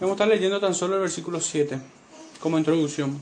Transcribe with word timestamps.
Vamos 0.00 0.14
a 0.14 0.24
estar 0.24 0.28
leyendo 0.28 0.58
tan 0.58 0.74
solo 0.74 0.94
el 0.94 1.02
versículo 1.02 1.42
7 1.42 1.78
como 2.40 2.56
introducción. 2.56 3.20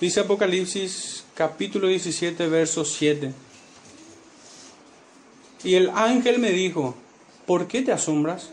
Dice 0.00 0.20
Apocalipsis 0.20 1.24
capítulo 1.34 1.86
17, 1.86 2.48
verso 2.48 2.86
7. 2.86 3.34
Y 5.64 5.74
el 5.74 5.90
ángel 5.90 6.38
me 6.38 6.50
dijo, 6.50 6.94
¿por 7.44 7.68
qué 7.68 7.82
te 7.82 7.92
asombras? 7.92 8.48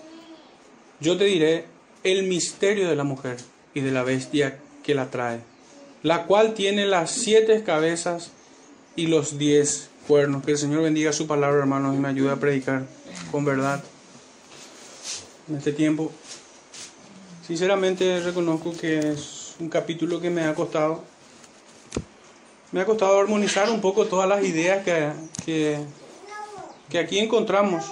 Yo 1.00 1.18
te 1.18 1.24
diré 1.24 1.64
el 2.04 2.24
misterio 2.24 2.90
de 2.90 2.98
la 2.98 3.06
mujer 3.06 3.38
y 3.74 3.80
de 3.80 3.92
la 3.92 4.04
bestia 4.04 4.60
que 4.84 4.96
la 4.96 5.10
trae, 5.10 5.40
la 6.04 6.26
cual 6.26 6.56
tiene 6.56 6.86
las 6.86 7.12
siete 7.12 7.64
cabezas 7.64 8.32
y 8.98 9.08
los 9.08 9.38
diez 9.38 9.88
cuernos. 10.10 10.44
Que 10.44 10.52
el 10.52 10.58
Señor 10.58 10.84
bendiga 10.84 11.14
su 11.14 11.26
palabra, 11.26 11.60
hermanos, 11.60 11.96
y 11.96 12.00
me 12.00 12.10
ayude 12.10 12.32
a 12.32 12.36
predicar 12.36 12.86
con 13.32 13.46
verdad 13.46 13.82
en 15.50 15.56
este 15.56 15.72
tiempo. 15.72 16.12
Sinceramente 17.46 18.20
reconozco 18.20 18.74
que 18.76 19.00
es 19.00 19.56
un 19.60 19.70
capítulo 19.70 20.20
que 20.20 20.30
me 20.30 20.44
ha 20.44 20.54
costado. 20.54 21.04
Me 22.72 22.82
ha 22.82 22.86
costado 22.86 23.20
armonizar 23.20 23.70
un 23.70 23.80
poco 23.80 24.06
todas 24.06 24.28
las 24.28 24.44
ideas 24.44 24.84
que, 24.84 25.12
que, 25.46 25.80
que 26.90 27.00
aquí 27.00 27.20
encontramos. 27.20 27.86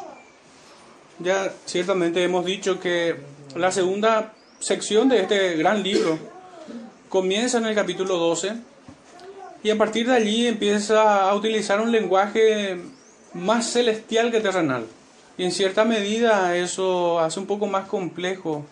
Ya 1.20 1.54
ciertamente 1.66 2.24
hemos 2.24 2.46
dicho 2.46 2.80
que 2.80 3.16
la 3.56 3.72
segunda 3.72 4.34
sección 4.60 5.08
de 5.08 5.22
este 5.22 5.56
gran 5.56 5.82
libro 5.82 6.20
comienza 7.08 7.58
en 7.58 7.66
el 7.66 7.76
capítulo 7.76 8.18
12 8.18 8.54
y 9.64 9.70
a 9.70 9.78
partir 9.78 10.08
de 10.08 10.16
allí 10.16 10.48
empieza 10.48 11.30
a 11.30 11.34
utilizar 11.34 11.80
un 11.80 11.92
lenguaje 11.92 12.78
más 13.34 13.72
celestial 13.72 14.32
que 14.32 14.42
terrenal. 14.42 14.86
Y 15.38 15.44
en 15.44 15.52
cierta 15.52 15.84
medida 15.84 16.56
eso 16.56 17.20
hace 17.20 17.40
un 17.40 17.46
poco 17.46 17.68
más 17.68 17.88
complejo 17.88 18.66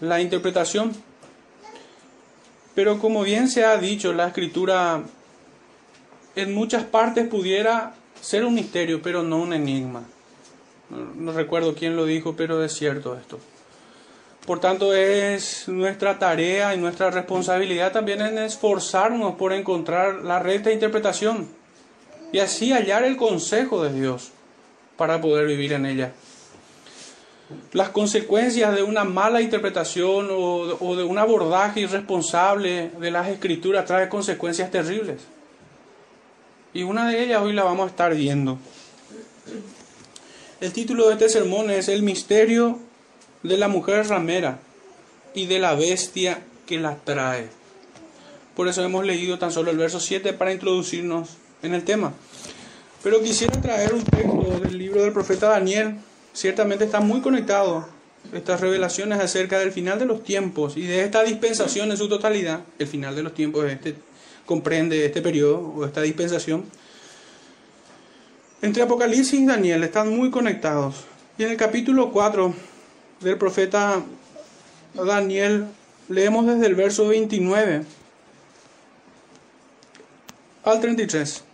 la 0.00 0.20
interpretación. 0.20 0.94
Pero 2.74 2.98
como 2.98 3.22
bien 3.22 3.48
se 3.48 3.64
ha 3.64 3.76
dicho, 3.76 4.12
la 4.12 4.28
escritura 4.28 5.02
en 6.34 6.54
muchas 6.54 6.84
partes 6.84 7.26
pudiera 7.28 7.94
ser 8.20 8.44
un 8.44 8.54
misterio, 8.54 9.00
pero 9.02 9.22
no 9.22 9.38
un 9.38 9.52
enigma. 9.52 10.04
No, 10.90 11.32
recuerdo 11.32 11.74
quién 11.74 11.96
lo 11.96 12.04
dijo, 12.04 12.36
pero 12.36 12.62
es 12.62 12.72
cierto 12.72 13.16
esto. 13.16 13.38
Por 14.46 14.60
tanto, 14.60 14.94
es 14.94 15.66
nuestra 15.68 16.18
tarea 16.18 16.74
y 16.74 16.78
nuestra 16.78 17.10
responsabilidad 17.10 17.92
también 17.92 18.20
en 18.20 18.38
esforzarnos 18.38 19.34
por 19.34 19.52
encontrar 19.52 20.22
la 20.22 20.38
recta 20.38 20.70
interpretación 20.70 21.48
y 22.32 22.38
así 22.38 22.72
hallar 22.72 23.02
el 23.02 23.16
consejo 23.16 23.82
de 23.82 23.92
Dios 23.92 24.30
para 24.96 25.20
poder 25.20 25.46
vivir 25.46 25.72
en 25.72 25.86
ella. 25.86 26.12
Las 27.72 27.90
consecuencias 27.90 28.74
de 28.74 28.82
una 28.82 29.04
mala 29.04 29.40
interpretación 29.40 30.28
o, 30.30 30.96
de 30.96 31.04
un 31.04 31.18
abordaje 31.18 31.80
irresponsable 31.80 32.90
de 32.98 33.10
las 33.10 33.28
escrituras 33.28 33.84
trae 33.84 34.08
consecuencias 34.08 34.70
terribles. 34.70 35.20
Y 36.74 36.82
una 36.82 37.08
de 37.08 37.22
ellas 37.22 37.42
hoy 37.42 37.52
la 37.52 37.62
vamos 37.62 37.86
a 37.86 37.90
estar 37.90 38.14
viendo. 38.14 38.58
El 40.60 40.72
título 40.72 41.06
de 41.06 41.12
este 41.12 41.28
sermón 41.28 41.70
es 41.70 41.88
El 41.88 42.02
misterio 42.02 42.80
de 43.42 43.56
la 43.56 43.68
mujer 43.68 44.08
ramera 44.08 44.58
y 45.34 45.46
de 45.46 45.58
la 45.58 45.74
bestia 45.74 46.42
que 46.66 46.80
la 46.80 46.96
trae. 46.96 47.48
Por 48.56 48.66
eso 48.68 48.82
hemos 48.82 49.04
leído 49.04 49.38
tan 49.38 49.52
solo 49.52 49.70
el 49.70 49.76
verso 49.76 50.00
7 50.00 50.32
para 50.32 50.52
introducirnos 50.52 51.36
en 51.62 51.74
el 51.74 51.84
tema. 51.84 52.14
Pero 53.06 53.22
quisiera 53.22 53.60
traer 53.60 53.94
un 53.94 54.02
texto 54.02 54.58
del 54.60 54.76
libro 54.76 55.00
del 55.00 55.12
profeta 55.12 55.50
Daniel. 55.50 55.94
Ciertamente 56.32 56.86
está 56.86 56.98
muy 56.98 57.20
conectado 57.20 57.86
estas 58.32 58.60
revelaciones 58.60 59.20
acerca 59.20 59.60
del 59.60 59.70
final 59.70 60.00
de 60.00 60.06
los 60.06 60.24
tiempos 60.24 60.76
y 60.76 60.88
de 60.88 61.04
esta 61.04 61.22
dispensación 61.22 61.92
en 61.92 61.96
su 61.98 62.08
totalidad. 62.08 62.62
El 62.80 62.88
final 62.88 63.14
de 63.14 63.22
los 63.22 63.32
tiempos 63.32 63.64
este, 63.66 63.94
comprende 64.44 65.06
este 65.06 65.22
periodo 65.22 65.60
o 65.60 65.84
esta 65.84 66.02
dispensación. 66.02 66.64
Entre 68.60 68.82
Apocalipsis 68.82 69.34
y 69.34 69.46
Daniel 69.46 69.84
están 69.84 70.08
muy 70.08 70.32
conectados. 70.32 71.04
Y 71.38 71.44
en 71.44 71.52
el 71.52 71.56
capítulo 71.56 72.10
4 72.10 72.54
del 73.20 73.38
profeta 73.38 74.02
Daniel 74.94 75.66
leemos 76.08 76.44
desde 76.44 76.66
el 76.66 76.74
verso 76.74 77.06
29 77.06 77.84
al 80.64 80.80
33. 80.80 81.45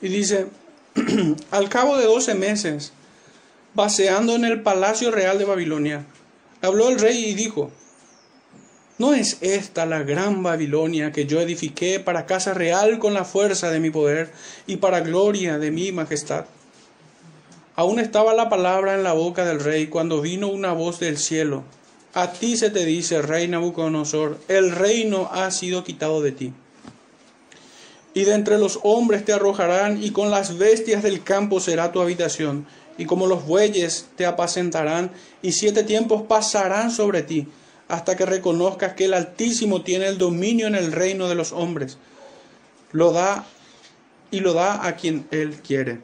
Y 0.00 0.08
dice, 0.08 0.46
al 1.50 1.68
cabo 1.68 1.96
de 1.96 2.04
doce 2.04 2.34
meses, 2.34 2.92
paseando 3.74 4.34
en 4.34 4.44
el 4.44 4.62
palacio 4.62 5.10
real 5.10 5.38
de 5.38 5.44
Babilonia, 5.44 6.04
habló 6.62 6.88
el 6.88 7.00
rey 7.00 7.24
y 7.24 7.34
dijo, 7.34 7.70
¿no 8.98 9.14
es 9.14 9.38
esta 9.40 9.86
la 9.86 10.02
gran 10.04 10.42
Babilonia 10.42 11.10
que 11.10 11.26
yo 11.26 11.40
edifiqué 11.40 11.98
para 11.98 12.26
casa 12.26 12.54
real 12.54 12.98
con 12.98 13.12
la 13.12 13.24
fuerza 13.24 13.70
de 13.70 13.80
mi 13.80 13.90
poder 13.90 14.32
y 14.66 14.76
para 14.76 15.00
gloria 15.00 15.58
de 15.58 15.70
mi 15.72 15.90
majestad? 15.90 16.44
Aún 17.74 17.98
estaba 17.98 18.34
la 18.34 18.48
palabra 18.48 18.94
en 18.94 19.04
la 19.04 19.12
boca 19.12 19.44
del 19.44 19.60
rey 19.60 19.86
cuando 19.88 20.20
vino 20.20 20.48
una 20.48 20.72
voz 20.72 20.98
del 21.00 21.18
cielo. 21.18 21.64
A 22.14 22.32
ti 22.32 22.56
se 22.56 22.70
te 22.70 22.84
dice, 22.84 23.22
rey 23.22 23.46
Nabucodonosor, 23.46 24.38
el 24.48 24.72
reino 24.72 25.28
ha 25.32 25.50
sido 25.50 25.84
quitado 25.84 26.22
de 26.22 26.32
ti 26.32 26.52
y 28.14 28.24
de 28.24 28.34
entre 28.34 28.58
los 28.58 28.80
hombres 28.82 29.24
te 29.24 29.32
arrojarán, 29.32 30.02
y 30.02 30.10
con 30.10 30.30
las 30.30 30.58
bestias 30.58 31.02
del 31.02 31.22
campo 31.22 31.60
será 31.60 31.92
tu 31.92 32.00
habitación, 32.00 32.66
y 32.96 33.04
como 33.04 33.26
los 33.26 33.46
bueyes 33.46 34.06
te 34.16 34.26
apacentarán, 34.26 35.12
y 35.42 35.52
siete 35.52 35.84
tiempos 35.84 36.22
pasarán 36.22 36.90
sobre 36.90 37.22
ti, 37.22 37.46
hasta 37.86 38.16
que 38.16 38.26
reconozcas 38.26 38.94
que 38.94 39.04
el 39.04 39.14
Altísimo 39.14 39.82
tiene 39.82 40.08
el 40.08 40.18
dominio 40.18 40.66
en 40.66 40.74
el 40.74 40.92
reino 40.92 41.28
de 41.28 41.34
los 41.34 41.52
hombres. 41.52 41.98
Lo 42.92 43.12
da 43.12 43.46
y 44.30 44.40
lo 44.40 44.52
da 44.52 44.86
a 44.86 44.96
quien 44.96 45.26
él 45.30 45.60
quiere. 45.62 46.00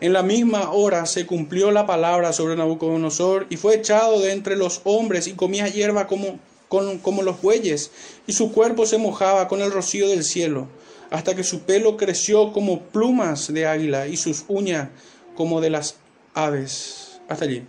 En 0.00 0.12
la 0.12 0.22
misma 0.22 0.72
hora 0.72 1.06
se 1.06 1.24
cumplió 1.24 1.70
la 1.70 1.86
palabra 1.86 2.34
sobre 2.34 2.56
Nabucodonosor 2.56 3.46
y 3.48 3.56
fue 3.56 3.76
echado 3.76 4.20
de 4.20 4.32
entre 4.32 4.56
los 4.56 4.82
hombres 4.84 5.26
y 5.26 5.32
comía 5.32 5.68
hierba 5.68 6.06
como, 6.06 6.38
como 6.68 7.22
los 7.22 7.40
bueyes, 7.40 7.90
y 8.26 8.32
su 8.32 8.52
cuerpo 8.52 8.84
se 8.84 8.98
mojaba 8.98 9.48
con 9.48 9.62
el 9.62 9.70
rocío 9.70 10.08
del 10.08 10.24
cielo 10.24 10.68
hasta 11.10 11.34
que 11.34 11.44
su 11.44 11.60
pelo 11.60 11.96
creció 11.96 12.52
como 12.52 12.80
plumas 12.80 13.52
de 13.52 13.66
águila 13.66 14.06
y 14.06 14.16
sus 14.16 14.44
uñas 14.48 14.88
como 15.34 15.60
de 15.60 15.70
las 15.70 15.96
aves. 16.34 17.20
Hasta 17.28 17.44
allí. 17.44 17.62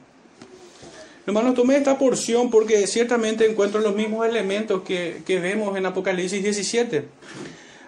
Hermanos, 1.25 1.55
tomé 1.55 1.75
esta 1.75 1.97
porción 1.97 2.49
porque 2.49 2.87
ciertamente 2.87 3.45
encuentro 3.49 3.81
los 3.81 3.95
mismos 3.95 4.25
elementos 4.25 4.83
que, 4.83 5.21
vemos 5.27 5.77
en 5.77 5.85
Apocalipsis 5.85 6.41
17. 6.41 7.05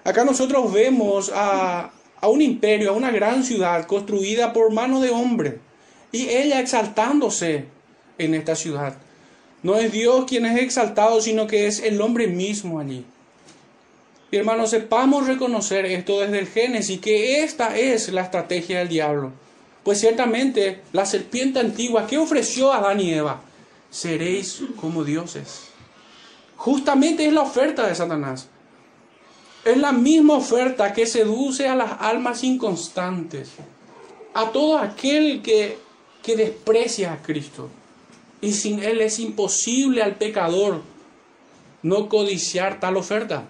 Acá 0.03 0.25
nosotros 0.25 0.73
vemos 0.73 1.31
a, 1.33 1.91
a 2.19 2.27
un 2.27 2.41
imperio, 2.41 2.89
a 2.89 2.93
una 2.93 3.11
gran 3.11 3.43
ciudad 3.43 3.85
construida 3.85 4.51
por 4.51 4.73
mano 4.73 4.99
de 4.99 5.11
hombre 5.11 5.59
y 6.11 6.29
ella 6.29 6.59
exaltándose 6.59 7.65
en 8.17 8.35
esta 8.35 8.55
ciudad. 8.55 8.97
No 9.63 9.75
es 9.75 9.91
Dios 9.91 10.25
quien 10.25 10.45
es 10.45 10.61
exaltado, 10.61 11.21
sino 11.21 11.47
que 11.47 11.67
es 11.67 11.79
el 11.81 12.01
hombre 12.01 12.27
mismo 12.27 12.79
allí. 12.79 13.05
Y 14.31 14.37
hermanos, 14.37 14.69
sepamos 14.69 15.25
reconocer 15.25 15.85
esto 15.85 16.19
desde 16.19 16.39
el 16.39 16.47
Génesis, 16.47 16.99
que 17.01 17.43
esta 17.43 17.75
es 17.77 18.09
la 18.09 18.21
estrategia 18.21 18.79
del 18.79 18.89
diablo. 18.89 19.31
Pues 19.83 19.99
ciertamente 19.99 20.81
la 20.93 21.05
serpiente 21.05 21.59
antigua 21.59 22.05
que 22.05 22.17
ofreció 22.17 22.71
a 22.71 22.77
Adán 22.77 22.99
y 22.99 23.11
Eva, 23.11 23.41
seréis 23.89 24.61
como 24.79 25.03
dioses. 25.03 25.69
Justamente 26.57 27.25
es 27.25 27.33
la 27.33 27.41
oferta 27.41 27.87
de 27.87 27.95
Satanás. 27.95 28.49
Es 29.65 29.77
la 29.77 29.91
misma 29.91 30.35
oferta 30.35 30.93
que 30.93 31.07
seduce 31.07 31.67
a 31.67 31.75
las 31.75 31.93
almas 31.99 32.43
inconstantes, 32.43 33.49
a 34.33 34.51
todo 34.51 34.77
aquel 34.77 35.41
que, 35.41 35.77
que 36.21 36.35
desprecia 36.35 37.13
a 37.13 37.21
Cristo. 37.21 37.69
Y 38.41 38.53
sin 38.53 38.83
Él 38.83 39.01
es 39.01 39.19
imposible 39.19 40.03
al 40.03 40.15
pecador 40.15 40.83
no 41.81 42.09
codiciar 42.09 42.79
tal 42.79 42.97
oferta. 42.97 43.45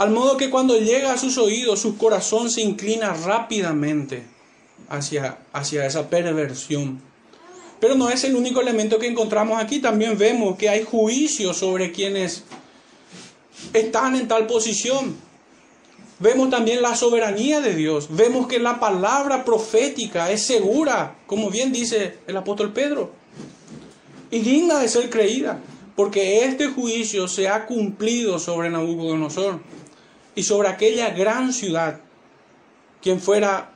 Al 0.00 0.12
modo 0.12 0.38
que 0.38 0.48
cuando 0.48 0.78
llega 0.78 1.12
a 1.12 1.18
sus 1.18 1.36
oídos, 1.36 1.80
su 1.80 1.98
corazón 1.98 2.48
se 2.48 2.62
inclina 2.62 3.12
rápidamente 3.12 4.22
hacia, 4.88 5.40
hacia 5.52 5.84
esa 5.84 6.08
perversión. 6.08 7.02
Pero 7.80 7.94
no 7.96 8.08
es 8.08 8.24
el 8.24 8.34
único 8.34 8.62
elemento 8.62 8.98
que 8.98 9.08
encontramos 9.08 9.62
aquí. 9.62 9.78
También 9.78 10.16
vemos 10.16 10.56
que 10.56 10.70
hay 10.70 10.84
juicio 10.84 11.52
sobre 11.52 11.92
quienes 11.92 12.44
están 13.74 14.16
en 14.16 14.26
tal 14.26 14.46
posición. 14.46 15.16
Vemos 16.18 16.48
también 16.48 16.80
la 16.80 16.96
soberanía 16.96 17.60
de 17.60 17.74
Dios. 17.74 18.06
Vemos 18.08 18.46
que 18.46 18.58
la 18.58 18.80
palabra 18.80 19.44
profética 19.44 20.30
es 20.30 20.40
segura, 20.40 21.18
como 21.26 21.50
bien 21.50 21.72
dice 21.72 22.20
el 22.26 22.38
apóstol 22.38 22.72
Pedro, 22.72 23.12
y 24.30 24.38
digna 24.38 24.78
de 24.78 24.88
ser 24.88 25.10
creída, 25.10 25.60
porque 25.94 26.46
este 26.46 26.68
juicio 26.68 27.28
se 27.28 27.48
ha 27.48 27.66
cumplido 27.66 28.38
sobre 28.38 28.70
Nabucodonosor 28.70 29.60
y 30.40 30.42
sobre 30.42 30.68
aquella 30.68 31.10
gran 31.10 31.52
ciudad, 31.52 32.00
quien 33.02 33.20
fuera 33.20 33.72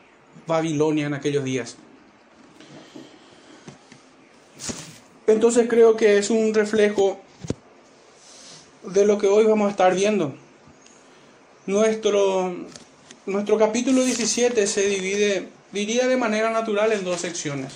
Babilonia 0.46 1.08
en 1.08 1.12
aquellos 1.12 1.44
días. 1.44 1.76
Entonces 5.26 5.68
creo 5.68 5.94
que 5.94 6.16
es 6.16 6.30
un 6.30 6.54
reflejo 6.54 7.20
de 8.82 9.04
lo 9.04 9.18
que 9.18 9.26
hoy 9.26 9.44
vamos 9.44 9.68
a 9.68 9.72
estar 9.72 9.94
viendo. 9.94 10.34
Nuestro, 11.66 12.56
nuestro 13.26 13.58
capítulo 13.58 14.02
17 14.02 14.66
se 14.66 14.88
divide, 14.88 15.48
diría 15.70 16.08
de 16.08 16.16
manera 16.16 16.48
natural, 16.48 16.92
en 16.92 17.04
dos 17.04 17.20
secciones. 17.20 17.74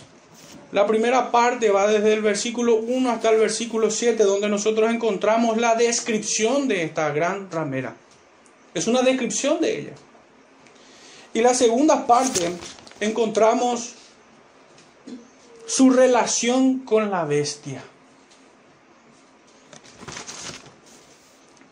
La 0.72 0.86
primera 0.86 1.30
parte 1.30 1.70
va 1.70 1.86
desde 1.88 2.14
el 2.14 2.22
versículo 2.22 2.76
1 2.76 3.10
hasta 3.10 3.28
el 3.28 3.38
versículo 3.38 3.90
7, 3.90 4.22
donde 4.22 4.48
nosotros 4.48 4.90
encontramos 4.90 5.58
la 5.58 5.74
descripción 5.74 6.68
de 6.68 6.84
esta 6.84 7.10
gran 7.10 7.50
ramera. 7.50 7.94
Es 8.74 8.86
una 8.86 9.02
descripción 9.02 9.60
de 9.60 9.78
ella. 9.80 9.92
Y 11.34 11.40
la 11.40 11.54
segunda 11.54 12.06
parte 12.06 12.52
encontramos 13.00 13.94
su 15.66 15.90
relación 15.90 16.80
con 16.80 17.10
la 17.10 17.24
bestia. 17.24 17.82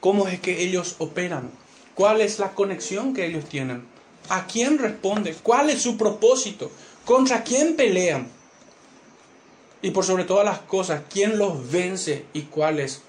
¿Cómo 0.01 0.29
es 0.29 0.41
que 0.41 0.63
ellos 0.63 0.97
operan? 0.99 1.51
¿Cuál 1.95 2.21
es 2.21 2.39
la 2.39 2.53
conexión 2.53 3.15
que 3.15 3.27
ellos 3.27 3.47
tienen? 3.47 3.85
¿A 4.29 4.47
quién 4.47 4.79
responde? 4.79 5.35
¿Cuál 5.43 5.71
es 5.71 5.83
su 5.83 5.97
propósito? 5.97 6.71
¿Contra 7.05 7.43
quién 7.43 7.75
pelean? 7.75 8.29
Y 9.83 9.91
por 9.91 10.05
sobre 10.05 10.25
todas 10.25 10.45
las 10.45 10.61
cosas, 10.61 11.03
¿quién 11.11 11.39
los 11.39 11.71
vence 11.71 12.27
y 12.33 12.43
cuál 12.43 12.81
es 12.81 13.03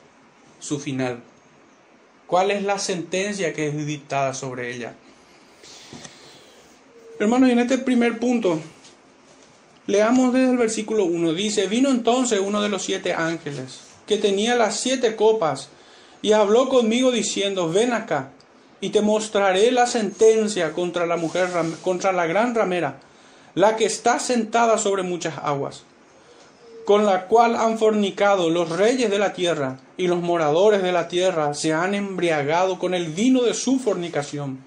su 0.60 0.80
final? 0.80 1.22
¿Cuál 2.28 2.52
es 2.52 2.64
la 2.64 2.78
sentencia 2.78 3.54
que 3.54 3.70
es 3.70 3.86
dictada 3.86 4.34
sobre 4.34 4.76
ella? 4.76 4.94
Hermanos, 7.20 7.50
y 7.50 7.54
en 7.54 7.60
este 7.60 7.78
primer 7.78 8.20
punto, 8.20 8.60
leamos 9.88 10.34
desde 10.34 10.52
el 10.52 10.58
versículo 10.58 11.06
1. 11.06 11.34
Dice, 11.34 11.68
vino 11.68 11.90
entonces 11.90 12.40
uno 12.40 12.62
de 12.62 12.70
los 12.70 12.84
siete 12.84 13.14
ángeles, 13.14 13.80
que 14.06 14.18
tenía 14.18 14.56
las 14.56 14.80
siete 14.80 15.16
copas, 15.16 15.70
y 16.22 16.34
habló 16.34 16.68
conmigo 16.68 17.12
diciendo, 17.12 17.72
ven 17.72 17.94
acá 17.94 18.32
y 18.82 18.90
te 18.90 19.02
mostraré 19.02 19.72
la 19.72 19.88
sentencia 19.88 20.74
contra 20.74 21.06
la 21.06 21.18
mujer, 21.18 21.50
contra 21.82 22.12
la 22.12 22.28
gran 22.28 22.54
ramera, 22.54 23.00
la 23.56 23.76
que 23.76 23.86
está 23.86 24.20
sentada 24.20 24.78
sobre 24.78 25.04
muchas 25.04 25.38
aguas, 25.40 25.84
con 26.86 27.06
la 27.06 27.26
cual 27.28 27.56
han 27.56 27.80
fornicado 27.80 28.50
los 28.50 28.70
reyes 28.70 29.10
de 29.10 29.18
la 29.18 29.34
tierra, 29.34 29.80
y 29.98 30.08
los 30.08 30.22
moradores 30.22 30.84
de 30.84 30.92
la 30.92 31.08
tierra 31.08 31.54
se 31.54 31.74
han 31.74 31.96
embriagado 31.96 32.80
con 32.80 32.94
el 32.94 33.08
vino 33.08 33.42
de 33.42 33.54
su 33.54 33.80
fornicación. 33.80 34.60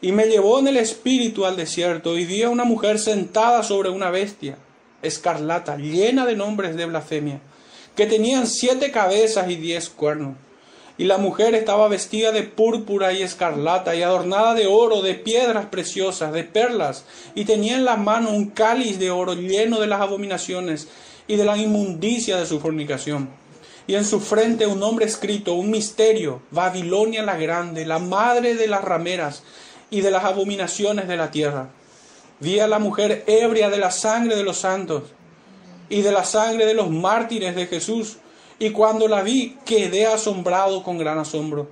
Y 0.00 0.12
me 0.12 0.26
llevó 0.26 0.58
en 0.58 0.68
el 0.68 0.76
espíritu 0.76 1.46
al 1.46 1.56
desierto, 1.56 2.18
y 2.18 2.26
vi 2.26 2.42
a 2.42 2.50
una 2.50 2.64
mujer 2.64 2.98
sentada 2.98 3.62
sobre 3.62 3.88
una 3.88 4.10
bestia, 4.10 4.58
escarlata, 5.00 5.76
llena 5.76 6.26
de 6.26 6.36
nombres 6.36 6.76
de 6.76 6.86
blasfemia, 6.86 7.40
que 7.96 8.06
tenían 8.06 8.46
siete 8.46 8.90
cabezas 8.90 9.50
y 9.50 9.56
diez 9.56 9.88
cuernos 9.88 10.36
y 10.98 11.04
la 11.04 11.18
mujer 11.18 11.54
estaba 11.54 11.88
vestida 11.88 12.32
de 12.32 12.42
púrpura 12.42 13.12
y 13.12 13.22
escarlata 13.22 13.94
y 13.96 14.02
adornada 14.02 14.54
de 14.54 14.66
oro, 14.66 15.02
de 15.02 15.14
piedras 15.14 15.66
preciosas, 15.66 16.32
de 16.32 16.44
perlas, 16.44 17.04
y 17.34 17.44
tenía 17.44 17.74
en 17.74 17.84
la 17.84 17.96
mano 17.96 18.30
un 18.30 18.50
cáliz 18.50 18.98
de 18.98 19.10
oro 19.10 19.34
lleno 19.34 19.80
de 19.80 19.86
las 19.86 20.00
abominaciones 20.00 20.88
y 21.26 21.36
de 21.36 21.44
la 21.44 21.56
inmundicia 21.56 22.36
de 22.36 22.46
su 22.46 22.60
fornicación. 22.60 23.41
Y 23.92 23.94
en 23.94 24.06
su 24.06 24.20
frente 24.20 24.66
un 24.66 24.80
nombre 24.80 25.04
escrito, 25.04 25.52
un 25.52 25.70
misterio, 25.70 26.40
Babilonia 26.50 27.22
la 27.22 27.36
grande, 27.36 27.84
la 27.84 27.98
madre 27.98 28.54
de 28.54 28.66
las 28.66 28.82
rameras 28.82 29.42
y 29.90 30.00
de 30.00 30.10
las 30.10 30.24
abominaciones 30.24 31.08
de 31.08 31.18
la 31.18 31.30
tierra. 31.30 31.68
Vi 32.40 32.58
a 32.58 32.66
la 32.66 32.78
mujer 32.78 33.22
ebria 33.26 33.68
de 33.68 33.76
la 33.76 33.90
sangre 33.90 34.34
de 34.34 34.44
los 34.44 34.56
santos 34.56 35.02
y 35.90 36.00
de 36.00 36.10
la 36.10 36.24
sangre 36.24 36.64
de 36.64 36.72
los 36.72 36.88
mártires 36.88 37.54
de 37.54 37.66
Jesús 37.66 38.16
y 38.58 38.70
cuando 38.70 39.08
la 39.08 39.22
vi, 39.22 39.58
quedé 39.66 40.06
asombrado 40.06 40.82
con 40.82 40.96
gran 40.96 41.18
asombro. 41.18 41.68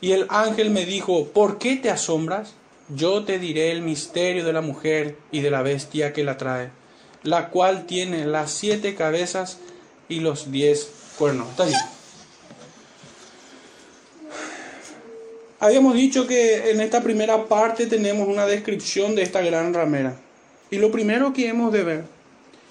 Y 0.00 0.12
el 0.12 0.24
ángel 0.30 0.70
me 0.70 0.86
dijo, 0.86 1.26
¿por 1.26 1.58
qué 1.58 1.76
te 1.76 1.90
asombras? 1.90 2.54
Yo 2.88 3.24
te 3.24 3.38
diré 3.38 3.70
el 3.70 3.82
misterio 3.82 4.46
de 4.46 4.54
la 4.54 4.62
mujer 4.62 5.18
y 5.30 5.40
de 5.40 5.50
la 5.50 5.60
bestia 5.60 6.14
que 6.14 6.24
la 6.24 6.38
trae, 6.38 6.70
la 7.22 7.50
cual 7.50 7.84
tiene 7.84 8.24
las 8.24 8.50
siete 8.50 8.94
cabezas 8.94 9.58
y 10.08 10.20
los 10.20 10.50
diez 10.50 11.01
cuernos. 11.22 11.50
Está 11.50 11.66
bien. 11.66 11.78
Habíamos 15.60 15.94
dicho 15.94 16.26
que 16.26 16.72
en 16.72 16.80
esta 16.80 17.00
primera 17.00 17.46
parte 17.46 17.86
tenemos 17.86 18.26
una 18.26 18.44
descripción 18.44 19.14
de 19.14 19.22
esta 19.22 19.40
gran 19.40 19.72
ramera. 19.72 20.16
Y 20.72 20.78
lo 20.78 20.90
primero 20.90 21.32
que 21.32 21.46
hemos 21.46 21.72
de 21.72 21.84
ver 21.84 22.04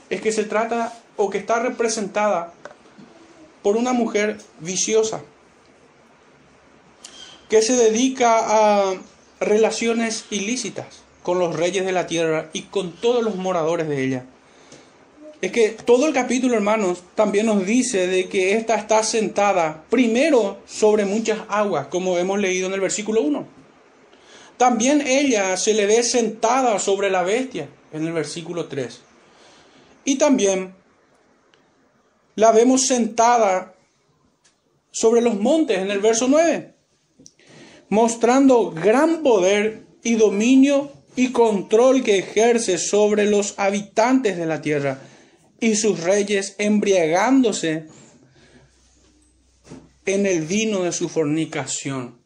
es 0.09 0.19
que 0.19 0.33
se 0.33 0.43
trata 0.43 0.91
o 1.15 1.29
que 1.29 1.37
está 1.37 1.59
representada 1.59 2.51
por 3.63 3.77
una 3.77 3.93
mujer 3.93 4.37
viciosa 4.59 5.21
que 7.47 7.61
se 7.61 7.77
dedica 7.77 8.35
a 8.41 8.95
relaciones 9.39 10.25
ilícitas 10.29 11.03
con 11.23 11.39
los 11.39 11.55
reyes 11.55 11.85
de 11.85 11.93
la 11.93 12.05
tierra 12.05 12.49
y 12.51 12.63
con 12.63 12.91
todos 12.91 13.23
los 13.23 13.37
moradores 13.37 13.87
de 13.87 14.03
ella. 14.03 14.25
Es 15.41 15.51
que 15.51 15.69
todo 15.69 16.05
el 16.05 16.13
capítulo, 16.13 16.53
hermanos, 16.53 17.01
también 17.15 17.47
nos 17.47 17.65
dice 17.65 18.05
de 18.05 18.29
que 18.29 18.53
ésta 18.53 18.75
está 18.75 19.01
sentada 19.01 19.83
primero 19.89 20.59
sobre 20.67 21.03
muchas 21.05 21.39
aguas, 21.49 21.87
como 21.87 22.15
hemos 22.19 22.39
leído 22.39 22.67
en 22.67 22.73
el 22.75 22.79
versículo 22.79 23.23
1. 23.23 23.47
También 24.57 25.01
ella 25.01 25.57
se 25.57 25.73
le 25.73 25.87
ve 25.87 26.03
sentada 26.03 26.77
sobre 26.77 27.09
la 27.09 27.23
bestia, 27.23 27.67
en 27.91 28.05
el 28.05 28.13
versículo 28.13 28.65
3. 28.65 29.01
Y 30.05 30.19
también 30.19 30.75
la 32.35 32.51
vemos 32.51 32.85
sentada 32.85 33.73
sobre 34.91 35.21
los 35.21 35.39
montes 35.39 35.79
en 35.79 35.89
el 35.89 35.99
verso 36.01 36.27
9, 36.27 36.75
mostrando 37.89 38.69
gran 38.69 39.23
poder 39.23 39.85
y 40.03 40.15
dominio 40.15 40.91
y 41.15 41.31
control 41.31 42.03
que 42.03 42.19
ejerce 42.19 42.77
sobre 42.77 43.25
los 43.25 43.57
habitantes 43.57 44.37
de 44.37 44.45
la 44.45 44.61
tierra 44.61 44.99
y 45.61 45.75
sus 45.75 46.01
reyes 46.01 46.55
embriagándose 46.57 47.85
en 50.05 50.25
el 50.25 50.41
vino 50.41 50.83
de 50.83 50.91
su 50.91 51.07
fornicación. 51.07 52.19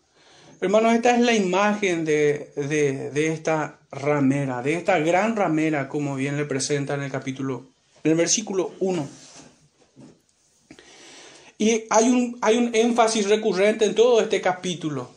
Hermanos, 0.61 0.95
esta 0.95 1.15
es 1.15 1.21
la 1.21 1.33
imagen 1.33 2.05
de, 2.05 2.53
de, 2.55 3.27
esta 3.27 3.81
ramera, 3.91 4.61
de 4.61 4.75
esta 4.75 4.99
gran 4.99 5.35
ramera, 5.35 5.89
como 5.89 6.15
bien 6.15 6.37
le 6.37 6.45
presenta 6.45 6.95
en 6.95 7.03
el 7.03 7.11
capítulo, 7.11 7.67
en 8.05 8.11
el 8.11 8.17
versículo 8.17 8.73
1. 8.79 9.07
Y 11.57 11.83
hay 11.89 12.09
un, 12.09 12.37
hay 12.41 12.57
un 12.57 12.73
énfasis 12.73 13.27
recurrente 13.27 13.83
en 13.83 13.95
todo 13.95 14.21
este 14.21 14.39
capítulo. 14.39 15.11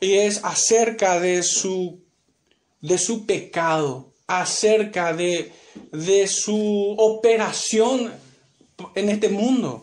Y 0.00 0.14
es 0.14 0.44
acerca 0.44 1.18
de 1.18 1.42
su, 1.42 2.04
de 2.82 2.98
su 2.98 3.24
pecado, 3.24 4.12
acerca 4.26 5.14
de, 5.14 5.50
de 5.92 6.26
su 6.26 6.94
operación 6.98 8.12
en 8.94 9.08
este 9.08 9.28
mundo. 9.28 9.82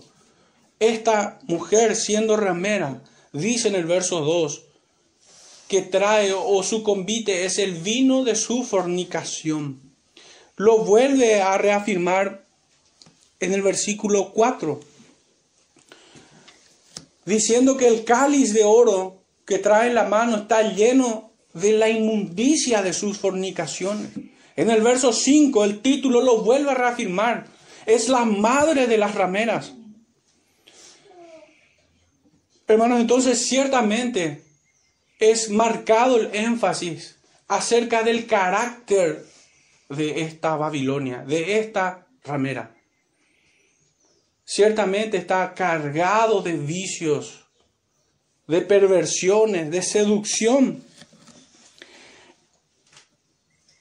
Esta 0.79 1.39
mujer 1.43 1.95
siendo 1.95 2.35
ramera, 2.35 3.01
dice 3.31 3.67
en 3.69 3.75
el 3.75 3.85
verso 3.85 4.21
2, 4.21 4.63
que 5.67 5.81
trae 5.81 6.33
o 6.33 6.61
su 6.63 6.83
convite 6.83 7.45
es 7.45 7.57
el 7.57 7.73
vino 7.73 8.23
de 8.23 8.35
su 8.35 8.63
fornicación. 8.63 9.79
Lo 10.55 10.79
vuelve 10.79 11.41
a 11.41 11.57
reafirmar 11.57 12.45
en 13.39 13.53
el 13.53 13.61
versículo 13.61 14.31
4 14.33 14.79
diciendo 17.25 17.77
que 17.77 17.87
el 17.87 18.03
cáliz 18.03 18.53
de 18.53 18.63
oro 18.63 19.21
que 19.45 19.59
trae 19.59 19.87
en 19.87 19.95
la 19.95 20.03
mano 20.03 20.37
está 20.37 20.61
lleno 20.73 21.31
de 21.53 21.73
la 21.73 21.89
inmundicia 21.89 22.81
de 22.81 22.93
sus 22.93 23.17
fornicaciones. 23.17 24.09
En 24.55 24.69
el 24.69 24.81
verso 24.81 25.13
5 25.13 25.63
el 25.63 25.81
título 25.81 26.21
lo 26.21 26.43
vuelve 26.43 26.71
a 26.71 26.75
reafirmar. 26.75 27.47
Es 27.85 28.09
la 28.09 28.25
madre 28.25 28.87
de 28.87 28.97
las 28.97 29.15
rameras. 29.15 29.73
Hermanos, 32.67 33.01
entonces 33.01 33.45
ciertamente 33.45 34.43
es 35.19 35.49
marcado 35.49 36.17
el 36.17 36.33
énfasis 36.33 37.17
acerca 37.47 38.03
del 38.03 38.25
carácter 38.25 39.25
de 39.89 40.21
esta 40.21 40.55
Babilonia, 40.55 41.23
de 41.25 41.59
esta 41.59 42.07
ramera 42.23 42.73
ciertamente 44.45 45.17
está 45.17 45.53
cargado 45.53 46.41
de 46.41 46.53
vicios, 46.53 47.45
de 48.47 48.61
perversiones, 48.61 49.71
de 49.71 49.81
seducción. 49.81 50.83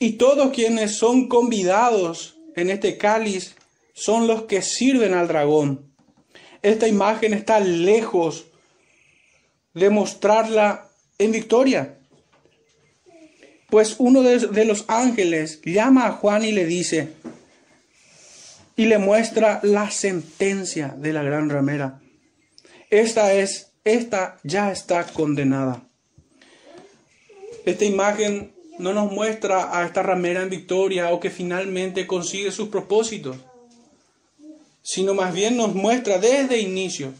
Y 0.02 0.14
todos 0.14 0.52
quienes 0.52 0.96
son 0.96 1.28
convidados 1.28 2.36
en 2.56 2.70
este 2.70 2.98
cáliz 2.98 3.54
son 3.92 4.26
los 4.26 4.46
que 4.46 4.60
sirven 4.60 5.14
al 5.14 5.28
dragón. 5.28 5.94
Esta 6.60 6.88
imagen 6.88 7.32
está 7.34 7.60
lejos 7.60 8.46
de 9.74 9.90
mostrarla 9.90 10.88
en 11.18 11.30
victoria. 11.30 11.98
Pues 13.70 13.94
uno 13.98 14.22
de, 14.22 14.64
los 14.64 14.86
ángeles 14.88 15.60
llama 15.64 16.08
a 16.08 16.12
Juan 16.14 16.44
y 16.44 16.50
le 16.50 16.66
dice, 16.66 17.12
y 18.74 18.86
le 18.86 18.98
muestra 18.98 19.60
la 19.62 19.88
sentencia 19.92 20.96
de 20.98 21.12
la 21.12 21.22
gran 21.22 21.48
ramera. 21.48 22.00
Esta 22.90 23.34
es, 23.34 23.70
esta 23.84 24.40
ya 24.42 24.72
está 24.72 25.04
condenada. 25.04 25.84
Esta 27.64 27.84
imagen 27.84 28.51
no 28.78 28.92
nos 28.92 29.12
muestra 29.12 29.78
a 29.78 29.84
esta 29.84 30.02
ramera 30.02 30.42
en 30.42 30.50
victoria 30.50 31.10
o 31.10 31.20
que 31.20 31.30
finalmente 31.30 32.06
consigue 32.06 32.50
sus 32.50 32.68
propósitos, 32.68 33.36
sino 34.82 35.14
más 35.14 35.32
bien 35.34 35.56
nos 35.56 35.74
muestra 35.74 36.18
desde 36.18 36.58
inicio 36.58 37.12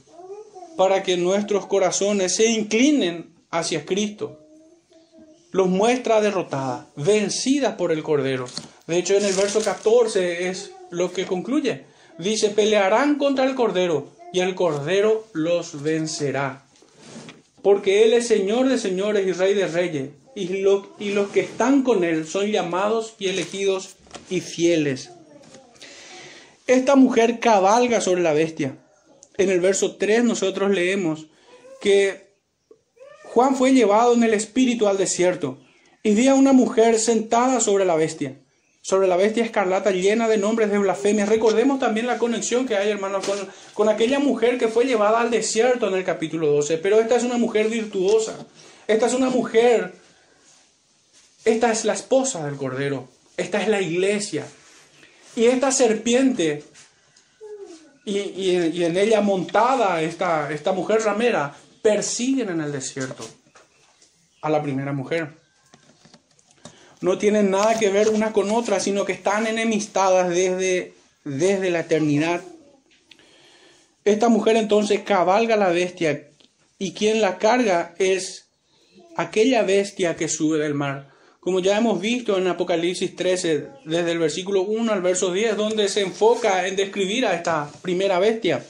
para 0.77 1.03
que 1.03 1.17
nuestros 1.17 1.67
corazones 1.67 2.35
se 2.35 2.47
inclinen 2.47 3.33
hacia 3.51 3.85
Cristo. 3.85 4.39
Los 5.51 5.69
muestra 5.69 6.21
derrotada, 6.23 6.89
vencida 6.97 7.77
por 7.77 7.93
el 7.93 8.03
Cordero. 8.03 8.47
De 8.87 8.99
hecho, 8.99 9.15
en 9.15 9.25
el 9.25 9.35
verso 9.35 9.61
14 9.61 10.49
es 10.49 10.73
lo 10.91 11.13
que 11.13 11.27
concluye. 11.27 11.85
Dice, 12.19 12.49
pelearán 12.49 13.17
contra 13.17 13.45
el 13.45 13.55
Cordero 13.55 14.09
y 14.33 14.41
el 14.41 14.55
Cordero 14.55 15.27
los 15.35 15.83
vencerá. 15.83 16.65
Porque 17.61 18.05
Él 18.05 18.15
es 18.15 18.27
Señor 18.27 18.69
de 18.69 18.79
señores 18.79 19.27
y 19.27 19.33
Rey 19.33 19.55
de 19.55 19.69
reyes 19.69 20.11
y, 20.35 20.43
y 20.99 21.13
los 21.13 21.29
que 21.31 21.41
están 21.41 21.83
con 21.83 22.05
Él 22.05 22.27
son 22.27 22.47
llamados 22.47 23.15
y 23.19 23.29
elegidos 23.29 23.97
y 24.31 24.41
fieles. 24.41 25.11
Esta 26.67 26.97
mujer 26.97 27.41
cabalga 27.41 28.01
sobre 28.01 28.23
la 28.23 28.33
bestia. 28.33 28.77
En 29.37 29.51
el 29.51 29.61
verso 29.61 29.97
3 29.97 30.25
nosotros 30.25 30.71
leemos 30.71 31.27
que 31.81 32.33
Juan 33.25 33.57
fue 33.57 33.73
llevado 33.73 34.15
en 34.15 34.23
el 34.23 34.35
espíritu 34.35 34.89
al 34.89 34.99
desierto 34.99 35.59
y 36.03 36.15
vi 36.15 36.29
a 36.29 36.35
una 36.35 36.53
mujer 36.53 36.99
sentada 36.99 37.61
sobre 37.61 37.85
la 37.85 37.97
bestia, 37.97 38.37
sobre 38.83 39.09
la 39.09 39.17
bestia 39.17 39.45
escarlata 39.45 39.91
llena 39.91 40.29
de 40.29 40.37
nombres 40.37 40.71
de 40.71 40.79
blasfemia. 40.79 41.27
Recordemos 41.27 41.79
también 41.79 42.07
la 42.07 42.19
conexión 42.19 42.67
que 42.67 42.77
hay, 42.77 42.91
hermanos, 42.91 43.27
con, 43.27 43.39
con 43.75 43.89
aquella 43.89 44.19
mujer 44.19 44.59
que 44.59 44.69
fue 44.69 44.85
llevada 44.85 45.21
al 45.21 45.31
desierto 45.31 45.89
en 45.89 45.95
el 45.95 46.05
capítulo 46.05 46.49
12. 46.49 46.79
Pero 46.79 47.01
esta 47.01 47.17
es 47.17 47.25
una 47.25 47.39
mujer 47.39 47.69
virtuosa. 47.69 48.47
Esta 48.87 49.07
es 49.07 49.15
una 49.15 49.31
mujer 49.31 49.95
esta 51.45 51.73
es 51.73 51.85
la 51.85 51.95
esposa 51.95 52.45
del 52.45 52.57
Cordero. 52.57 53.09
Esta 53.37 53.61
es 53.61 53.69
la 53.69 53.81
iglesia. 53.81 54.47
Y 55.35 55.47
esta 55.47 55.73
serpiente, 55.73 56.63
y, 58.05 58.83
en 58.85 58.97
ella 58.97 59.21
montada 59.21 60.03
esta, 60.03 60.53
esta 60.53 60.73
mujer 60.73 61.03
ramera, 61.03 61.55
persiguen 61.83 62.51
en 62.51 62.61
el 62.61 62.71
desierto 62.71 63.27
a 64.43 64.51
la 64.51 64.63
primera 64.63 64.93
mujer. 64.93 65.31
No 67.01 67.19
tienen 67.19 67.51
nada 67.51 67.77
que 67.79 67.89
ver 67.89 68.11
una 68.11 68.33
con 68.33 68.51
otra, 68.53 68.79
sino 68.79 69.05
que 69.05 69.13
están 69.13 69.47
enemistadas 69.49 70.29
desde, 70.29 70.95
desde 71.25 71.71
la 71.71 71.81
eternidad. 71.81 72.43
Esta 74.05 74.29
mujer 74.29 74.57
entonces 74.57 75.01
cabalga 75.01 75.57
la 75.57 75.71
bestia 75.71 76.29
y 76.79 76.93
quien 76.93 77.21
la 77.21 77.39
carga 77.39 77.95
es 77.99 78.47
aquella 79.17 79.63
bestia 79.63 80.15
que 80.15 80.29
sube 80.29 80.59
del 80.59 80.75
mar 80.75 81.12
como 81.43 81.59
ya 81.59 81.77
hemos 81.77 82.01
visto 82.01 82.39
en 82.39 82.47
Apocalipsis 82.47 83.17
13, 83.17 83.67
desde 83.85 84.13
el 84.13 84.21
versículo 84.21 84.63
1 84.63 84.93
al 84.93 85.03
verso 85.03 85.33
10, 85.33 85.57
donde 85.57 85.89
se 85.89 86.03
enfoca 86.03 86.69
en 86.69 86.77
describir 86.77 87.27
a 87.27 87.35
esta 87.35 87.69
primera 87.83 88.21
bestia, 88.21 88.65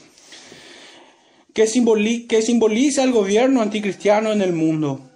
que, 1.53 1.67
simboliza 1.67 3.03
el 3.03 3.11
gobierno 3.11 3.61
anticristiano 3.61 4.31
en 4.31 4.41
el 4.41 4.53
mundo, 4.53 5.07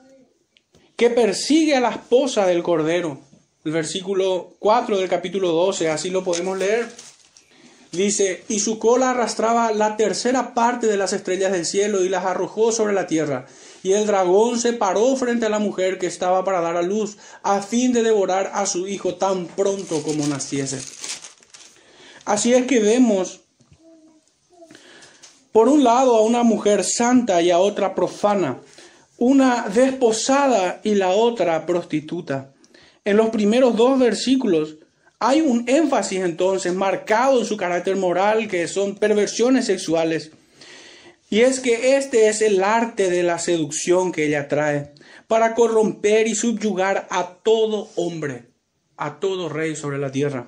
que 0.96 1.10
persigue 1.10 1.76
a 1.76 1.80
la 1.80 1.90
esposa 1.90 2.46
del 2.46 2.62
Cordero. 2.62 3.22
El 3.66 3.72
versículo 3.72 4.54
4 4.60 5.00
del 5.00 5.10
capítulo 5.10 5.52
12, 5.52 5.90
así 5.90 6.12
lo 6.12 6.24
podemos 6.24 6.60
leer. 6.60 6.88
Dice, 7.92 8.44
y 8.50 8.60
su 8.60 8.78
cola 8.78 9.10
arrastraba 9.10 9.72
la 9.72 9.98
tercera 9.98 10.54
parte 10.54 10.86
de 10.86 10.98
las 10.98 11.12
estrellas 11.12 11.52
del 11.52 11.66
cielo 11.66 12.04
y 12.04 12.10
las 12.10 12.24
arrojó 12.24 12.72
sobre 12.72 12.94
la 12.94 13.08
tierra 13.08 13.48
y 13.84 13.94
el 13.94 14.06
dragón 14.06 14.60
se 14.60 14.74
paró 14.74 15.16
frente 15.16 15.46
a 15.46 15.50
la 15.50 15.60
mujer 15.60 15.98
que 15.98 16.08
estaba 16.08 16.44
para 16.44 16.62
dar 16.62 16.78
a 16.78 16.82
luz, 16.82 17.18
a 17.44 17.62
fin 17.62 17.94
de 17.94 18.04
devorar 18.04 18.52
a 18.54 18.66
su 18.66 18.88
hijo 18.88 19.16
tan 19.16 19.46
pronto 19.46 20.02
como 20.04 20.26
naciese. 20.28 20.80
Así 22.26 22.54
es 22.54 22.66
que 22.66 22.80
vemos, 22.80 23.42
por 25.52 25.70
un 25.70 25.84
lado, 25.84 26.18
a 26.18 26.22
una 26.22 26.44
mujer 26.44 26.84
santa 26.84 27.42
y 27.42 27.52
a 27.52 27.60
otra 27.60 27.96
profana, 27.96 28.60
una 29.18 29.68
desposada 29.70 30.82
y 30.84 30.96
la 30.96 31.10
otra 31.10 31.66
prostituta. 31.66 32.54
En 33.06 33.18
los 33.18 33.30
primeros 33.30 33.76
dos 33.76 33.98
versículos 33.98 34.78
hay 35.20 35.42
un 35.42 35.64
énfasis 35.68 36.20
entonces 36.20 36.74
marcado 36.74 37.40
en 37.40 37.46
su 37.46 37.58
carácter 37.58 37.96
moral, 37.96 38.48
que 38.48 38.68
son 38.68 38.96
perversiones 38.96 39.66
sexuales 39.66 40.32
y 41.30 41.42
es 41.42 41.60
que 41.60 41.98
este 41.98 42.30
es 42.30 42.42
el 42.42 42.64
arte 42.64 43.10
de 43.10 43.24
la 43.24 43.40
seducción 43.40 44.12
que 44.12 44.26
ella 44.26 44.48
trae, 44.48 44.94
para 45.28 45.56
corromper 45.56 46.28
y 46.28 46.36
subyugar 46.36 47.08
a 47.10 47.36
todo 47.44 47.90
hombre, 47.96 48.46
a 48.96 49.20
todo 49.20 49.50
rey 49.50 49.76
sobre 49.76 49.98
la 49.98 50.12
tierra. 50.12 50.48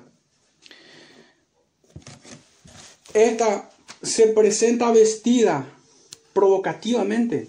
Esta 3.12 3.70
se 4.02 4.28
presenta 4.28 4.90
vestida 4.90 5.66
provocativamente, 6.32 7.48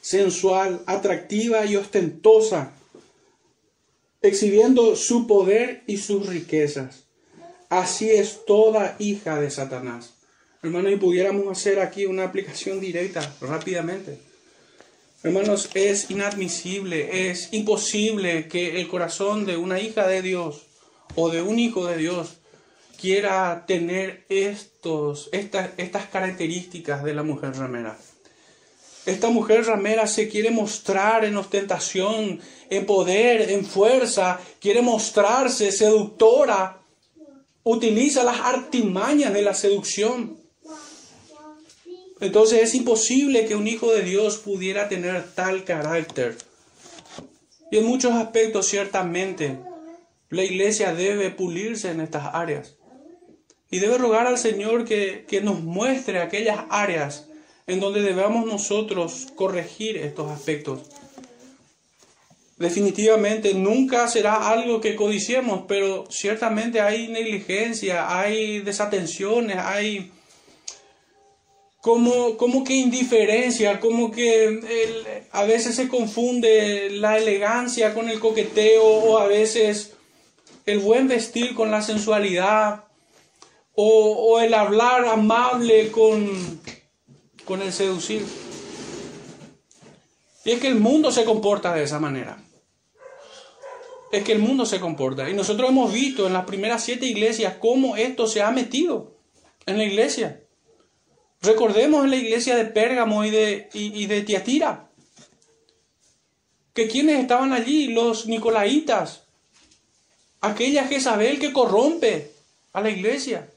sensual, 0.00 0.82
atractiva 0.86 1.66
y 1.66 1.76
ostentosa, 1.76 2.72
exhibiendo 4.22 4.94
su 4.94 5.26
poder 5.26 5.82
y 5.86 5.96
sus 5.96 6.26
riquezas. 6.26 7.04
Así 7.68 8.10
es 8.10 8.44
toda 8.46 8.94
hija 8.98 9.40
de 9.40 9.50
Satanás. 9.50 10.13
Hermanos, 10.64 10.92
y 10.92 10.96
pudiéramos 10.96 11.46
hacer 11.46 11.78
aquí 11.78 12.06
una 12.06 12.24
aplicación 12.24 12.80
directa 12.80 13.36
rápidamente. 13.42 14.18
Hermanos, 15.22 15.68
es 15.74 16.10
inadmisible, 16.10 17.28
es 17.28 17.52
imposible 17.52 18.48
que 18.48 18.80
el 18.80 18.88
corazón 18.88 19.44
de 19.44 19.58
una 19.58 19.78
hija 19.78 20.06
de 20.08 20.22
Dios 20.22 20.62
o 21.16 21.28
de 21.28 21.42
un 21.42 21.58
hijo 21.58 21.84
de 21.84 21.98
Dios 21.98 22.38
quiera 22.98 23.66
tener 23.66 24.24
estos, 24.30 25.28
estas, 25.32 25.68
estas 25.76 26.06
características 26.06 27.04
de 27.04 27.12
la 27.12 27.22
mujer 27.22 27.54
ramera. 27.56 27.98
Esta 29.04 29.28
mujer 29.28 29.66
ramera 29.66 30.06
se 30.06 30.30
quiere 30.30 30.50
mostrar 30.50 31.26
en 31.26 31.36
ostentación, 31.36 32.40
en 32.70 32.86
poder, 32.86 33.50
en 33.50 33.66
fuerza, 33.66 34.40
quiere 34.62 34.80
mostrarse 34.80 35.70
seductora, 35.70 36.80
utiliza 37.64 38.24
las 38.24 38.40
artimañas 38.40 39.34
de 39.34 39.42
la 39.42 39.52
seducción. 39.52 40.42
Entonces 42.20 42.62
es 42.62 42.74
imposible 42.74 43.46
que 43.46 43.56
un 43.56 43.66
hijo 43.66 43.92
de 43.92 44.02
Dios 44.02 44.38
pudiera 44.38 44.88
tener 44.88 45.24
tal 45.34 45.64
carácter. 45.64 46.36
Y 47.70 47.78
en 47.78 47.86
muchos 47.86 48.12
aspectos 48.12 48.68
ciertamente 48.68 49.58
la 50.30 50.44
iglesia 50.44 50.94
debe 50.94 51.30
pulirse 51.30 51.90
en 51.90 52.00
estas 52.00 52.34
áreas. 52.34 52.76
Y 53.70 53.78
debe 53.78 53.98
rogar 53.98 54.26
al 54.26 54.38
Señor 54.38 54.84
que, 54.84 55.24
que 55.28 55.40
nos 55.40 55.60
muestre 55.60 56.20
aquellas 56.20 56.60
áreas 56.70 57.28
en 57.66 57.80
donde 57.80 58.02
debamos 58.02 58.46
nosotros 58.46 59.28
corregir 59.34 59.96
estos 59.96 60.30
aspectos. 60.30 60.80
Definitivamente 62.56 63.52
nunca 63.54 64.06
será 64.06 64.48
algo 64.48 64.80
que 64.80 64.94
codiciemos, 64.94 65.64
pero 65.66 66.04
ciertamente 66.08 66.80
hay 66.80 67.08
negligencia, 67.08 68.16
hay 68.16 68.60
desatenciones, 68.60 69.56
hay 69.56 70.12
como, 71.84 72.38
como 72.38 72.64
que 72.64 72.76
indiferencia, 72.76 73.78
como 73.78 74.10
que 74.10 75.26
a 75.32 75.44
veces 75.44 75.74
se 75.74 75.86
confunde 75.86 76.88
la 76.88 77.18
elegancia 77.18 77.92
con 77.92 78.08
el 78.08 78.20
coqueteo 78.20 78.82
o 78.82 79.18
a 79.18 79.26
veces 79.26 79.92
el 80.64 80.78
buen 80.78 81.08
vestir 81.08 81.54
con 81.54 81.70
la 81.70 81.82
sensualidad 81.82 82.84
o, 83.74 84.40
el 84.40 84.54
hablar 84.54 85.04
amable 85.04 85.90
con, 85.90 86.58
con 87.44 87.60
el 87.60 87.70
seducir. 87.70 88.24
Y 90.46 90.52
es 90.52 90.60
que 90.60 90.68
el 90.68 90.76
mundo 90.76 91.12
se 91.12 91.26
comporta 91.26 91.74
de 91.74 91.82
esa 91.82 92.00
manera. 92.00 92.42
Es 94.10 94.24
que 94.24 94.32
el 94.32 94.38
mundo 94.38 94.64
se 94.64 94.80
comporta. 94.80 95.28
Y 95.28 95.34
nosotros 95.34 95.68
hemos 95.68 95.92
visto 95.92 96.26
en 96.26 96.32
las 96.32 96.46
primeras 96.46 96.82
siete 96.82 97.04
iglesias 97.04 97.56
cómo 97.60 97.94
esto 97.94 98.26
se 98.26 98.40
ha 98.40 98.50
metido 98.52 99.18
en 99.66 99.76
la 99.76 99.84
iglesia. 99.84 100.43
Recordemos 101.44 102.04
en 102.04 102.10
la 102.10 102.16
iglesia 102.16 102.56
de 102.56 102.64
Pérgamo 102.64 103.24
y 103.24 103.30
de, 103.30 103.68
y, 103.72 104.06
de 104.06 104.22
Tiatira, 104.22 104.88
que 106.72 106.88
quienes 106.88 107.20
estaban 107.20 107.52
allí, 107.52 107.88
los 107.88 108.26
nicolaitas, 108.26 109.24
aquella 110.40 110.86
Jezabel 110.86 111.38
que 111.38 111.52
corrompe 111.52 112.32
a 112.72 112.80
la 112.80 112.90
iglesia. 112.90 113.50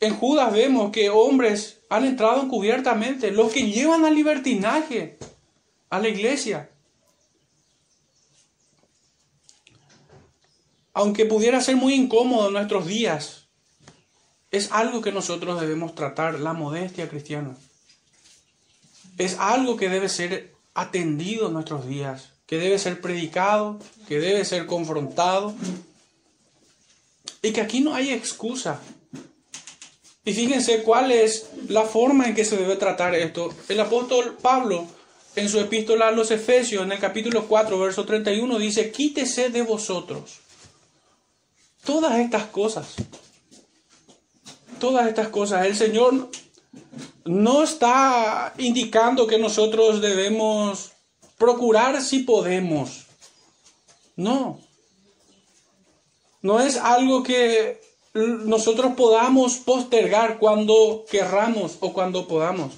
En 0.00 0.14
Judas 0.16 0.52
vemos 0.52 0.90
que 0.90 1.10
hombres 1.10 1.78
han 1.88 2.04
entrado 2.04 2.42
encubiertamente, 2.42 3.30
los 3.30 3.52
que 3.52 3.70
llevan 3.70 4.04
al 4.04 4.14
libertinaje 4.14 5.18
a 5.90 6.00
la 6.00 6.08
iglesia. 6.08 6.70
aunque 10.94 11.26
pudiera 11.26 11.60
ser 11.60 11.76
muy 11.76 11.94
incómodo 11.94 12.46
en 12.46 12.54
nuestros 12.54 12.86
días, 12.86 13.43
es 14.54 14.70
algo 14.70 15.00
que 15.00 15.10
nosotros 15.10 15.60
debemos 15.60 15.96
tratar, 15.96 16.38
la 16.38 16.52
modestia 16.52 17.08
cristiana. 17.08 17.56
Es 19.18 19.36
algo 19.40 19.76
que 19.76 19.88
debe 19.88 20.08
ser 20.08 20.54
atendido 20.74 21.48
en 21.48 21.54
nuestros 21.54 21.88
días, 21.88 22.28
que 22.46 22.58
debe 22.58 22.78
ser 22.78 23.00
predicado, 23.00 23.80
que 24.06 24.20
debe 24.20 24.44
ser 24.44 24.66
confrontado, 24.66 25.54
y 27.42 27.52
que 27.52 27.60
aquí 27.60 27.80
no 27.80 27.94
hay 27.94 28.10
excusa. 28.10 28.80
Y 30.24 30.32
fíjense 30.32 30.84
cuál 30.84 31.10
es 31.10 31.50
la 31.68 31.82
forma 31.82 32.28
en 32.28 32.36
que 32.36 32.44
se 32.44 32.56
debe 32.56 32.76
tratar 32.76 33.14
esto. 33.16 33.52
El 33.68 33.80
apóstol 33.80 34.38
Pablo, 34.40 34.86
en 35.34 35.48
su 35.48 35.58
epístola 35.58 36.08
a 36.08 36.12
los 36.12 36.30
Efesios, 36.30 36.84
en 36.84 36.92
el 36.92 37.00
capítulo 37.00 37.46
4, 37.46 37.76
verso 37.76 38.04
31, 38.04 38.58
dice, 38.58 38.92
quítese 38.92 39.50
de 39.50 39.62
vosotros 39.62 40.38
todas 41.84 42.18
estas 42.20 42.46
cosas. 42.46 42.94
Todas 44.84 45.08
estas 45.08 45.28
cosas. 45.28 45.64
El 45.64 45.74
Señor 45.76 46.28
no 47.24 47.62
está 47.62 48.52
indicando 48.58 49.26
que 49.26 49.38
nosotros 49.38 50.02
debemos 50.02 50.92
procurar 51.38 52.02
si 52.02 52.18
podemos. 52.18 53.06
No. 54.14 54.60
No 56.42 56.60
es 56.60 56.76
algo 56.76 57.22
que 57.22 57.80
nosotros 58.12 58.92
podamos 58.94 59.56
postergar 59.56 60.38
cuando 60.38 61.06
querramos 61.10 61.78
o 61.80 61.94
cuando 61.94 62.28
podamos. 62.28 62.74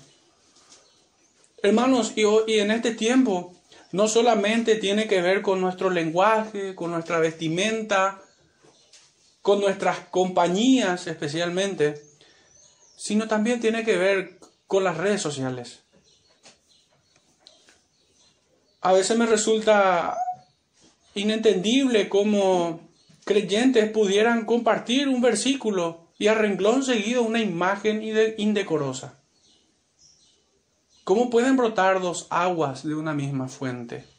Hermanos, 1.60 2.12
y, 2.14 2.22
y 2.46 2.60
en 2.60 2.70
este 2.70 2.94
tiempo 2.94 3.52
no 3.90 4.06
solamente 4.06 4.76
tiene 4.76 5.08
que 5.08 5.22
ver 5.22 5.42
con 5.42 5.60
nuestro 5.60 5.90
lenguaje, 5.90 6.76
con 6.76 6.92
nuestra 6.92 7.18
vestimenta, 7.18 8.22
con 9.46 9.60
nuestras 9.60 10.00
compañías 10.10 11.06
especialmente, 11.06 12.02
sino 12.96 13.28
también 13.28 13.60
tiene 13.60 13.84
que 13.84 13.96
ver 13.96 14.40
con 14.66 14.82
las 14.82 14.96
redes 14.96 15.22
sociales. 15.22 15.84
A 18.80 18.92
veces 18.92 19.16
me 19.16 19.24
resulta 19.24 20.18
inentendible 21.14 22.08
cómo 22.08 22.90
creyentes 23.24 23.88
pudieran 23.92 24.46
compartir 24.46 25.08
un 25.08 25.20
versículo 25.20 26.08
y 26.18 26.26
a 26.26 26.34
renglón 26.34 26.82
seguido 26.82 27.22
una 27.22 27.40
imagen 27.40 28.02
indecorosa. 28.38 29.22
¿Cómo 31.04 31.30
pueden 31.30 31.56
brotar 31.56 32.00
dos 32.00 32.26
aguas 32.30 32.82
de 32.82 32.96
una 32.96 33.14
misma 33.14 33.46
fuente? 33.46 34.15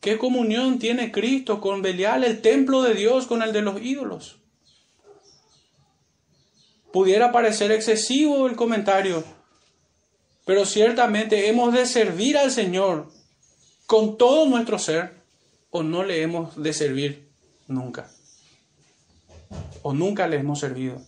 ¿Qué 0.00 0.16
comunión 0.16 0.78
tiene 0.78 1.12
Cristo 1.12 1.60
con 1.60 1.82
Belial, 1.82 2.24
el 2.24 2.40
templo 2.40 2.82
de 2.82 2.94
Dios, 2.94 3.26
con 3.26 3.42
el 3.42 3.52
de 3.52 3.60
los 3.60 3.80
ídolos? 3.82 4.38
Pudiera 6.90 7.32
parecer 7.32 7.70
excesivo 7.70 8.46
el 8.46 8.56
comentario, 8.56 9.22
pero 10.46 10.64
ciertamente 10.64 11.48
hemos 11.48 11.72
de 11.74 11.86
servir 11.86 12.38
al 12.38 12.50
Señor 12.50 13.12
con 13.86 14.16
todo 14.16 14.46
nuestro 14.46 14.78
ser 14.78 15.20
o 15.70 15.82
no 15.82 16.02
le 16.02 16.22
hemos 16.22 16.60
de 16.60 16.72
servir 16.72 17.28
nunca. 17.68 18.10
O 19.82 19.92
nunca 19.92 20.26
le 20.26 20.36
hemos 20.36 20.60
servido. 20.60 21.00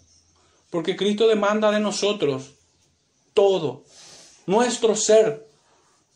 Porque 0.70 0.96
Cristo 0.96 1.28
demanda 1.28 1.70
de 1.70 1.80
nosotros 1.80 2.54
todo, 3.34 3.84
nuestro 4.46 4.94
ser, 4.96 5.46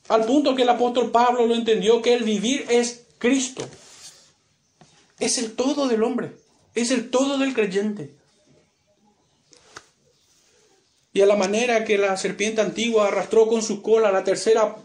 al 0.08 0.24
punto 0.24 0.54
que 0.54 0.62
el 0.62 0.68
apóstol 0.68 1.10
Pablo 1.10 1.46
lo 1.46 1.54
entendió 1.54 2.02
que 2.02 2.14
el 2.14 2.24
vivir 2.24 2.66
es 2.68 3.06
Cristo. 3.18 3.68
Es 5.18 5.38
el 5.38 5.54
todo 5.54 5.88
del 5.88 6.02
hombre, 6.02 6.36
es 6.74 6.90
el 6.90 7.10
todo 7.10 7.38
del 7.38 7.54
creyente. 7.54 8.14
Y 11.12 11.22
a 11.22 11.26
la 11.26 11.36
manera 11.36 11.84
que 11.84 11.96
la 11.96 12.16
serpiente 12.16 12.60
antigua 12.60 13.08
arrastró 13.08 13.48
con 13.48 13.62
su 13.62 13.80
cola 13.80 14.12
la 14.12 14.22
tercera 14.22 14.76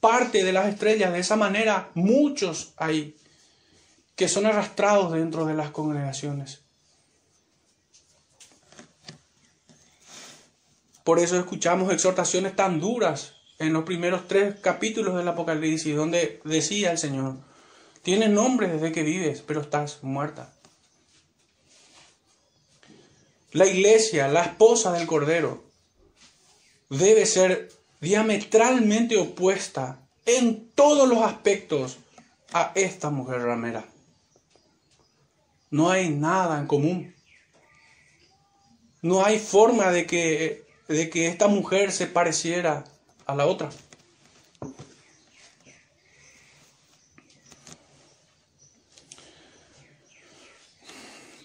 parte 0.00 0.44
de 0.44 0.52
las 0.52 0.68
estrellas, 0.68 1.12
de 1.12 1.20
esa 1.20 1.36
manera 1.36 1.90
muchos 1.94 2.72
hay 2.76 3.16
que 4.16 4.28
son 4.28 4.46
arrastrados 4.46 5.12
dentro 5.12 5.46
de 5.46 5.54
las 5.54 5.70
congregaciones. 5.70 6.62
Por 11.04 11.20
eso 11.20 11.38
escuchamos 11.38 11.92
exhortaciones 11.92 12.56
tan 12.56 12.80
duras 12.80 13.37
en 13.58 13.72
los 13.72 13.84
primeros 13.84 14.28
tres 14.28 14.56
capítulos 14.60 15.16
del 15.16 15.28
Apocalipsis, 15.28 15.96
donde 15.96 16.40
decía 16.44 16.92
el 16.92 16.98
Señor, 16.98 17.36
tienes 18.02 18.30
nombre 18.30 18.68
desde 18.68 18.92
que 18.92 19.02
vives, 19.02 19.42
pero 19.46 19.60
estás 19.60 20.02
muerta. 20.02 20.52
La 23.52 23.66
iglesia, 23.66 24.28
la 24.28 24.42
esposa 24.42 24.92
del 24.92 25.06
Cordero, 25.06 25.64
debe 26.90 27.26
ser 27.26 27.72
diametralmente 28.00 29.16
opuesta 29.16 30.00
en 30.26 30.70
todos 30.74 31.08
los 31.08 31.22
aspectos 31.22 31.98
a 32.52 32.72
esta 32.74 33.10
mujer 33.10 33.42
ramera. 33.42 33.84
No 35.70 35.90
hay 35.90 36.10
nada 36.10 36.58
en 36.58 36.66
común. 36.66 37.14
No 39.02 39.24
hay 39.24 39.38
forma 39.38 39.90
de 39.90 40.06
que, 40.06 40.64
de 40.88 41.10
que 41.10 41.26
esta 41.26 41.48
mujer 41.48 41.92
se 41.92 42.06
pareciera 42.06 42.84
a 43.28 43.34
la 43.34 43.46
otra. 43.46 43.68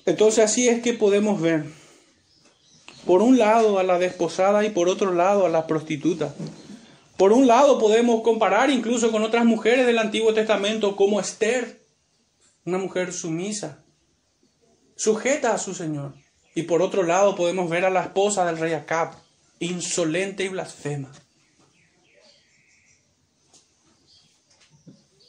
Entonces 0.06 0.44
así 0.44 0.68
es 0.68 0.82
que 0.82 0.94
podemos 0.94 1.40
ver, 1.40 1.66
por 3.06 3.22
un 3.22 3.38
lado 3.38 3.80
a 3.80 3.84
la 3.84 4.00
desposada 4.00 4.66
y 4.66 4.70
por 4.70 4.90
otro 4.90 5.14
lado 5.14 5.46
a 5.46 5.50
la 5.50 5.68
prostituta. 5.68 6.34
Por 7.18 7.32
un 7.32 7.48
lado 7.48 7.80
podemos 7.80 8.22
comparar 8.22 8.70
incluso 8.70 9.12
con 9.12 9.24
otras 9.24 9.46
mujeres 9.46 9.86
del 9.86 10.00
Antiguo 10.00 10.34
Testamento 10.34 10.96
como 10.96 11.20
Esther, 11.20 11.86
una 12.66 12.78
mujer 12.78 13.14
sumisa, 13.14 13.84
sujeta 14.96 15.54
a 15.54 15.58
su 15.58 15.74
Señor. 15.74 16.14
Y 16.56 16.64
por 16.64 16.82
otro 16.82 17.04
lado 17.04 17.36
podemos 17.36 17.70
ver 17.70 17.84
a 17.84 17.90
la 17.90 18.04
esposa 18.04 18.46
del 18.46 18.58
rey 18.58 18.74
Acab, 18.74 19.12
insolente 19.60 20.44
y 20.44 20.50
blasfema. 20.50 21.12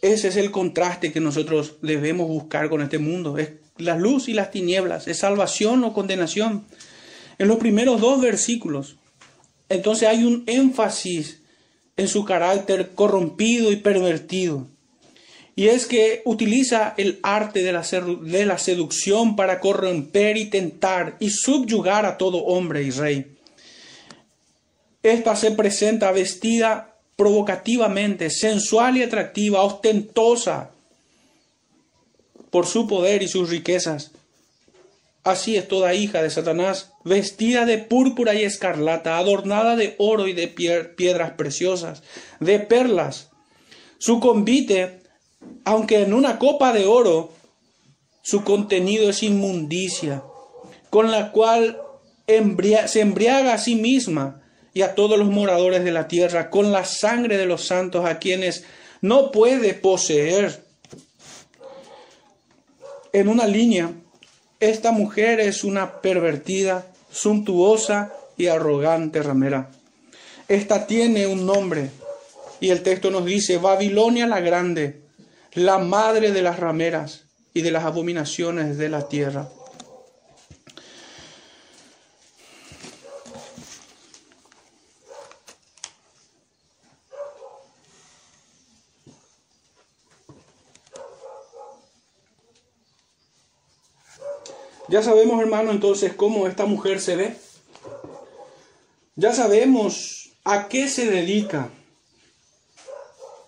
Ese 0.05 0.29
es 0.29 0.37
el 0.37 0.51
contraste 0.51 1.13
que 1.13 1.21
nosotros 1.21 1.77
debemos 1.81 2.29
buscar 2.29 2.69
con 2.69 2.83
este 2.83 2.99
mundo. 2.99 3.39
Es 3.39 3.53
la 3.79 3.97
luz 3.97 4.29
y 4.29 4.35
las 4.35 4.51
tinieblas, 4.51 5.09
es 5.09 5.21
salvación 5.21 5.83
o 5.83 5.95
condenación. 5.95 6.67
En 7.39 7.49
los 7.49 7.57
primeros 7.57 8.03
dos 8.03 8.21
versículos, 8.21 8.97
entonces 9.71 10.07
hay 10.07 10.25
un 10.25 10.45
énfasis 10.47 11.41
en 11.97 12.09
su 12.09 12.23
carácter 12.27 12.91
corrompido 12.95 13.73
y 13.73 13.77
pervertido. 13.77 14.67
Y 15.57 15.69
es 15.69 15.87
que 15.87 16.21
utiliza 16.27 16.93
el 16.99 17.19
arte 17.23 17.63
de 17.63 17.73
la, 17.73 18.59
seducción 18.59 19.37
para 19.37 19.59
corromper 19.59 20.37
y 20.37 20.51
tentar 20.51 21.17
y 21.19 21.31
subyugar 21.31 22.05
a 22.05 22.19
todo 22.19 22.45
hombre 22.45 22.83
y 22.83 22.91
rey. 22.91 23.39
Esta 25.03 25.35
se 25.35 25.53
presenta 25.53 26.13
vestida 26.13 26.94
provocativamente, 27.17 28.31
sensual 28.31 28.97
y 28.97 29.03
atractiva, 29.03 29.63
ostentosa 29.63 30.71
por 32.51 32.67
su 32.67 32.87
poder 32.87 33.23
y 33.23 33.29
sus 33.29 33.51
riquezas. 33.51 34.13
Así 35.23 35.57
es 35.57 35.67
toda 35.69 35.95
hija 35.95 36.23
de 36.23 36.31
Satanás, 36.31 36.93
vestida 37.05 37.65
de 37.65 37.79
púrpura 37.79 38.35
y 38.35 38.43
escarlata, 38.43 39.19
adornada 39.19 39.75
de 39.75 39.95
oro 39.99 40.29
y 40.29 40.35
de 40.35 40.49
piedras 40.49 41.33
preciosas, 41.33 42.03
de 42.41 42.61
perlas. 42.61 43.31
Su 43.99 44.21
convite 44.21 45.05
aunque 45.65 46.03
en 46.03 46.13
una 46.13 46.39
copa 46.39 46.73
de 46.73 46.87
oro 46.87 47.33
su 48.23 48.45
contenido 48.45 49.11
es 49.11 49.23
inmundicia, 49.23 50.23
con 50.91 51.11
la 51.11 51.31
cual 51.33 51.81
se 52.27 53.01
embriaga 53.01 53.55
a 53.55 53.59
sí 53.59 53.75
misma 53.75 54.43
y 54.75 54.83
a 54.83 54.95
todos 54.95 55.19
los 55.19 55.29
moradores 55.29 55.85
de 55.85 55.93
la 55.93 56.09
tierra, 56.09 56.51
con 56.51 56.73
la 56.73 56.85
sangre 56.85 57.39
de 57.39 57.47
los 57.47 57.67
santos 57.67 58.05
a 58.05 58.19
quienes 58.19 58.65
no 59.01 59.31
puede 59.31 59.73
poseer. 59.73 60.63
En 63.13 63.29
una 63.29 63.47
línea, 63.47 63.93
esta 64.61 64.91
mujer 64.91 65.41
es 65.41 65.65
una 65.65 66.03
pervertida, 66.03 66.87
suntuosa 67.11 68.13
y 68.37 68.49
arrogante 68.49 69.23
ramera. 69.23 69.71
Esta 70.49 70.87
tiene 70.87 71.27
un 71.27 71.47
nombre 71.47 71.91
y 72.61 72.71
el 72.71 72.83
texto 72.83 73.11
nos 73.11 73.25
dice 73.25 73.59
Babilonia 73.59 74.27
la 74.27 74.41
Grande 74.41 75.05
la 75.55 75.79
madre 75.79 76.33
de 76.33 76.43
las 76.43 76.59
rameras 76.59 77.27
y 77.53 77.63
de 77.63 77.71
las 77.71 77.85
abominaciones 77.85 78.77
de 78.77 78.89
la 78.89 79.09
tierra. 79.09 79.49
Ya 94.89 95.03
sabemos, 95.03 95.41
hermano, 95.41 95.71
entonces 95.71 96.13
cómo 96.15 96.47
esta 96.47 96.67
mujer 96.67 97.01
se 97.01 97.17
ve. 97.17 97.37
Ya 99.17 99.33
sabemos 99.33 100.33
a 100.45 100.69
qué 100.69 100.89
se 100.89 101.11
dedica. 101.11 101.71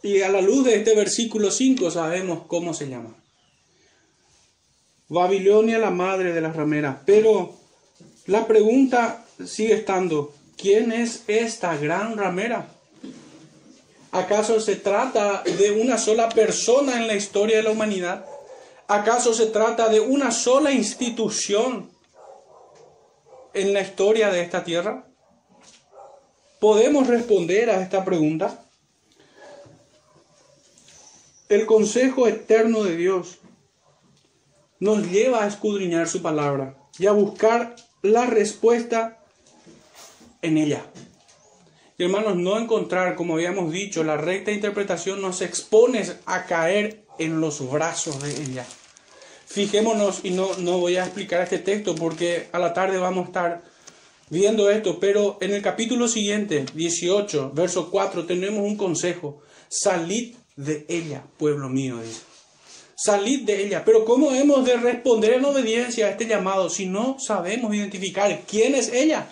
Y 0.02 0.22
a 0.22 0.28
la 0.28 0.40
luz 0.40 0.64
de 0.64 0.76
este 0.76 0.94
versículo 0.94 1.50
5 1.50 1.90
sabemos 1.90 2.44
cómo 2.46 2.72
se 2.72 2.88
llama. 2.88 3.16
Babilonia, 5.08 5.78
la 5.78 5.90
madre 5.90 6.32
de 6.32 6.40
las 6.40 6.56
rameras. 6.56 6.98
Pero 7.04 7.54
la 8.26 8.46
pregunta 8.46 9.24
sigue 9.44 9.74
estando, 9.74 10.32
¿quién 10.56 10.92
es 10.92 11.24
esta 11.26 11.76
gran 11.76 12.16
ramera? 12.16 12.68
¿Acaso 14.12 14.60
se 14.60 14.76
trata 14.76 15.42
de 15.42 15.72
una 15.72 15.98
sola 15.98 16.28
persona 16.28 16.96
en 16.96 17.06
la 17.06 17.14
historia 17.14 17.58
de 17.58 17.62
la 17.64 17.70
humanidad? 17.72 18.24
¿Acaso 18.88 19.34
se 19.34 19.46
trata 19.46 19.88
de 19.88 19.98
una 19.98 20.30
sola 20.30 20.70
institución 20.70 21.90
en 23.52 23.72
la 23.72 23.80
historia 23.80 24.30
de 24.30 24.42
esta 24.42 24.62
tierra? 24.62 25.08
¿Podemos 26.60 27.08
responder 27.08 27.68
a 27.68 27.80
esta 27.80 28.04
pregunta? 28.04 28.64
El 31.48 31.66
consejo 31.66 32.28
eterno 32.28 32.84
de 32.84 32.96
Dios 32.96 33.38
nos 34.78 35.04
lleva 35.10 35.42
a 35.42 35.48
escudriñar 35.48 36.08
su 36.08 36.22
palabra 36.22 36.76
y 36.98 37.06
a 37.06 37.12
buscar 37.12 37.74
la 38.02 38.26
respuesta 38.26 39.18
en 40.42 40.58
ella. 40.58 40.86
Y 41.98 42.04
hermanos, 42.04 42.36
no 42.36 42.58
encontrar, 42.58 43.16
como 43.16 43.34
habíamos 43.34 43.72
dicho, 43.72 44.04
la 44.04 44.16
recta 44.16 44.52
interpretación 44.52 45.20
nos 45.22 45.40
expone 45.40 46.04
a 46.26 46.44
caer 46.44 47.06
en 47.18 47.40
los 47.40 47.70
brazos 47.70 48.22
de 48.22 48.30
ella. 48.42 48.66
Fijémonos, 49.46 50.20
y 50.24 50.30
no, 50.30 50.54
no 50.58 50.78
voy 50.78 50.96
a 50.96 51.04
explicar 51.04 51.40
este 51.42 51.58
texto 51.58 51.94
porque 51.94 52.48
a 52.52 52.58
la 52.58 52.74
tarde 52.74 52.98
vamos 52.98 53.24
a 53.24 53.26
estar 53.28 53.64
viendo 54.28 54.68
esto, 54.70 54.98
pero 54.98 55.38
en 55.40 55.54
el 55.54 55.62
capítulo 55.62 56.08
siguiente, 56.08 56.66
18, 56.74 57.52
verso 57.54 57.90
4, 57.90 58.26
tenemos 58.26 58.60
un 58.60 58.76
consejo. 58.76 59.40
Salid 59.68 60.34
de 60.56 60.84
ella, 60.88 61.24
pueblo 61.38 61.68
mío, 61.68 62.00
dice. 62.02 62.22
Salid 62.96 63.42
de 63.42 63.66
ella. 63.66 63.84
Pero 63.84 64.04
¿cómo 64.04 64.32
hemos 64.32 64.64
de 64.64 64.76
responder 64.76 65.34
en 65.34 65.44
obediencia 65.44 66.06
a 66.06 66.10
este 66.10 66.26
llamado 66.26 66.70
si 66.70 66.86
no 66.86 67.18
sabemos 67.18 67.74
identificar 67.74 68.42
quién 68.48 68.74
es 68.74 68.90
ella? 68.92 69.28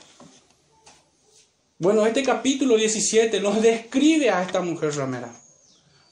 Bueno, 1.79 2.07
este 2.07 2.23
capítulo 2.23 2.77
17 2.77 3.41
nos 3.41 3.61
describe 3.61 4.31
a 4.31 4.43
esta 4.43 4.61
mujer 4.61 4.95
ramera. 4.95 5.35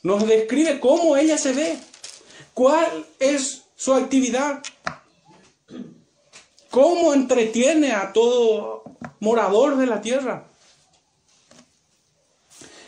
Nos 0.03 0.27
describe 0.27 0.81
cómo 0.81 1.17
ella 1.17 1.39
se 1.39 1.53
ve. 1.53 1.77
¿Cuál 2.55 3.07
es 3.21 3.62
su 3.75 3.95
actividad? 3.95 4.63
¿Cómo 6.71 7.13
entretiene 7.13 7.93
a 7.93 8.13
todo 8.13 8.85
morador 9.21 9.77
de 9.77 9.87
la 9.87 10.01
tierra? 10.01 10.47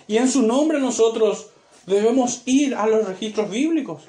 Y 0.07 0.16
en 0.18 0.31
su 0.31 0.42
nombre 0.42 0.81
nosotros 0.81 1.49
debemos 1.87 2.42
ir 2.47 2.75
a 2.75 2.87
los 2.87 3.07
registros 3.07 3.51
bíblicos. 3.51 4.03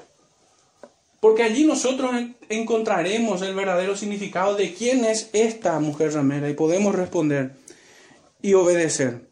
Porque 1.20 1.42
allí 1.42 1.64
nosotros 1.64 2.12
encontraremos 2.48 3.42
el 3.42 3.54
verdadero 3.54 3.96
significado 3.96 4.54
de 4.54 4.74
quién 4.74 5.04
es 5.04 5.30
esta 5.32 5.78
mujer 5.80 6.12
ramera 6.12 6.48
y 6.48 6.54
podemos 6.54 6.94
responder 6.94 7.56
y 8.42 8.54
obedecer. 8.54 9.28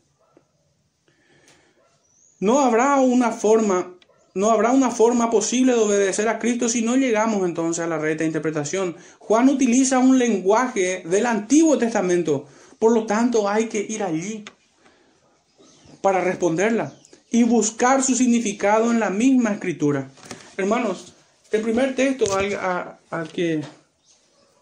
No 2.40 2.60
habrá 2.60 2.96
una 2.96 3.30
forma, 3.30 3.93
no 4.34 4.50
habrá 4.50 4.72
una 4.72 4.90
forma 4.90 5.30
posible 5.30 5.74
de 5.74 5.78
obedecer 5.78 6.28
a 6.28 6.40
Cristo 6.40 6.68
si 6.68 6.82
no 6.82 6.96
llegamos 6.96 7.44
entonces 7.44 7.84
a 7.84 7.86
la 7.86 7.98
recta 7.98 8.24
interpretación. 8.24 8.96
Juan 9.20 9.48
utiliza 9.48 10.00
un 10.00 10.18
lenguaje 10.18 11.04
del 11.06 11.26
Antiguo 11.26 11.78
Testamento, 11.78 12.46
por 12.80 12.92
lo 12.92 13.06
tanto 13.06 13.48
hay 13.48 13.66
que 13.66 13.86
ir 13.88 14.02
allí 14.02 14.44
para 16.02 16.20
responderla 16.20 16.92
y 17.30 17.44
buscar 17.44 18.02
su 18.02 18.16
significado 18.16 18.90
en 18.90 18.98
la 18.98 19.10
misma 19.10 19.52
escritura. 19.52 20.10
Hermanos, 20.56 21.14
el 21.52 21.62
primer 21.62 21.94
texto 21.94 22.26
al, 22.36 23.28
que 23.28 23.62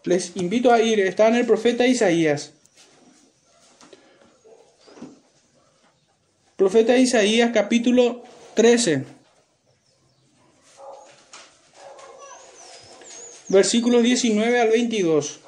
les 0.03 0.35
invito 0.35 0.71
a 0.71 0.81
ir 0.81 0.99
está 0.99 1.27
en 1.27 1.35
el 1.35 1.47
profeta 1.47 1.87
Isaías. 1.87 2.53
Profeta 6.55 6.95
Isaías 6.95 7.49
capítulo 7.51 8.23
13. 8.53 9.12
Versículos 13.53 14.01
19 14.01 14.59
al 14.59 14.69
22. 14.69 15.39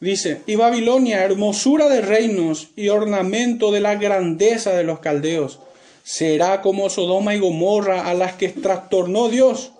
Dice, 0.00 0.40
y 0.46 0.56
Babilonia, 0.56 1.22
hermosura 1.22 1.90
de 1.90 2.00
reinos 2.00 2.68
y 2.76 2.88
ornamento 2.88 3.70
de 3.70 3.80
la 3.80 3.94
grandeza 3.94 4.72
de 4.72 4.84
los 4.84 5.00
caldeos 5.00 5.60
será 6.02 6.62
como 6.62 6.88
Sodoma 6.88 7.34
y 7.34 7.40
Gomorra 7.40 8.08
a 8.08 8.14
las 8.14 8.34
que 8.34 8.48
trastornó 8.48 9.28
Dios. 9.28 9.72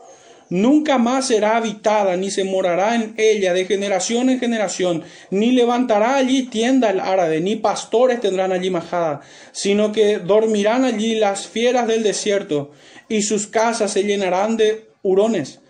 Nunca 0.51 0.99
más 0.99 1.29
será 1.29 1.57
habitada, 1.57 2.17
ni 2.17 2.31
se 2.31 2.45
morará 2.45 2.95
en 2.95 3.15
ella 3.17 3.55
de 3.55 3.65
generación 3.65 4.29
en 4.29 4.39
generación, 4.39 5.03
ni 5.31 5.53
levantará 5.53 6.17
allí 6.17 6.45
tienda 6.45 6.91
el 6.91 7.01
árabe, 7.01 7.41
ni 7.41 7.57
pastores 7.57 8.21
tendrán 8.21 8.53
allí 8.53 8.71
majada, 8.71 9.23
sino 9.53 9.93
que 9.93 10.19
dormirán 10.19 10.85
allí 10.85 11.15
las 11.15 11.47
fieras 11.47 11.87
del 11.87 12.03
desierto, 12.03 12.73
y 13.09 13.23
sus 13.23 13.47
casas 13.47 13.93
se 13.93 14.05
llenarán 14.05 14.57
de 14.57 14.89
hurones. 15.03 15.61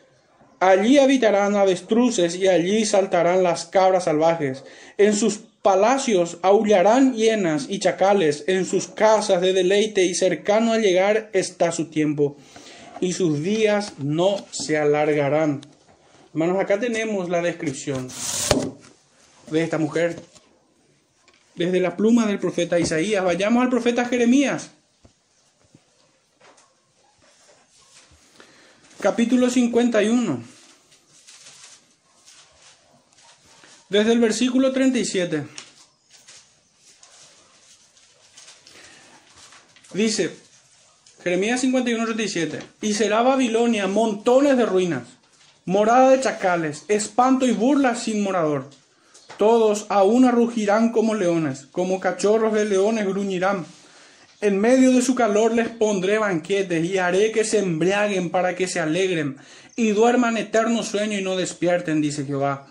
Allí 0.61 0.99
habitarán 0.99 1.57
avestruces 1.57 2.37
y 2.37 2.49
allí 2.49 2.85
saltarán 2.85 3.43
las 3.43 3.67
cabras 3.67 4.05
salvajes. 4.05 4.65
En 4.97 5.15
sus 5.15 5.41
palacios 5.65 6.39
aullarán 6.43 7.15
hienas 7.15 7.67
y 7.69 7.79
chacales, 7.79 8.45
en 8.47 8.65
sus 8.65 8.87
casas 8.89 9.41
de 9.41 9.53
deleite 9.53 10.05
y 10.05 10.15
cercano 10.15 10.73
a 10.73 10.79
llegar 10.79 11.31
está 11.33 11.73
su 11.73 11.87
tiempo, 11.91 12.37
y 13.05 13.13
sus 13.13 13.43
días 13.43 13.95
no 13.99 14.45
se 14.51 14.79
alargarán. 14.79 15.61
Hermanos, 16.33 16.59
acá 16.59 16.81
tenemos 16.81 17.29
la 17.29 17.43
descripción 17.43 18.09
de 19.51 19.63
esta 19.63 19.79
mujer. 19.79 20.21
Desde 21.55 21.81
la 21.81 21.97
pluma 21.97 22.27
del 22.27 22.41
profeta 22.41 22.81
Isaías, 22.81 23.23
vayamos 23.25 23.63
al 23.63 23.71
profeta 23.71 24.07
Jeremías. 24.07 24.71
Capítulo 29.01 29.51
51. 29.51 30.43
Desde 33.91 34.13
el 34.13 34.19
versículo 34.19 34.73
37. 34.73 35.47
Dice, 39.93 40.44
Jeremías 41.25 41.63
51, 41.63 42.05
37. 42.05 42.59
Y 42.83 42.93
será 42.93 43.23
Babilonia 43.23 43.89
montones 43.89 44.59
de 44.59 44.67
ruinas, 44.67 45.05
morada 45.65 46.11
de 46.11 46.21
chacales, 46.21 46.85
espanto 46.89 47.47
y 47.47 47.53
burla 47.53 47.95
sin 47.95 48.23
morador. 48.23 48.69
Todos 49.39 49.87
a 49.89 50.03
una 50.03 50.31
rugirán 50.31 50.93
como 50.93 51.15
leones, 51.15 51.67
como 51.73 51.99
cachorros 51.99 52.53
de 52.53 52.67
leones 52.67 53.07
gruñirán. 53.07 53.65
En 54.43 54.61
medio 54.61 54.93
de 54.93 55.01
su 55.01 55.15
calor 55.15 55.55
les 55.55 55.71
pondré 55.71 56.19
banquetes 56.19 56.85
y 56.85 56.99
haré 56.99 57.33
que 57.33 57.45
se 57.45 57.61
embriaguen 57.61 58.29
para 58.29 58.55
que 58.55 58.69
se 58.69 58.81
alegren 58.81 59.39
y 59.77 59.93
duerman 59.93 60.37
eterno 60.37 60.83
sueño 60.83 61.19
y 61.19 61.23
no 61.23 61.37
despierten, 61.37 62.03
dice 62.03 62.27
Jehová. 62.27 62.67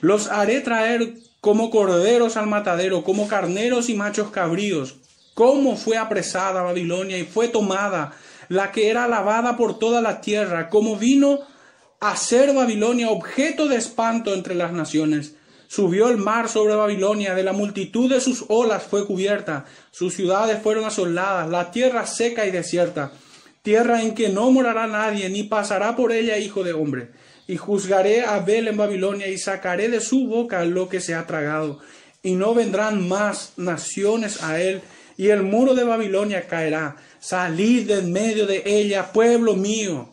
Los 0.00 0.28
haré 0.28 0.60
traer 0.60 1.14
como 1.40 1.70
corderos 1.70 2.36
al 2.36 2.46
matadero, 2.46 3.02
como 3.02 3.26
carneros 3.26 3.88
y 3.88 3.94
machos 3.94 4.30
cabríos. 4.30 5.01
Cómo 5.34 5.76
fue 5.76 5.96
apresada 5.96 6.62
Babilonia 6.62 7.18
y 7.18 7.24
fue 7.24 7.48
tomada, 7.48 8.12
la 8.48 8.70
que 8.70 8.90
era 8.90 9.04
alabada 9.04 9.56
por 9.56 9.78
toda 9.78 10.00
la 10.00 10.20
tierra, 10.20 10.68
como 10.68 10.96
vino 10.96 11.40
a 12.00 12.16
ser 12.16 12.52
Babilonia 12.54 13.10
objeto 13.10 13.68
de 13.68 13.76
espanto 13.76 14.34
entre 14.34 14.54
las 14.54 14.72
naciones. 14.72 15.34
Subió 15.68 16.08
el 16.08 16.18
mar 16.18 16.48
sobre 16.48 16.74
Babilonia, 16.74 17.34
de 17.34 17.44
la 17.44 17.52
multitud 17.52 18.10
de 18.10 18.20
sus 18.20 18.44
olas 18.48 18.82
fue 18.82 19.06
cubierta, 19.06 19.64
sus 19.90 20.14
ciudades 20.14 20.60
fueron 20.62 20.84
asoladas, 20.84 21.48
la 21.48 21.70
tierra 21.70 22.06
seca 22.06 22.44
y 22.44 22.50
desierta, 22.50 23.12
tierra 23.62 24.02
en 24.02 24.14
que 24.14 24.28
no 24.28 24.50
morará 24.50 24.86
nadie, 24.86 25.30
ni 25.30 25.44
pasará 25.44 25.96
por 25.96 26.12
ella 26.12 26.36
hijo 26.36 26.62
de 26.62 26.74
hombre 26.74 27.10
y 27.46 27.56
juzgaré 27.56 28.22
a 28.22 28.36
Abel 28.36 28.68
en 28.68 28.76
Babilonia 28.76 29.28
y 29.28 29.38
sacaré 29.38 29.88
de 29.88 30.00
su 30.00 30.26
boca 30.26 30.64
lo 30.64 30.88
que 30.88 31.00
se 31.00 31.14
ha 31.14 31.26
tragado, 31.26 31.80
y 32.22 32.34
no 32.34 32.54
vendrán 32.54 33.08
más 33.08 33.52
naciones 33.56 34.42
a 34.42 34.60
él, 34.60 34.80
y 35.22 35.30
el 35.30 35.44
muro 35.44 35.76
de 35.76 35.84
Babilonia 35.84 36.48
caerá. 36.48 36.96
Salid 37.20 37.86
de 37.86 37.98
en 37.98 38.12
medio 38.12 38.44
de 38.44 38.64
ella, 38.66 39.12
pueblo 39.12 39.54
mío, 39.54 40.08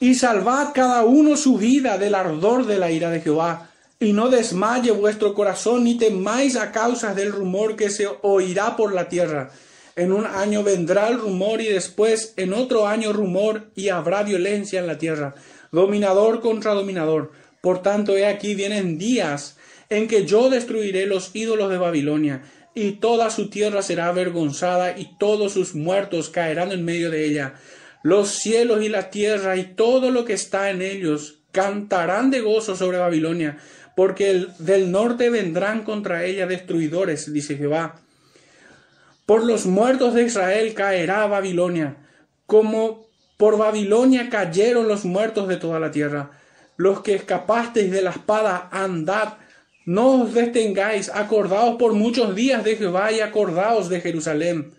y 0.00 0.14
salvad 0.14 0.72
cada 0.72 1.04
uno 1.04 1.36
su 1.36 1.58
vida 1.58 1.98
del 1.98 2.14
ardor 2.14 2.64
de 2.64 2.78
la 2.78 2.90
ira 2.90 3.10
de 3.10 3.20
Jehová, 3.20 3.68
y 4.00 4.14
no 4.14 4.30
desmaye 4.30 4.90
vuestro 4.90 5.34
corazón, 5.34 5.84
ni 5.84 5.98
temáis 5.98 6.56
a 6.56 6.72
causa 6.72 7.12
del 7.14 7.30
rumor 7.30 7.76
que 7.76 7.90
se 7.90 8.08
oirá 8.22 8.74
por 8.74 8.94
la 8.94 9.06
tierra 9.10 9.50
En 9.94 10.10
un 10.10 10.24
año 10.24 10.62
vendrá 10.62 11.08
el 11.08 11.18
rumor 11.18 11.60
y 11.60 11.66
después 11.66 12.32
en 12.38 12.54
otro 12.54 12.86
año 12.86 13.12
rumor 13.12 13.66
y 13.76 13.90
habrá 13.90 14.22
violencia 14.22 14.80
en 14.80 14.86
la 14.86 14.96
tierra, 14.96 15.34
dominador 15.72 16.40
contra 16.40 16.72
dominador. 16.72 17.32
Por 17.60 17.82
tanto, 17.82 18.16
he 18.16 18.24
aquí 18.24 18.54
vienen 18.54 18.96
días 18.96 19.58
en 19.90 20.08
que 20.08 20.24
yo 20.24 20.48
destruiré 20.48 21.04
los 21.04 21.30
ídolos 21.34 21.68
de 21.70 21.76
Babilonia, 21.76 22.42
y 22.74 22.92
toda 22.92 23.30
su 23.30 23.48
tierra 23.50 23.82
será 23.82 24.08
avergonzada, 24.08 24.98
y 24.98 25.16
todos 25.18 25.52
sus 25.52 25.74
muertos 25.74 26.30
caerán 26.30 26.72
en 26.72 26.84
medio 26.84 27.10
de 27.10 27.24
ella. 27.26 27.54
Los 28.02 28.30
cielos 28.30 28.82
y 28.82 28.88
la 28.88 29.10
tierra 29.10 29.56
y 29.56 29.74
todo 29.74 30.10
lo 30.10 30.24
que 30.24 30.32
está 30.32 30.70
en 30.70 30.82
ellos 30.82 31.38
cantarán 31.52 32.30
de 32.30 32.40
gozo 32.40 32.74
sobre 32.74 32.98
Babilonia, 32.98 33.58
porque 33.94 34.46
del 34.58 34.90
norte 34.90 35.30
vendrán 35.30 35.82
contra 35.82 36.24
ella 36.24 36.46
destruidores, 36.46 37.32
dice 37.32 37.56
Jehová. 37.56 38.00
Por 39.26 39.44
los 39.44 39.66
muertos 39.66 40.14
de 40.14 40.24
Israel 40.24 40.74
caerá 40.74 41.26
Babilonia, 41.26 41.96
como 42.46 43.06
por 43.36 43.58
Babilonia 43.58 44.30
cayeron 44.30 44.88
los 44.88 45.04
muertos 45.04 45.46
de 45.48 45.56
toda 45.56 45.78
la 45.78 45.90
tierra. 45.90 46.30
Los 46.76 47.02
que 47.02 47.14
escapasteis 47.14 47.90
de 47.90 48.02
la 48.02 48.10
espada, 48.10 48.68
andad 48.72 49.34
no 49.84 50.22
os 50.22 50.34
detengáis, 50.34 51.08
acordaos 51.08 51.76
por 51.76 51.92
muchos 51.92 52.34
días 52.34 52.62
de 52.64 52.76
Jehová 52.76 53.12
y 53.12 53.20
acordaos 53.20 53.88
de 53.88 54.00
Jerusalén. 54.00 54.72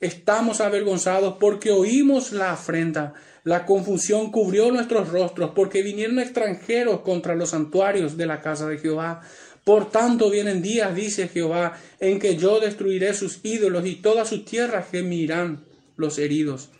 Estamos 0.00 0.60
avergonzados 0.60 1.36
porque 1.38 1.70
oímos 1.70 2.32
la 2.32 2.52
afrenta. 2.52 3.14
La 3.44 3.64
confusión 3.64 4.30
cubrió 4.30 4.70
nuestros 4.70 5.08
rostros 5.08 5.52
porque 5.54 5.82
vinieron 5.82 6.18
extranjeros 6.18 7.00
contra 7.00 7.34
los 7.34 7.50
santuarios 7.50 8.16
de 8.16 8.26
la 8.26 8.40
casa 8.40 8.66
de 8.66 8.78
Jehová. 8.78 9.22
Por 9.64 9.90
tanto 9.90 10.30
vienen 10.30 10.62
días, 10.62 10.94
dice 10.94 11.28
Jehová, 11.28 11.78
en 11.98 12.18
que 12.18 12.36
yo 12.36 12.60
destruiré 12.60 13.14
sus 13.14 13.40
ídolos 13.42 13.86
y 13.86 13.96
toda 13.96 14.24
su 14.24 14.44
tierra 14.44 14.82
gemirán 14.82 15.64
los 15.96 16.18
heridos. 16.18 16.70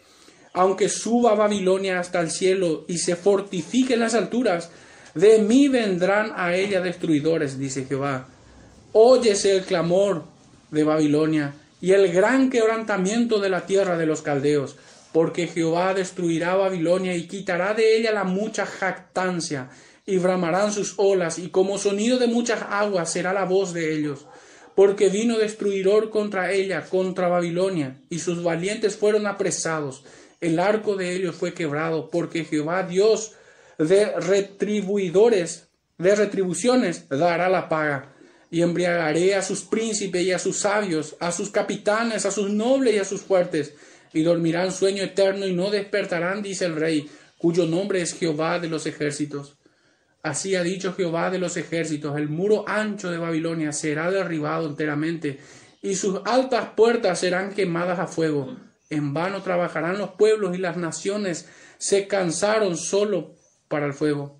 Aunque 0.53 0.89
suba 0.89 1.35
Babilonia 1.35 2.01
hasta 2.01 2.21
el 2.21 2.31
cielo 2.31 2.85
y 2.89 2.99
se 2.99 3.17
fortifique 3.17 3.95
en 3.95 4.01
las 4.01 4.15
alturas, 4.15 4.71
de 5.15 5.39
mí 5.39 5.69
vendrán 5.69 6.33
a 6.37 6.55
ella 6.55 6.81
destruidores, 6.81 7.59
dice 7.59 7.85
Jehová. 7.85 8.29
Óyese 8.93 9.57
el 9.57 9.65
clamor 9.65 10.25
de 10.71 10.85
Babilonia 10.85 11.55
y 11.81 11.93
el 11.93 12.13
gran 12.13 12.51
quebrantamiento 12.51 13.41
de 13.41 13.49
la 13.49 13.67
tierra 13.67 13.97
de 13.97 14.07
los 14.07 14.23
caldeos, 14.23 14.77
porque 15.13 15.47
Jehová 15.47 15.95
destruirá 15.95 16.55
Babilonia 16.55 17.17
y 17.17 17.27
quitará 17.27 17.75
de 17.75 17.97
ella 17.97 18.13
la 18.13 18.25
mucha 18.25 18.67
jactancia, 18.67 19.71
y 20.07 20.19
bramarán 20.19 20.73
sus 20.73 20.95
olas, 20.97 21.39
y 21.39 21.51
como 21.51 21.79
sonido 21.79 22.19
de 22.19 22.27
muchas 22.27 22.63
aguas 22.69 23.13
será 23.13 23.33
la 23.33 23.45
voz 23.45 23.73
de 23.73 23.95
ellos. 23.95 24.27
Porque 24.75 25.09
vino 25.09 25.39
destruidor 25.39 26.11
contra 26.11 26.53
ella, 26.53 26.87
contra 26.89 27.29
Babilonia, 27.29 28.01
y 28.09 28.19
sus 28.19 28.43
valientes 28.43 28.97
fueron 28.97 29.27
apresados. 29.27 30.05
El 30.41 30.59
arco 30.59 30.97
de 30.97 31.15
ellos 31.15 31.37
fue 31.37 31.55
quebrado, 31.55 32.09
porque 32.11 32.45
Jehová 32.45 32.83
Dios 32.85 33.35
de 33.89 34.13
retribuidores, 34.21 35.69
de 35.97 36.15
retribuciones, 36.15 37.09
dará 37.09 37.49
la 37.49 37.69
paga. 37.69 38.15
Y 38.51 38.63
embriagaré 38.63 39.37
a 39.37 39.43
sus 39.43 39.63
príncipes 39.63 40.23
y 40.23 40.33
a 40.33 40.39
sus 40.39 40.59
sabios, 40.59 41.17
a 41.21 41.33
sus 41.33 41.51
capitanes, 41.51 42.27
a 42.27 42.31
sus 42.31 42.51
nobles 42.51 42.95
y 42.95 42.99
a 42.99 43.05
sus 43.05 43.23
fuertes, 43.23 43.75
y 44.13 44.23
dormirán 44.23 44.73
sueño 44.73 45.05
eterno 45.05 45.47
y 45.47 45.55
no 45.55 45.71
despertarán, 45.71 46.43
dice 46.43 46.67
el 46.67 46.77
rey, 46.77 47.09
cuyo 47.39 47.67
nombre 47.67 48.03
es 48.03 48.13
Jehová 48.13 48.59
de 48.59 48.69
los 48.69 48.87
ejércitos. 48.87 49.57
Así 50.23 50.57
ha 50.57 50.63
dicho 50.63 50.93
Jehová 50.93 51.31
de 51.31 51.39
los 51.39 51.57
ejércitos, 51.57 52.19
el 52.19 52.29
muro 52.29 52.65
ancho 52.69 53.11
de 53.11 53.19
Babilonia 53.19 53.73
será 53.73 54.11
derribado 54.11 54.67
enteramente, 54.67 55.39
y 55.81 55.95
sus 55.95 56.21
altas 56.27 56.71
puertas 56.77 57.21
serán 57.21 57.55
quemadas 57.55 57.99
a 57.99 58.09
fuego. 58.09 58.57
En 58.91 59.15
vano 59.15 59.43
trabajarán 59.43 59.97
los 59.97 60.11
pueblos 60.11 60.55
y 60.57 60.59
las 60.59 60.77
naciones 60.77 61.49
se 61.79 62.09
cansaron 62.09 62.77
solo 62.77 63.40
para 63.71 63.87
el 63.87 63.95
fuego. 63.95 64.37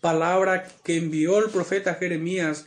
Palabra 0.00 0.68
que 0.84 0.96
envió 0.96 1.44
el 1.44 1.50
profeta 1.50 1.96
Jeremías 1.96 2.66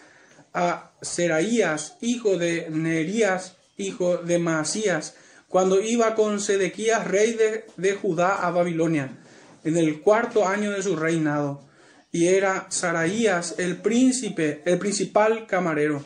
a 0.53 0.91
Seraías, 1.01 1.95
hijo 2.01 2.37
de 2.37 2.69
Nerías, 2.69 3.55
hijo 3.77 4.17
de 4.17 4.39
Maasías, 4.39 5.15
cuando 5.47 5.79
iba 5.81 6.15
con 6.15 6.41
Sedequías, 6.41 7.07
rey 7.07 7.37
de, 7.77 7.93
Judá, 7.93 8.45
a 8.45 8.51
Babilonia, 8.51 9.17
en 9.63 9.77
el 9.77 10.01
cuarto 10.01 10.45
año 10.45 10.71
de 10.71 10.83
su 10.83 10.97
reinado, 10.97 11.63
y 12.11 12.27
era 12.27 12.67
Saraías 12.69 13.55
el 13.57 13.77
príncipe, 13.77 14.61
el 14.65 14.77
principal 14.79 15.47
camarero. 15.47 16.03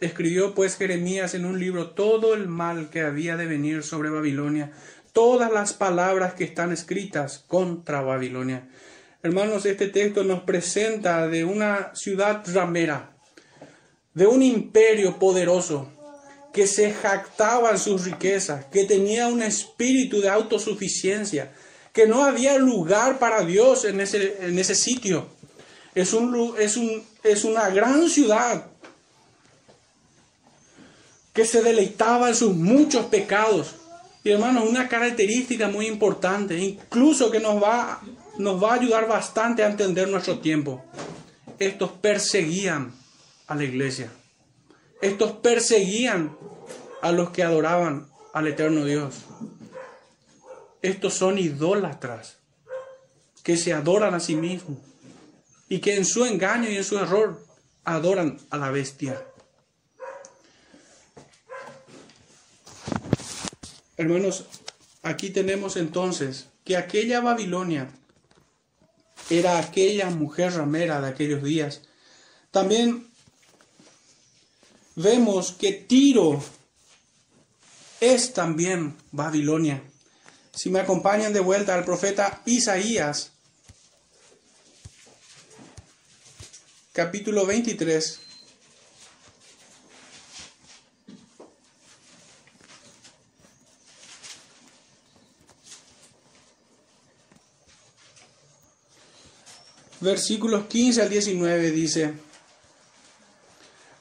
Escribió 0.00 0.54
pues 0.54 0.76
Jeremías 0.76 1.34
en 1.34 1.46
un 1.46 1.58
libro 1.58 1.90
todo 1.92 2.34
el 2.34 2.46
mal 2.46 2.90
que 2.90 3.00
había 3.00 3.38
de 3.38 3.46
venir 3.46 3.82
sobre 3.84 4.10
Babilonia, 4.10 4.72
todas 5.14 5.50
las 5.50 5.72
palabras 5.72 6.34
que 6.34 6.44
están 6.44 6.72
escritas 6.72 7.42
contra 7.46 8.02
Babilonia. 8.02 8.68
Hermanos, 9.22 9.64
este 9.64 9.88
texto 9.88 10.24
nos 10.24 10.42
presenta 10.42 11.26
de 11.28 11.44
una 11.44 11.94
ciudad 11.94 12.44
ramera, 12.52 13.16
de 14.12 14.26
un 14.26 14.42
imperio 14.42 15.18
poderoso, 15.18 15.88
que 16.52 16.66
se 16.66 16.92
jactaba 16.92 17.70
en 17.70 17.78
sus 17.78 18.04
riquezas, 18.04 18.66
que 18.66 18.84
tenía 18.84 19.28
un 19.28 19.42
espíritu 19.42 20.20
de 20.20 20.28
autosuficiencia, 20.28 21.52
que 21.92 22.06
no 22.06 22.24
había 22.24 22.58
lugar 22.58 23.18
para 23.18 23.44
Dios 23.44 23.84
en 23.84 24.00
ese, 24.00 24.36
en 24.40 24.58
ese 24.58 24.74
sitio. 24.74 25.28
Es, 25.94 26.12
un, 26.12 26.54
es, 26.58 26.76
un, 26.76 27.04
es 27.22 27.44
una 27.44 27.70
gran 27.70 28.10
ciudad 28.10 28.66
que 31.32 31.44
se 31.44 31.62
deleitaba 31.62 32.28
en 32.28 32.34
sus 32.34 32.54
muchos 32.54 33.06
pecados, 33.06 33.76
y 34.24 34.30
hermanos, 34.30 34.64
una 34.66 34.88
característica 34.88 35.68
muy 35.68 35.86
importante, 35.86 36.56
incluso 36.58 37.30
que 37.30 37.40
nos 37.40 37.62
va, 37.62 38.00
nos 38.38 38.62
va 38.62 38.72
a 38.72 38.74
ayudar 38.76 39.06
bastante 39.06 39.62
a 39.62 39.68
entender 39.68 40.08
nuestro 40.08 40.38
tiempo. 40.38 40.82
Estos 41.58 41.90
perseguían 41.90 42.92
a 43.46 43.54
la 43.54 43.64
iglesia. 43.64 44.10
Estos 45.02 45.32
perseguían 45.32 46.34
a 47.02 47.12
los 47.12 47.30
que 47.30 47.42
adoraban 47.42 48.08
al 48.32 48.46
eterno 48.46 48.86
Dios. 48.86 49.14
Estos 50.80 51.12
son 51.12 51.38
idólatras 51.38 52.38
que 53.42 53.58
se 53.58 53.74
adoran 53.74 54.14
a 54.14 54.20
sí 54.20 54.36
mismos 54.36 54.78
y 55.68 55.80
que 55.80 55.96
en 55.96 56.06
su 56.06 56.24
engaño 56.24 56.70
y 56.70 56.76
en 56.76 56.84
su 56.84 56.98
error 56.98 57.44
adoran 57.84 58.38
a 58.48 58.56
la 58.56 58.70
bestia. 58.70 59.22
Hermanos, 63.96 64.46
aquí 65.02 65.30
tenemos 65.30 65.76
entonces 65.76 66.48
que 66.64 66.76
aquella 66.76 67.20
Babilonia 67.20 67.90
era 69.30 69.58
aquella 69.58 70.10
mujer 70.10 70.54
ramera 70.54 71.00
de 71.00 71.08
aquellos 71.08 71.42
días. 71.42 71.82
También 72.50 73.08
vemos 74.96 75.52
que 75.52 75.72
Tiro 75.72 76.42
es 78.00 78.32
también 78.32 78.96
Babilonia. 79.12 79.82
Si 80.52 80.70
me 80.70 80.80
acompañan 80.80 81.32
de 81.32 81.40
vuelta 81.40 81.74
al 81.74 81.84
profeta 81.84 82.42
Isaías, 82.46 83.32
capítulo 86.92 87.46
23. 87.46 88.20
Versículos 100.04 100.66
15 100.66 101.02
al 101.02 101.10
19 101.10 101.70
dice, 101.72 102.12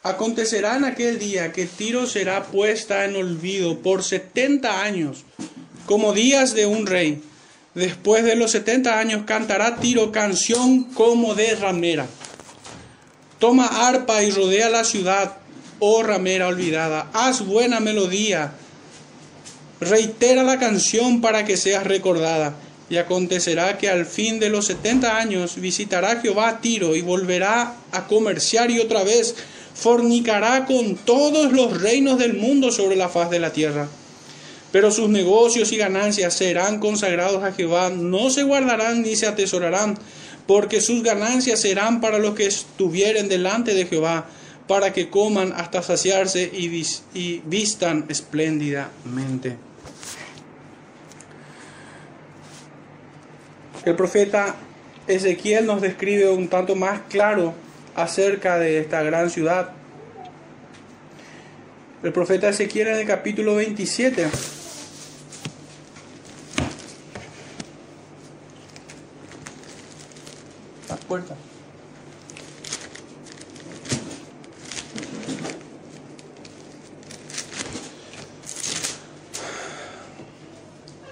Acontecerá 0.04 0.76
en 0.76 0.84
aquel 0.84 1.18
día 1.18 1.54
que 1.54 1.66
Tiro 1.66 2.06
será 2.06 2.44
puesta 2.44 3.06
en 3.06 3.16
olvido 3.16 3.80
por 3.80 4.04
setenta 4.04 4.84
años, 4.84 5.24
como 5.86 6.12
días 6.12 6.54
de 6.54 6.66
un 6.66 6.86
rey. 6.86 7.24
Después 7.74 8.26
de 8.26 8.36
los 8.36 8.52
setenta 8.52 9.00
años 9.00 9.24
cantará 9.26 9.78
Tiro 9.78 10.12
canción 10.12 10.84
como 10.94 11.36
de 11.36 11.56
ramera. 11.56 12.06
Toma 13.40 13.88
arpa 13.88 14.24
y 14.24 14.32
rodea 14.32 14.70
la 14.70 14.84
ciudad, 14.84 15.38
oh 15.80 16.04
ramera 16.04 16.48
olvidada. 16.48 17.10
Haz 17.14 17.46
buena 17.46 17.80
melodía. 17.80 18.54
Reitera 19.80 20.44
la 20.44 20.60
canción 20.60 21.22
para 21.22 21.46
que 21.46 21.56
seas 21.56 21.86
recordada. 21.86 22.56
Y 22.90 22.98
acontecerá 22.98 23.78
que 23.78 23.90
al 23.90 24.06
fin 24.06 24.40
de 24.40 24.50
los 24.50 24.66
setenta 24.66 25.18
años 25.18 25.56
visitará 25.60 26.20
Jehová 26.22 26.50
a 26.50 26.62
Tiro 26.62 26.96
y 26.96 27.02
volverá 27.02 27.76
a 27.92 28.08
comerciar 28.08 28.70
y 28.72 28.80
otra 28.80 29.04
vez 29.04 29.36
fornicará 29.74 30.66
con 30.66 30.96
todos 30.96 31.52
los 31.52 31.82
reinos 31.82 32.20
del 32.20 32.34
mundo 32.34 32.72
sobre 32.72 32.96
la 32.96 33.10
faz 33.10 33.30
de 33.30 33.40
la 33.40 33.52
tierra. 33.52 33.88
Pero 34.72 34.92
sus 34.92 35.10
negocios 35.10 35.72
y 35.72 35.78
ganancias 35.78 36.34
serán 36.34 36.80
consagrados 36.80 37.44
a 37.44 37.54
Jehová, 37.54 37.90
no 37.90 38.30
se 38.30 38.44
guardarán 38.44 39.04
ni 39.04 39.16
se 39.16 39.28
atesorarán, 39.28 39.98
porque 40.48 40.82
sus 40.82 41.04
ganancias 41.04 41.62
serán 41.62 42.02
para 42.02 42.18
los 42.18 42.34
que 42.34 42.48
estuvieren 42.48 43.30
delante 43.30 43.74
de 43.74 43.86
Jehová, 43.86 44.28
para 44.68 44.92
que 44.94 45.10
coman 45.10 45.54
hasta 45.56 45.84
saciarse 45.84 46.50
y, 46.54 46.86
y 47.14 47.42
vistan 47.46 48.06
espléndidamente. 48.10 49.58
El 53.86 53.96
profeta 53.98 54.56
Ezequiel 55.08 55.66
nos 55.66 55.82
describe 55.82 56.30
un 56.30 56.48
tanto 56.48 56.74
más 56.76 57.02
claro 57.10 57.54
acerca 57.96 58.58
de 58.58 58.80
esta 58.80 59.04
gran 59.04 59.30
ciudad. 59.30 59.72
El 62.02 62.14
profeta 62.14 62.48
Ezequiel 62.48 62.88
en 62.88 62.96
el 63.00 63.08
capítulo 63.08 63.56
27. 63.56 64.28
La 70.88 70.96
puerta. 70.96 71.36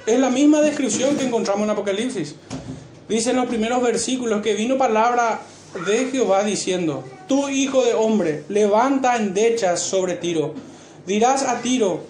Es 0.05 0.19
la 0.19 0.29
misma 0.29 0.61
descripción 0.61 1.17
que 1.17 1.25
encontramos 1.25 1.63
en 1.63 1.69
Apocalipsis. 1.69 2.35
Dice 3.11 3.31
en 3.31 3.35
los 3.35 3.47
primeros 3.47 3.83
versículos 3.83 4.41
que 4.41 4.53
vino 4.53 4.77
palabra 4.77 5.41
de 5.85 6.05
Jehová 6.09 6.45
diciendo, 6.45 7.03
tú 7.27 7.49
hijo 7.49 7.83
de 7.83 7.93
hombre, 7.93 8.45
levanta 8.47 9.17
endechas 9.17 9.81
sobre 9.81 10.13
Tiro. 10.13 10.53
Dirás 11.05 11.43
a 11.43 11.59
Tiro 11.59 12.05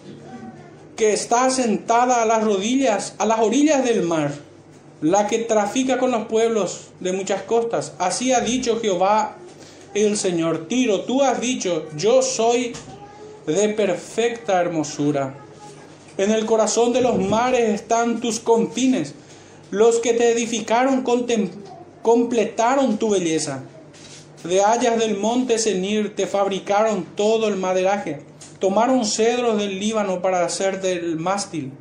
que 0.96 1.12
está 1.12 1.50
sentada 1.50 2.22
a 2.22 2.28
las 2.28 2.44
rodillas, 2.44 3.16
a 3.18 3.26
las 3.26 3.40
orillas 3.40 3.84
del 3.84 4.04
mar, 4.04 4.32
la 5.02 5.26
que 5.26 5.40
trafica 5.40 5.98
con 5.98 6.12
los 6.12 6.28
pueblos 6.28 6.90
de 7.00 7.14
muchas 7.14 7.42
costas. 7.42 7.94
Así 7.98 8.32
ha 8.32 8.42
dicho 8.42 8.80
Jehová 8.80 9.38
el 9.96 10.16
Señor. 10.16 10.68
Tiro, 10.68 11.02
tú 11.02 11.24
has 11.24 11.42
dicho, 11.42 11.88
yo 11.98 12.22
soy 12.22 12.74
de 13.48 13.70
perfecta 13.70 14.62
hermosura. 14.62 15.34
En 16.20 16.30
el 16.30 16.46
corazón 16.46 16.94
de 16.94 17.02
los 17.02 17.18
mares 17.18 17.70
están 17.70 18.22
tus 18.22 18.40
confines. 18.40 19.16
Los 19.72 20.00
que 20.00 20.12
te 20.12 20.34
edificaron 20.34 21.06
completaron 22.02 22.98
tu 22.98 23.10
belleza. 23.10 23.64
De 24.44 24.62
hayas 24.62 25.00
del 25.00 25.18
monte 25.18 25.58
Senir 25.58 26.14
te 26.14 26.28
fabricaron 26.28 27.06
todo 27.16 27.48
el 27.48 27.56
maderaje. 27.56 28.22
Tomaron 28.60 29.06
cedros 29.06 29.58
del 29.58 29.80
Líbano 29.80 30.22
para 30.22 30.44
hacer 30.44 30.82
del 30.82 31.16
mástil. 31.16 31.72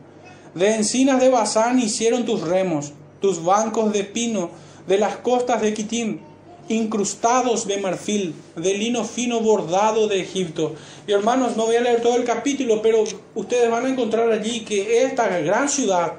De 0.55 0.77
encinas 0.77 1.21
de 1.21 1.31
Basán 1.31 1.81
hicieron 1.81 2.25
tus 2.25 2.43
remos, 2.43 2.93
tus 3.21 3.43
bancos 3.43 3.93
de 3.93 4.05
pino 4.05 4.51
de 4.87 4.99
las 4.99 5.17
costas 5.17 5.61
de 5.61 5.75
Kitim, 5.75 6.21
incrustados 6.69 7.67
de 7.67 7.79
marfil, 7.79 8.37
de 8.55 8.75
lino 8.75 9.05
fino 9.05 9.41
bordado 9.41 10.07
de 10.07 10.21
Egipto. 10.21 10.77
Y 11.09 11.13
hermanos, 11.13 11.57
no 11.57 11.67
voy 11.67 11.75
a 11.75 11.81
leer 11.81 12.03
todo 12.03 12.15
el 12.15 12.25
capítulo, 12.25 12.83
pero 12.83 13.03
ustedes 13.35 13.69
van 13.69 13.87
a 13.87 13.89
encontrar 13.89 14.31
allí 14.31 14.61
que 14.61 15.03
esta 15.03 15.41
gran 15.41 15.69
ciudad 15.69 16.13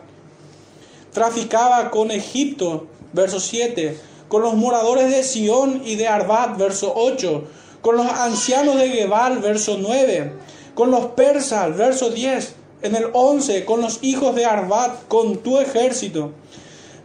traficaba 1.12 1.92
con 1.92 2.12
Egipto, 2.12 2.88
verso 3.14 3.40
7, 3.40 3.98
con 4.28 4.42
los 4.42 4.56
moradores 4.56 5.12
de 5.12 5.24
Sión 5.24 5.82
y 5.86 5.96
de 5.96 6.08
Arbat, 6.08 6.58
verso 6.58 6.94
8, 6.96 7.44
con 7.82 7.98
los 7.98 8.08
ancianos 8.08 8.78
de 8.78 8.90
Gebal, 8.90 9.40
verso 9.40 9.78
9, 9.80 10.34
con 10.74 10.92
los 10.92 11.08
persas, 11.08 11.76
verso 11.76 12.10
10, 12.10 12.56
en 12.84 12.96
el 12.96 13.08
11, 13.14 13.66
con 13.66 13.82
los 13.82 14.00
hijos 14.02 14.36
de 14.36 14.46
Arbat, 14.46 15.08
con 15.08 15.38
tu 15.38 15.60
ejército, 15.60 16.32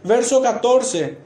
verso 0.03 0.41
14, 0.41 1.17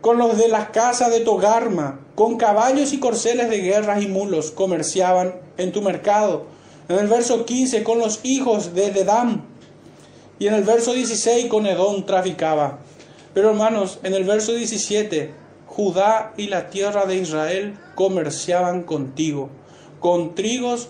con 0.00 0.18
los 0.18 0.36
de 0.36 0.48
las 0.48 0.70
casas 0.70 1.10
de 1.10 1.20
Togarma, 1.20 2.00
con 2.14 2.36
caballos 2.36 2.92
y 2.92 2.98
corceles 2.98 3.48
de 3.50 3.60
guerras 3.60 4.02
y 4.02 4.08
mulos, 4.08 4.50
comerciaban 4.50 5.34
en 5.56 5.72
tu 5.72 5.82
mercado. 5.82 6.44
En 6.88 6.96
el 6.98 7.08
verso 7.08 7.44
15, 7.44 7.82
con 7.82 7.98
los 7.98 8.20
hijos 8.22 8.74
de 8.74 8.90
Dedam, 8.90 9.44
y 10.38 10.46
en 10.46 10.54
el 10.54 10.64
verso 10.64 10.92
16 10.92 11.46
con 11.46 11.66
Edom 11.66 12.04
traficaba. 12.04 12.78
Pero 13.34 13.50
hermanos, 13.50 13.98
en 14.02 14.14
el 14.14 14.24
verso 14.24 14.52
17, 14.52 15.30
Judá 15.66 16.32
y 16.36 16.46
la 16.46 16.70
tierra 16.70 17.06
de 17.06 17.16
Israel 17.16 17.78
comerciaban 17.94 18.82
contigo, 18.82 19.50
con 20.00 20.34
trigos 20.34 20.88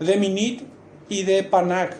de 0.00 0.16
Minit 0.16 0.62
y 1.08 1.24
de 1.24 1.42
Panac. 1.42 1.96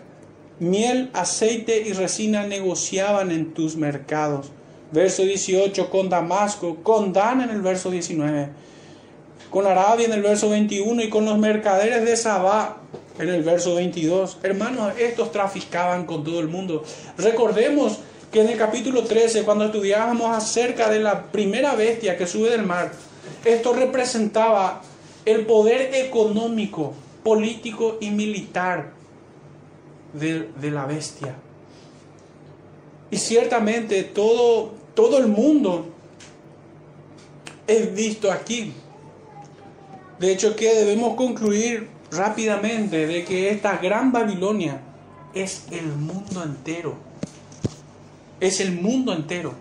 Miel, 0.60 1.10
aceite 1.12 1.84
y 1.86 1.92
resina 1.92 2.46
negociaban 2.46 3.30
en 3.30 3.54
tus 3.54 3.76
mercados. 3.76 4.50
Verso 4.90 5.22
18, 5.22 5.90
con 5.90 6.08
Damasco, 6.08 6.76
con 6.82 7.12
Dan 7.12 7.42
en 7.42 7.50
el 7.50 7.60
verso 7.60 7.90
19, 7.90 8.48
con 9.50 9.66
Arabia 9.66 10.06
en 10.06 10.12
el 10.12 10.22
verso 10.22 10.48
21 10.48 11.02
y 11.02 11.08
con 11.08 11.24
los 11.24 11.38
mercaderes 11.38 12.04
de 12.04 12.16
Sabá 12.16 12.82
en 13.18 13.28
el 13.28 13.42
verso 13.42 13.74
22. 13.74 14.38
Hermanos, 14.42 14.92
estos 14.98 15.32
traficaban 15.32 16.06
con 16.06 16.24
todo 16.24 16.40
el 16.40 16.48
mundo. 16.48 16.84
Recordemos 17.16 17.98
que 18.32 18.42
en 18.42 18.48
el 18.48 18.58
capítulo 18.58 19.04
13, 19.04 19.42
cuando 19.44 19.66
estudiábamos 19.66 20.36
acerca 20.36 20.88
de 20.88 21.00
la 21.00 21.24
primera 21.24 21.74
bestia 21.74 22.16
que 22.16 22.26
sube 22.26 22.50
del 22.50 22.64
mar, 22.64 22.92
esto 23.44 23.72
representaba 23.72 24.82
el 25.24 25.46
poder 25.46 25.94
económico, 25.94 26.94
político 27.22 27.98
y 28.00 28.10
militar 28.10 28.92
de, 30.12 30.70
la 30.70 30.86
bestia. 30.86 31.34
Y 33.10 33.16
ciertamente 33.16 34.04
todo, 34.04 34.72
todo 34.94 35.18
el 35.18 35.26
mundo 35.28 35.86
es 37.66 37.94
visto 37.94 38.30
aquí. 38.30 38.72
De 40.18 40.32
hecho 40.32 40.56
que 40.56 40.74
debemos 40.74 41.14
concluir 41.14 41.97
rápidamente 42.10 43.06
de 43.06 43.24
que 43.24 43.50
esta 43.50 43.76
gran 43.78 44.12
Babilonia 44.12 44.80
es 45.34 45.64
el 45.70 45.86
mundo 45.86 46.42
entero. 46.42 46.96
Es 48.40 48.60
el 48.60 48.72
mundo 48.72 49.12
entero. 49.12 49.54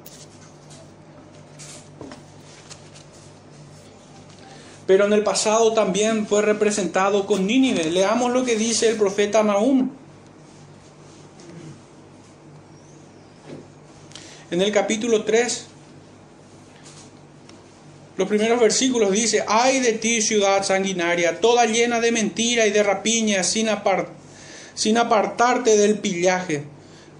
Pero 4.85 5.05
en 5.05 5.13
el 5.13 5.23
pasado 5.23 5.73
también 5.73 6.27
fue 6.27 6.41
representado 6.41 7.25
con 7.25 7.45
Nínive. 7.45 7.91
Leamos 7.91 8.31
lo 8.31 8.45
que 8.45 8.55
dice 8.55 8.89
el 8.89 8.95
profeta 8.95 9.43
Nahum. 9.43 9.89
En 14.49 14.61
el 14.61 14.71
capítulo 14.71 15.25
3, 15.25 15.67
los 18.17 18.27
primeros 18.27 18.59
versículos 18.59 19.11
dice, 19.11 19.43
ay 19.47 19.79
de 19.79 19.93
ti 19.93 20.21
ciudad 20.21 20.63
sanguinaria, 20.63 21.39
toda 21.39 21.65
llena 21.65 21.99
de 21.99 22.11
mentira 22.11 22.65
y 22.65 22.71
de 22.71 22.81
rapiña, 22.83 23.43
sin, 23.43 23.67
apar- 23.67 24.07
sin 24.73 24.97
apartarte 24.97 25.77
del 25.77 25.99
pillaje, 25.99 26.63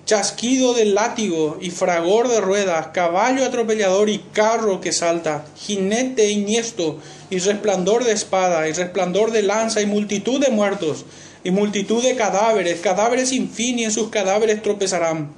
chasquido 0.05 0.73
del 0.73 0.95
látigo 0.95 1.57
y 1.61 1.69
fragor 1.69 2.29
de 2.29 2.41
ruedas, 2.41 2.87
caballo 2.93 3.45
atropellador 3.45 4.09
y 4.09 4.19
carro 4.33 4.81
que 4.81 4.91
salta, 4.91 5.45
jinete 5.55 6.31
iniesto 6.31 6.99
y 7.29 7.39
resplandor 7.39 8.03
de 8.03 8.13
espada 8.13 8.67
y 8.67 8.73
resplandor 8.73 9.31
de 9.31 9.43
lanza 9.43 9.81
y 9.81 9.85
multitud 9.85 10.39
de 10.43 10.49
muertos 10.49 11.05
y 11.43 11.51
multitud 11.51 12.01
de 12.01 12.15
cadáveres, 12.15 12.79
cadáveres 12.79 13.29
sin 13.29 13.51
en 13.57 13.91
sus 13.91 14.09
cadáveres 14.09 14.63
tropezarán. 14.63 15.31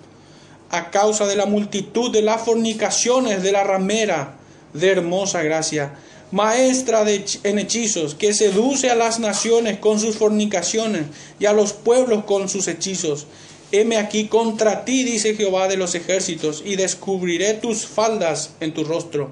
A 0.72 0.92
causa 0.92 1.26
de 1.26 1.36
la 1.36 1.48
multitud 1.48 2.12
de 2.12 2.22
las 2.22 2.44
fornicaciones 2.44 3.42
de 3.44 3.52
la 3.52 3.64
ramera 3.64 4.39
de 4.74 4.90
hermosa 4.90 5.44
gracia, 5.44 5.96
maestra 6.32 7.04
de 7.04 7.26
en 7.44 7.60
hechizos, 7.60 8.16
que 8.16 8.34
seduce 8.34 8.90
a 8.90 8.96
las 8.96 9.20
naciones 9.20 9.80
con 9.80 10.00
sus 10.00 10.18
fornicaciones 10.18 11.06
y 11.40 11.46
a 11.46 11.54
los 11.54 11.74
pueblos 11.74 12.26
con 12.26 12.50
sus 12.50 12.68
hechizos. 12.68 13.28
Heme 13.72 13.98
aquí 13.98 14.28
contra 14.28 14.86
ti, 14.86 15.04
dice 15.04 15.36
Jehová 15.36 15.68
de 15.68 15.78
los 15.78 15.96
ejércitos, 15.96 16.64
y 16.66 16.76
descubriré 16.76 17.54
tus 17.54 17.86
faldas 17.86 18.52
en 18.60 18.74
tu 18.74 18.84
rostro, 18.84 19.32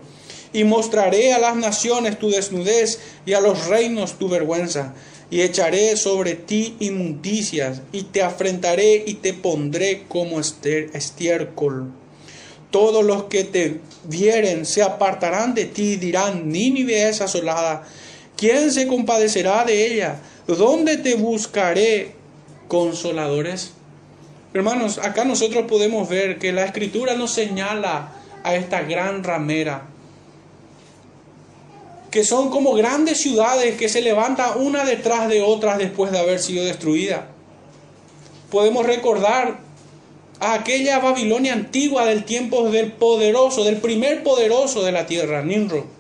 y 0.54 0.64
mostraré 0.64 1.34
a 1.34 1.40
las 1.40 1.56
naciones 1.56 2.20
tu 2.20 2.30
desnudez 2.30 3.00
y 3.26 3.34
a 3.34 3.42
los 3.42 3.68
reinos 3.68 4.18
tu 4.20 4.30
vergüenza 4.30 4.94
y 5.30 5.42
echaré 5.42 5.98
sobre 5.98 6.36
ti 6.36 6.76
inmundicias, 6.80 7.82
y 7.92 8.04
te 8.04 8.22
afrentaré 8.22 9.04
y 9.06 9.16
te 9.16 9.34
pondré 9.34 10.06
como 10.08 10.40
estiércol. 10.40 11.92
Todos 12.72 13.04
los 13.04 13.24
que 13.26 13.44
te 13.44 13.80
vieren 14.04 14.66
se 14.66 14.84
apartarán 14.84 15.54
de 15.54 15.66
ti 15.66 15.94
y 15.94 15.96
dirán, 15.98 16.50
Nínive 16.50 17.08
es 17.08 17.22
asolada. 17.22 17.88
¿Quién 18.36 18.72
se 18.72 18.88
compadecerá 18.88 19.64
de 19.64 19.94
ella? 19.94 20.20
¿Dónde 20.48 20.98
te 20.98 21.16
buscaré 21.16 22.12
consoladores? 22.68 23.72
Hermanos, 24.54 24.98
acá 24.98 25.24
nosotros 25.24 25.66
podemos 25.68 26.10
ver 26.10 26.40
que 26.40 26.52
la 26.52 26.66
escritura 26.66 27.16
nos 27.16 27.32
señala 27.32 28.14
a 28.44 28.56
esta 28.56 28.82
gran 28.82 29.24
ramera 29.24 29.88
que 32.12 32.24
son 32.24 32.50
como 32.50 32.74
grandes 32.74 33.20
ciudades 33.20 33.78
que 33.78 33.90
se 33.90 34.02
levantan 34.02 34.60
una 34.60 34.86
detrás 34.86 35.28
de 35.30 35.42
otras 35.42 35.78
después 35.78 36.12
de 36.12 36.20
haber 36.20 36.40
sido 36.40 36.66
destruida. 36.66 37.28
Podemos 38.50 38.86
recordar 38.86 39.60
a 40.40 40.54
aquella 40.54 41.00
Babilonia 41.00 41.54
antigua 41.54 42.06
del 42.06 42.24
tiempo 42.24 42.70
del 42.70 42.92
poderoso, 42.92 43.64
del 43.64 43.78
primer 43.78 44.24
poderoso 44.24 44.84
de 44.84 44.92
la 44.92 45.06
tierra, 45.06 45.42
Nimrod. 45.42 45.98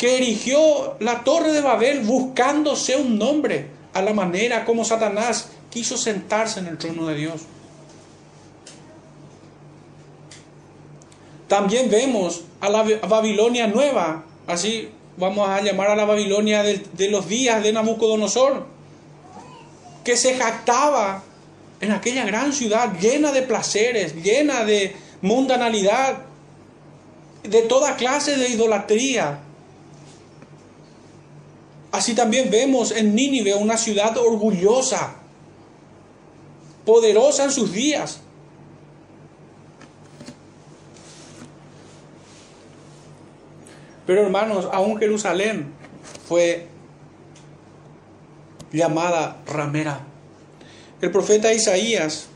que 0.00 0.16
erigió 0.16 0.96
la 0.98 1.24
torre 1.24 1.52
de 1.52 1.60
Babel 1.60 2.00
buscándose 2.00 2.96
un 2.96 3.18
nombre 3.18 3.66
a 3.92 4.00
la 4.00 4.14
manera 4.14 4.64
como 4.64 4.82
Satanás 4.82 5.50
quiso 5.68 5.98
sentarse 5.98 6.58
en 6.58 6.68
el 6.68 6.78
trono 6.78 7.06
de 7.06 7.16
Dios. 7.16 7.42
También 11.48 11.90
vemos 11.90 12.44
a 12.62 12.70
la 12.70 12.82
Babilonia 12.82 13.66
nueva, 13.66 14.24
así 14.46 14.88
vamos 15.18 15.46
a 15.50 15.60
llamar 15.60 15.88
a 15.88 15.96
la 15.96 16.06
Babilonia 16.06 16.62
de, 16.62 16.82
de 16.94 17.10
los 17.10 17.28
días 17.28 17.62
de 17.62 17.70
Nabucodonosor, 17.70 18.64
que 20.02 20.16
se 20.16 20.34
jactaba 20.34 21.24
en 21.80 21.92
aquella 21.92 22.24
gran 22.24 22.52
ciudad 22.52 22.98
llena 22.98 23.32
de 23.32 23.42
placeres, 23.42 24.14
llena 24.14 24.64
de 24.64 24.94
mundanalidad, 25.22 26.18
de 27.42 27.62
toda 27.62 27.96
clase 27.96 28.36
de 28.36 28.48
idolatría. 28.50 29.40
Así 31.90 32.14
también 32.14 32.50
vemos 32.50 32.92
en 32.92 33.14
Nínive 33.14 33.54
una 33.54 33.76
ciudad 33.76 34.16
orgullosa, 34.18 35.16
poderosa 36.84 37.44
en 37.44 37.50
sus 37.50 37.72
días. 37.72 38.20
Pero 44.06 44.22
hermanos, 44.22 44.68
aún 44.72 44.98
Jerusalén 44.98 45.72
fue 46.28 46.66
llamada 48.72 49.38
ramera. 49.46 50.09
El 51.00 51.10
profeta 51.10 51.50
Isaías, 51.50 52.26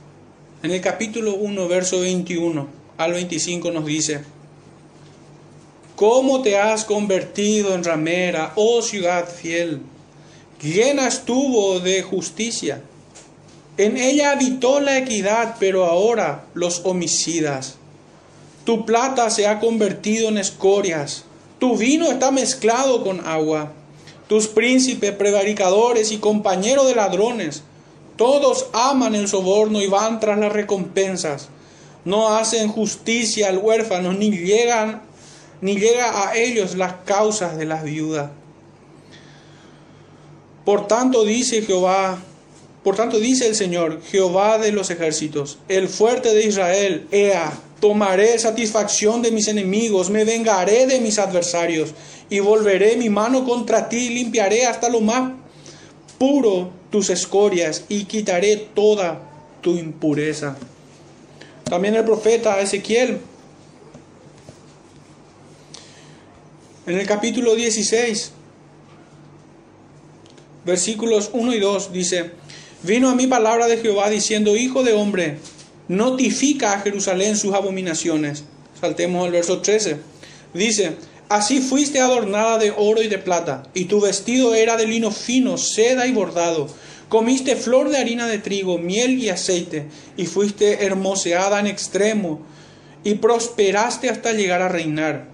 en 0.63 0.71
el 0.71 0.81
capítulo 0.81 1.35
1, 1.35 1.69
verso 1.69 2.01
21 2.01 2.67
al 2.97 3.13
25, 3.13 3.71
nos 3.71 3.85
dice, 3.85 4.23
¿Cómo 5.97 6.41
te 6.41 6.57
has 6.57 6.87
convertido 6.87 7.75
en 7.75 7.85
ramera, 7.85 8.55
oh 8.57 8.81
ciudad 8.81 9.29
fiel? 9.29 9.83
Llena 10.63 11.07
estuvo 11.07 11.79
de 11.81 12.01
justicia. 12.01 12.81
En 13.77 13.99
ella 13.99 14.31
habitó 14.31 14.81
la 14.81 14.97
equidad, 14.97 15.57
pero 15.61 15.85
ahora 15.85 16.47
los 16.55 16.87
homicidas. 16.87 17.77
Tu 18.65 18.87
plata 18.87 19.29
se 19.29 19.47
ha 19.47 19.61
convertido 19.61 20.31
en 20.31 20.39
escorias. 20.39 21.27
Tu 21.59 21.77
vino 21.77 22.11
está 22.11 22.31
mezclado 22.31 23.05
con 23.05 23.27
agua. 23.27 23.73
Tus 24.27 24.47
príncipes 24.47 25.13
prevaricadores 25.13 26.13
y 26.13 26.17
compañeros 26.17 26.89
de 26.89 26.95
ladrones 26.95 27.63
todos 28.17 28.67
aman 28.73 29.15
el 29.15 29.29
soborno 29.29 29.81
y 29.81 29.87
van 29.87 30.21
tras 30.21 30.39
las 30.39 30.53
recompensas. 30.53 31.49
No 32.05 32.29
hacen 32.29 32.69
justicia 32.69 33.49
al 33.49 33.59
huérfano, 33.59 34.13
ni 34.13 34.31
llegan 34.31 35.03
ni 35.65 35.77
llega 35.77 36.29
a 36.29 36.37
ellos 36.37 36.75
las 36.75 36.93
causas 37.07 37.57
de 37.57 37.65
las 37.65 37.85
viudas. 37.85 38.31
Por 40.67 40.87
tanto 40.87 41.25
dice 41.25 41.63
Jehová, 41.63 42.19
por 42.83 42.97
tanto 42.97 43.19
dice 43.19 43.47
el 43.47 43.55
Señor, 43.55 44.03
Jehová 44.03 44.59
de 44.59 44.73
los 44.73 44.91
ejércitos, 44.91 45.59
el 45.69 45.89
fuerte 45.89 46.35
de 46.35 46.45
Israel, 46.45 47.07
Ea, 47.11 47.51
tomaré 47.81 48.39
satisfacción 48.39 49.23
de 49.23 49.31
mis 49.31 49.49
enemigos, 49.49 50.11
me 50.11 50.27
vengaré 50.27 50.87
de 50.87 51.01
mis 51.01 51.19
adversarios 51.19 51.95
y 52.29 52.41
volveré 52.41 52.97
mi 52.97 53.09
mano 53.09 53.47
contra 53.47 53.89
ti 53.89 54.11
limpiaré 54.11 54.67
hasta 54.67 54.91
lo 54.91 55.01
más 55.01 55.33
puro 56.19 56.71
tus 56.95 57.11
escorias 57.11 57.87
y 57.89 58.05
quitaré 58.05 58.55
toda 58.57 59.21
tu 59.63 59.77
impureza. 59.77 60.57
También 61.65 61.97
el 61.97 62.05
profeta 62.05 62.61
Ezequiel, 62.61 63.19
en 66.87 66.97
el 66.97 67.05
capítulo 67.05 67.57
16, 67.57 68.31
versículos 70.65 71.31
1 71.33 71.55
y 71.55 71.59
2, 71.59 71.93
dice, 71.93 72.31
vino 72.85 73.09
a 73.09 73.17
mí 73.17 73.27
palabra 73.27 73.67
de 73.67 73.79
Jehová 73.79 74.09
diciendo, 74.09 74.55
Hijo 74.55 74.85
de 74.85 74.93
hombre, 74.93 75.39
notifica 75.89 76.75
a 76.75 76.81
Jerusalén 76.81 77.37
sus 77.37 77.55
abominaciones. 77.55 78.45
Saltemos 78.81 79.27
al 79.27 79.33
verso 79.33 79.61
13. 79.61 79.97
Dice, 80.53 80.97
Así 81.29 81.61
fuiste 81.61 82.01
adornada 82.01 82.59
de 82.59 82.71
oro 82.71 83.03
y 83.03 83.09
de 83.09 83.19
plata, 83.19 83.65
y 83.75 83.87
tu 83.87 84.01
vestido 84.01 84.55
era 84.55 84.77
de 84.77 84.87
lino 84.87 85.11
fino, 85.11 85.59
seda 85.59 86.07
y 86.07 86.13
bordado. 86.13 86.69
Comiste 87.15 87.55
flor 87.55 87.91
de 87.91 87.99
harina 87.99 88.27
de 88.27 88.39
trigo, 88.39 88.77
miel 88.77 89.23
y 89.23 89.29
aceite, 89.29 89.87
y 90.17 90.27
fuiste 90.27 90.85
hermoseada 90.85 91.61
en 91.61 91.69
extremo, 91.69 92.41
y 93.05 93.15
prosperaste 93.15 94.11
hasta 94.11 94.33
llegar 94.33 94.63
a 94.63 94.69
reinar. 94.69 95.29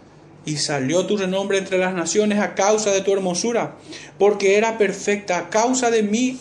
Y 0.44 0.58
salió 0.58 1.06
tu 1.06 1.16
renombre 1.16 1.56
entre 1.56 1.78
las 1.78 1.94
naciones 1.94 2.38
a 2.40 2.54
causa 2.54 2.90
de 2.90 3.00
tu 3.00 3.14
hermosura, 3.14 3.78
porque 4.18 4.58
era 4.58 4.76
perfecta 4.76 5.38
a 5.38 5.48
causa 5.48 5.90
de 5.90 6.02
mi 6.02 6.38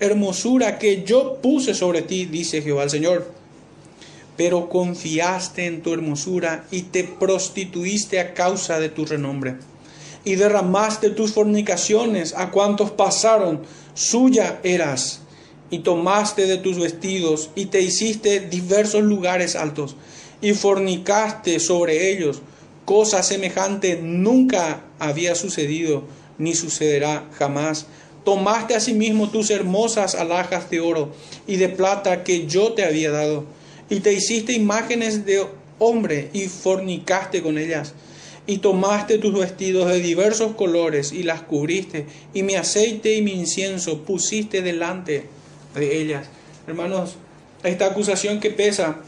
hermosura 0.00 0.78
que 0.78 1.02
yo 1.02 1.40
puse 1.40 1.72
sobre 1.72 2.02
ti, 2.02 2.26
dice 2.26 2.60
Jehová 2.60 2.82
el 2.82 2.90
Señor 2.90 3.32
pero 4.36 4.68
confiaste 4.68 5.64
en 5.64 5.80
tu 5.80 5.94
hermosura 5.94 6.66
y 6.70 6.82
te 6.82 7.04
prostituiste 7.04 8.20
a 8.20 8.34
causa 8.34 8.80
de 8.80 8.90
tu 8.90 9.06
renombre. 9.06 9.56
Y 10.24 10.34
derramaste 10.34 11.10
tus 11.10 11.32
fornicaciones 11.32 12.34
a 12.36 12.50
cuantos 12.50 12.90
pasaron, 12.90 13.62
suya 13.94 14.60
eras. 14.62 15.20
Y 15.70 15.78
tomaste 15.80 16.46
de 16.46 16.58
tus 16.58 16.78
vestidos 16.78 17.50
y 17.56 17.66
te 17.66 17.80
hiciste 17.80 18.38
diversos 18.40 19.02
lugares 19.02 19.56
altos 19.56 19.96
y 20.40 20.52
fornicaste 20.52 21.58
sobre 21.58 22.12
ellos. 22.12 22.42
Cosa 22.84 23.22
semejante 23.22 23.98
nunca 24.00 24.84
había 24.98 25.34
sucedido 25.34 26.04
ni 26.38 26.54
sucederá 26.54 27.28
jamás. 27.38 27.86
Tomaste 28.24 28.74
asimismo 28.74 29.30
tus 29.30 29.50
hermosas 29.50 30.14
alhajas 30.14 30.70
de 30.70 30.80
oro 30.80 31.12
y 31.46 31.56
de 31.56 31.68
plata 31.68 32.24
que 32.24 32.46
yo 32.46 32.72
te 32.72 32.84
había 32.84 33.10
dado 33.10 33.44
y 33.88 34.00
te 34.00 34.12
hiciste 34.12 34.52
imágenes 34.52 35.26
de 35.26 35.46
hombre 35.78 36.30
y 36.32 36.46
fornicaste 36.46 37.42
con 37.42 37.58
ellas. 37.58 37.94
Y 38.46 38.58
tomaste 38.58 39.18
tus 39.18 39.38
vestidos 39.38 39.88
de 39.88 40.00
diversos 40.00 40.54
colores 40.54 41.12
y 41.12 41.22
las 41.22 41.40
cubriste, 41.40 42.06
y 42.34 42.42
mi 42.42 42.56
aceite 42.56 43.14
y 43.14 43.22
mi 43.22 43.32
incienso 43.32 44.02
pusiste 44.02 44.60
delante 44.60 45.24
de 45.74 46.00
ellas. 46.00 46.28
Hermanos, 46.66 47.16
esta 47.62 47.86
acusación 47.86 48.40
que 48.40 48.50
pesa 48.50 48.98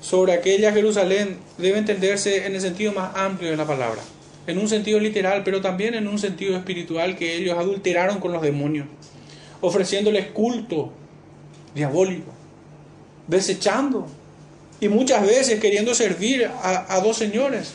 sobre 0.00 0.32
aquella 0.32 0.72
Jerusalén 0.72 1.38
debe 1.58 1.78
entenderse 1.78 2.46
en 2.46 2.54
el 2.54 2.60
sentido 2.60 2.92
más 2.92 3.16
amplio 3.16 3.50
de 3.50 3.56
la 3.56 3.66
palabra, 3.66 4.02
en 4.46 4.58
un 4.58 4.68
sentido 4.68 5.00
literal, 5.00 5.42
pero 5.44 5.60
también 5.60 5.94
en 5.94 6.06
un 6.06 6.18
sentido 6.18 6.56
espiritual 6.56 7.16
que 7.16 7.36
ellos 7.36 7.58
adulteraron 7.58 8.20
con 8.20 8.32
los 8.32 8.42
demonios, 8.42 8.86
ofreciéndoles 9.60 10.26
culto 10.26 10.92
diabólico, 11.74 12.30
desechando 13.26 14.06
y 14.80 14.88
muchas 14.88 15.26
veces 15.26 15.60
queriendo 15.60 15.94
servir 15.94 16.50
a, 16.62 17.00
dos 17.00 17.16
señores, 17.16 17.72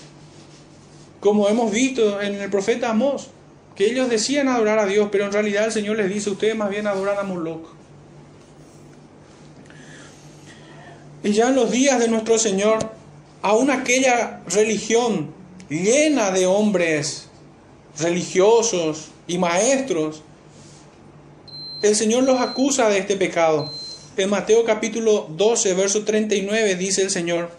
como 1.20 1.50
hemos 1.50 1.72
visto 1.72 2.22
en 2.22 2.36
el 2.36 2.50
profeta 2.50 2.90
Amós, 2.90 3.28
que 3.76 3.86
ellos 3.86 4.10
decían 4.10 4.48
adorar 4.48 4.80
a 4.80 4.86
Dios, 4.86 5.10
pero 5.12 5.26
en 5.26 5.32
realidad 5.32 5.66
el 5.66 5.72
Señor 5.72 5.98
les 5.98 6.10
dice, 6.10 6.30
ustedes 6.30 6.56
más 6.56 6.70
bien 6.70 6.88
adoran 6.88 7.18
a 7.18 7.24
Moloch. 7.24 7.66
Y 11.24 11.32
ya 11.34 11.50
en 11.50 11.56
los 11.56 11.72
días 11.72 12.00
de 12.00 12.08
nuestro 12.08 12.38
Señor, 12.38 12.80
aún 13.42 13.72
aquella 13.72 14.42
religión 14.48 15.34
llena 15.70 16.32
de 16.32 16.46
hombres 16.46 17.28
religiosos 17.98 19.10
y 19.28 19.38
maestros, 19.38 20.24
el 21.82 21.96
Señor 21.96 22.24
los 22.24 22.40
acusa 22.40 22.90
de 22.90 23.00
este 23.00 23.16
pecado. 23.16 23.72
En 24.18 24.30
Mateo 24.30 24.66
capítulo 24.66 25.28
12, 25.30 25.74
verso 25.76 26.04
39 26.04 26.76
dice 26.76 27.04
el 27.04 27.10
Señor, 27.10 27.50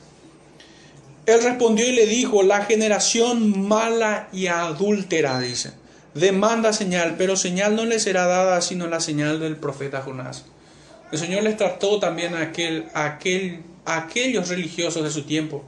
Él 1.33 1.43
respondió 1.43 1.87
y 1.87 1.93
le 1.93 2.07
dijo, 2.07 2.43
la 2.43 2.65
generación 2.65 3.67
mala 3.69 4.29
y 4.33 4.47
adúltera, 4.47 5.39
dice, 5.41 5.73
demanda 6.15 6.73
señal, 6.73 7.15
pero 7.17 7.37
señal 7.37 7.77
no 7.77 7.85
le 7.85 8.01
será 8.01 8.27
dada 8.27 8.61
sino 8.61 8.87
la 8.87 9.01
señal 9.01 9.41
del 9.41 9.57
profeta 9.57 10.03
Jonás. 10.03 10.45
El 11.13 11.19
Señor 11.19 11.43
les 11.43 11.57
trató 11.57 11.99
también 11.99 12.35
a, 12.35 12.43
aquel, 12.43 12.87
aquel, 12.95 13.63
aquellos 13.85 14.49
religiosos 14.49 15.03
de 15.03 15.11
su 15.11 15.23
tiempo 15.23 15.65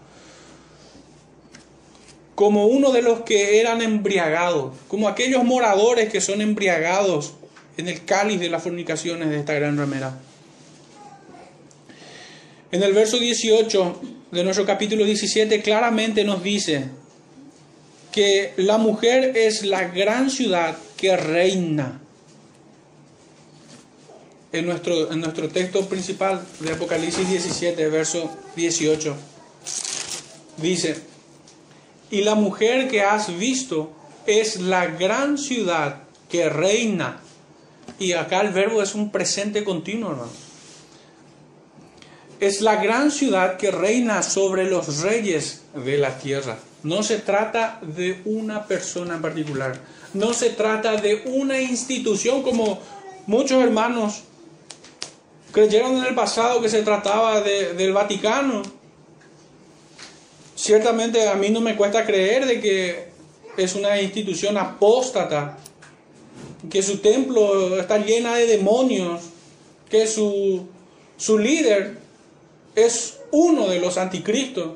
como 2.34 2.66
uno 2.66 2.92
de 2.92 3.02
los 3.02 3.20
que 3.20 3.60
eran 3.60 3.82
embriagados, 3.82 4.74
como 4.88 5.08
aquellos 5.08 5.44
moradores 5.44 6.10
que 6.10 6.20
son 6.20 6.40
embriagados 6.40 7.34
en 7.76 7.88
el 7.88 8.04
cáliz 8.04 8.40
de 8.40 8.48
las 8.48 8.62
fornicaciones 8.62 9.28
de 9.28 9.38
esta 9.38 9.54
gran 9.54 9.76
ramera. 9.76 10.18
En 12.72 12.82
el 12.82 12.94
verso 12.94 13.18
18 13.18 14.00
de 14.30 14.44
nuestro 14.44 14.64
capítulo 14.64 15.04
17 15.04 15.60
claramente 15.60 16.24
nos 16.24 16.42
dice 16.42 16.86
que 18.10 18.54
la 18.56 18.78
mujer 18.78 19.36
es 19.36 19.62
la 19.62 19.88
gran 19.88 20.30
ciudad 20.30 20.74
que 20.96 21.14
reina. 21.14 22.00
En 24.52 24.64
nuestro, 24.66 25.12
en 25.12 25.20
nuestro 25.20 25.50
texto 25.50 25.86
principal 25.86 26.46
de 26.60 26.72
Apocalipsis 26.72 27.28
17, 27.28 27.88
verso 27.88 28.30
18, 28.56 29.16
dice, 30.56 30.96
y 32.10 32.22
la 32.22 32.34
mujer 32.34 32.88
que 32.88 33.02
has 33.02 33.38
visto 33.38 33.92
es 34.26 34.60
la 34.60 34.86
gran 34.86 35.36
ciudad 35.36 36.04
que 36.30 36.48
reina. 36.48 37.20
Y 37.98 38.12
acá 38.12 38.40
el 38.40 38.48
verbo 38.48 38.82
es 38.82 38.94
un 38.94 39.10
presente 39.10 39.62
continuo, 39.62 40.12
hermano. 40.12 40.41
Es 42.42 42.60
la 42.60 42.82
gran 42.82 43.12
ciudad 43.12 43.56
que 43.56 43.70
reina 43.70 44.20
sobre 44.24 44.68
los 44.68 45.02
reyes 45.02 45.62
de 45.76 45.96
la 45.96 46.18
tierra. 46.18 46.58
No 46.82 47.04
se 47.04 47.18
trata 47.18 47.78
de 47.82 48.20
una 48.24 48.66
persona 48.66 49.14
en 49.14 49.22
particular. 49.22 49.78
No 50.12 50.34
se 50.34 50.50
trata 50.50 50.96
de 50.96 51.22
una 51.26 51.60
institución 51.60 52.42
como 52.42 52.80
muchos 53.28 53.62
hermanos 53.62 54.24
creyeron 55.52 55.98
en 55.98 56.04
el 56.04 56.16
pasado 56.16 56.60
que 56.60 56.68
se 56.68 56.82
trataba 56.82 57.42
del 57.42 57.92
Vaticano. 57.92 58.62
Ciertamente 60.56 61.28
a 61.28 61.36
mí 61.36 61.48
no 61.50 61.60
me 61.60 61.76
cuesta 61.76 62.04
creer 62.04 62.46
de 62.46 62.60
que 62.60 63.08
es 63.56 63.76
una 63.76 64.02
institución 64.02 64.58
apóstata, 64.58 65.58
que 66.68 66.82
su 66.82 66.98
templo 66.98 67.78
está 67.78 67.98
llena 67.98 68.34
de 68.34 68.48
demonios, 68.48 69.22
que 69.88 70.08
su, 70.08 70.66
su 71.16 71.38
líder 71.38 72.01
es 72.74 73.18
uno 73.30 73.68
de 73.68 73.80
los 73.80 73.98
anticristos. 73.98 74.72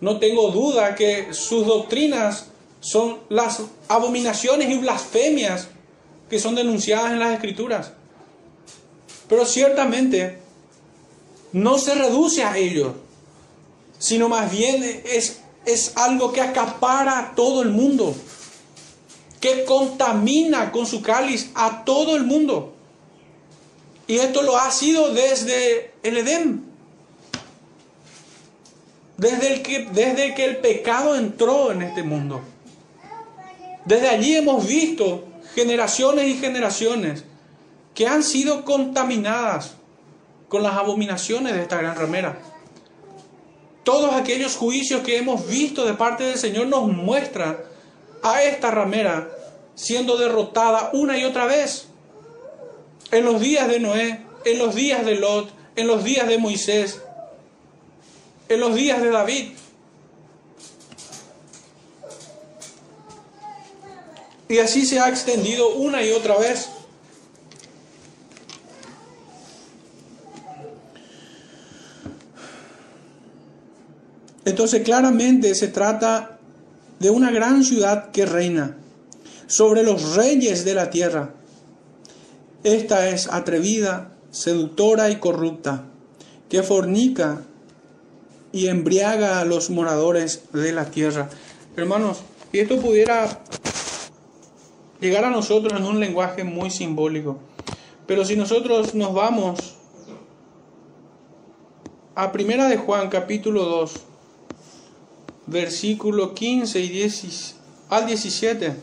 No 0.00 0.18
tengo 0.18 0.50
duda 0.50 0.94
que 0.94 1.34
sus 1.34 1.66
doctrinas 1.66 2.46
son 2.80 3.18
las 3.28 3.62
abominaciones 3.88 4.70
y 4.70 4.78
blasfemias 4.78 5.68
que 6.30 6.38
son 6.38 6.54
denunciadas 6.54 7.12
en 7.12 7.18
las 7.18 7.34
escrituras. 7.34 7.92
Pero 9.28 9.44
ciertamente 9.44 10.38
no 11.52 11.78
se 11.78 11.94
reduce 11.94 12.44
a 12.44 12.56
ello, 12.56 12.94
sino 13.98 14.28
más 14.28 14.50
bien 14.50 15.02
es, 15.04 15.40
es 15.64 15.96
algo 15.96 16.32
que 16.32 16.40
acapara 16.40 17.18
a 17.18 17.34
todo 17.34 17.62
el 17.62 17.70
mundo, 17.70 18.14
que 19.40 19.64
contamina 19.64 20.70
con 20.70 20.86
su 20.86 21.02
cáliz 21.02 21.50
a 21.54 21.84
todo 21.84 22.16
el 22.16 22.24
mundo. 22.24 22.74
Y 24.06 24.18
esto 24.18 24.42
lo 24.42 24.56
ha 24.56 24.70
sido 24.70 25.12
desde 25.12 25.92
el 26.02 26.16
Edén. 26.18 26.67
Desde, 29.18 29.52
el 29.52 29.62
que, 29.62 29.88
desde 29.92 30.34
que 30.34 30.44
el 30.44 30.56
pecado 30.58 31.14
entró 31.14 31.72
en 31.72 31.82
este 31.82 32.02
mundo. 32.02 32.40
Desde 33.84 34.08
allí 34.08 34.36
hemos 34.36 34.66
visto 34.66 35.24
generaciones 35.54 36.26
y 36.28 36.34
generaciones 36.38 37.24
que 37.94 38.06
han 38.06 38.22
sido 38.22 38.64
contaminadas 38.64 39.74
con 40.48 40.62
las 40.62 40.74
abominaciones 40.74 41.54
de 41.54 41.62
esta 41.62 41.76
gran 41.78 41.96
ramera. 41.96 42.38
Todos 43.82 44.14
aquellos 44.14 44.56
juicios 44.56 45.02
que 45.02 45.16
hemos 45.16 45.46
visto 45.48 45.84
de 45.84 45.94
parte 45.94 46.24
del 46.24 46.38
Señor 46.38 46.68
nos 46.68 46.86
muestran 46.86 47.58
a 48.22 48.42
esta 48.42 48.70
ramera 48.70 49.28
siendo 49.74 50.16
derrotada 50.16 50.90
una 50.92 51.16
y 51.16 51.24
otra 51.24 51.46
vez. 51.46 51.86
En 53.10 53.24
los 53.24 53.40
días 53.40 53.68
de 53.68 53.80
Noé, 53.80 54.20
en 54.44 54.58
los 54.58 54.74
días 54.74 55.04
de 55.04 55.14
Lot, 55.14 55.50
en 55.76 55.86
los 55.86 56.04
días 56.04 56.26
de 56.26 56.38
Moisés, 56.38 57.00
en 58.48 58.60
los 58.60 58.74
días 58.74 59.02
de 59.02 59.10
David. 59.10 59.52
Y 64.48 64.58
así 64.58 64.86
se 64.86 64.98
ha 64.98 65.08
extendido 65.08 65.74
una 65.74 66.02
y 66.02 66.10
otra 66.12 66.38
vez. 66.38 66.70
Entonces 74.44 74.82
claramente 74.82 75.54
se 75.54 75.68
trata 75.68 76.38
de 76.98 77.10
una 77.10 77.30
gran 77.30 77.62
ciudad 77.62 78.10
que 78.10 78.24
reina 78.24 78.78
sobre 79.46 79.82
los 79.82 80.16
reyes 80.16 80.64
de 80.64 80.74
la 80.74 80.88
tierra. 80.88 81.34
Esta 82.64 83.10
es 83.10 83.28
atrevida, 83.30 84.16
seductora 84.30 85.10
y 85.10 85.16
corrupta, 85.16 85.84
que 86.48 86.62
fornica 86.62 87.42
y 88.58 88.68
embriaga 88.68 89.38
a 89.38 89.44
los 89.44 89.70
moradores 89.70 90.42
de 90.52 90.72
la 90.72 90.90
tierra. 90.90 91.30
Hermanos, 91.76 92.22
y 92.52 92.58
esto 92.58 92.80
pudiera 92.80 93.40
llegar 95.00 95.24
a 95.24 95.30
nosotros 95.30 95.78
en 95.78 95.86
un 95.86 96.00
lenguaje 96.00 96.42
muy 96.42 96.70
simbólico, 96.70 97.38
pero 98.08 98.24
si 98.24 98.34
nosotros 98.34 98.96
nos 98.96 99.14
vamos 99.14 99.76
a 102.16 102.32
Primera 102.32 102.68
de 102.68 102.78
Juan 102.78 103.08
capítulo 103.10 103.64
2, 103.64 103.92
versículo 105.46 106.34
15 106.34 106.80
y 106.80 106.88
10, 106.88 107.54
al 107.90 108.06
17, 108.06 108.74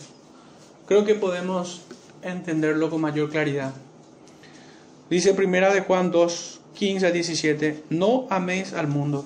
creo 0.88 1.04
que 1.04 1.16
podemos 1.16 1.82
entenderlo 2.22 2.90
con 2.90 3.02
mayor 3.02 3.30
claridad. 3.30 3.74
Dice 5.10 5.34
primera 5.34 5.74
de 5.74 5.82
Juan 5.82 6.12
2, 6.12 6.62
15 6.76 7.08
a 7.08 7.12
17, 7.12 7.84
no 7.90 8.26
améis 8.30 8.72
al 8.72 8.88
mundo, 8.88 9.26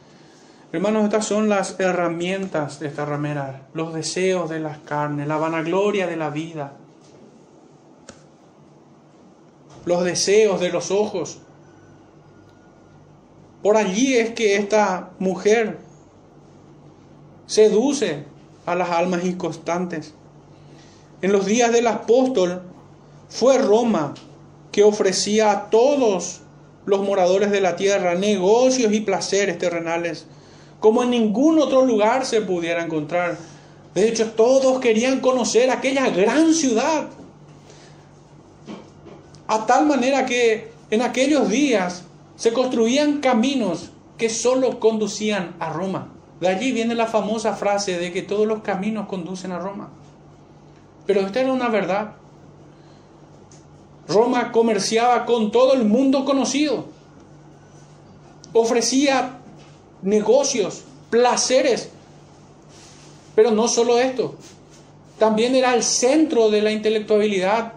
Hermanos, 0.73 1.03
estas 1.03 1.25
son 1.25 1.49
las 1.49 1.77
herramientas 1.79 2.79
de 2.79 2.87
esta 2.87 3.03
ramera, 3.03 3.67
los 3.73 3.93
deseos 3.93 4.49
de 4.49 4.59
las 4.59 4.77
carnes, 4.79 5.27
la 5.27 5.35
vanagloria 5.35 6.07
de 6.07 6.15
la 6.15 6.29
vida, 6.29 6.73
los 9.83 10.05
deseos 10.05 10.61
de 10.61 10.69
los 10.69 10.89
ojos. 10.89 11.39
Por 13.61 13.75
allí 13.75 14.15
es 14.15 14.31
que 14.31 14.55
esta 14.55 15.11
mujer 15.19 15.77
seduce 17.47 18.23
a 18.65 18.75
las 18.75 18.91
almas 18.91 19.25
inconstantes. 19.25 20.13
En 21.21 21.33
los 21.33 21.45
días 21.45 21.73
del 21.73 21.87
apóstol 21.87 22.61
fue 23.29 23.57
Roma 23.57 24.13
que 24.71 24.83
ofrecía 24.83 25.51
a 25.51 25.69
todos 25.69 26.41
los 26.85 27.01
moradores 27.01 27.51
de 27.51 27.59
la 27.59 27.75
tierra 27.75 28.15
negocios 28.15 28.93
y 28.93 29.01
placeres 29.01 29.57
terrenales, 29.57 30.25
como 30.81 31.03
en 31.03 31.11
ningún 31.11 31.59
otro 31.59 31.85
lugar 31.85 32.25
se 32.25 32.41
pudiera 32.41 32.83
encontrar. 32.83 33.37
De 33.93 34.09
hecho, 34.09 34.31
todos 34.31 34.79
querían 34.79 35.19
conocer 35.19 35.69
aquella 35.69 36.09
gran 36.09 36.53
ciudad, 36.53 37.07
a 39.47 39.65
tal 39.65 39.85
manera 39.85 40.25
que 40.25 40.71
en 40.89 41.01
aquellos 41.01 41.49
días 41.49 42.03
se 42.35 42.51
construían 42.51 43.19
caminos 43.19 43.91
que 44.17 44.29
solo 44.29 44.79
conducían 44.79 45.55
a 45.59 45.69
Roma. 45.69 46.09
De 46.39 46.47
allí 46.47 46.71
viene 46.71 46.95
la 46.95 47.05
famosa 47.05 47.53
frase 47.53 47.99
de 47.99 48.11
que 48.11 48.23
todos 48.23 48.47
los 48.47 48.61
caminos 48.61 49.07
conducen 49.07 49.51
a 49.51 49.59
Roma. 49.59 49.89
Pero 51.05 51.21
esta 51.21 51.41
era 51.41 51.53
una 51.53 51.69
verdad. 51.69 52.13
Roma 54.07 54.51
comerciaba 54.51 55.25
con 55.25 55.51
todo 55.51 55.73
el 55.73 55.85
mundo 55.85 56.25
conocido. 56.25 56.85
Ofrecía 58.53 59.40
negocios, 60.01 60.81
placeres. 61.09 61.89
Pero 63.35 63.51
no 63.51 63.67
solo 63.67 63.99
esto. 63.99 64.35
También 65.17 65.55
era 65.55 65.75
el 65.75 65.83
centro 65.83 66.49
de 66.49 66.61
la 66.61 66.71
intelectualidad 66.71 67.73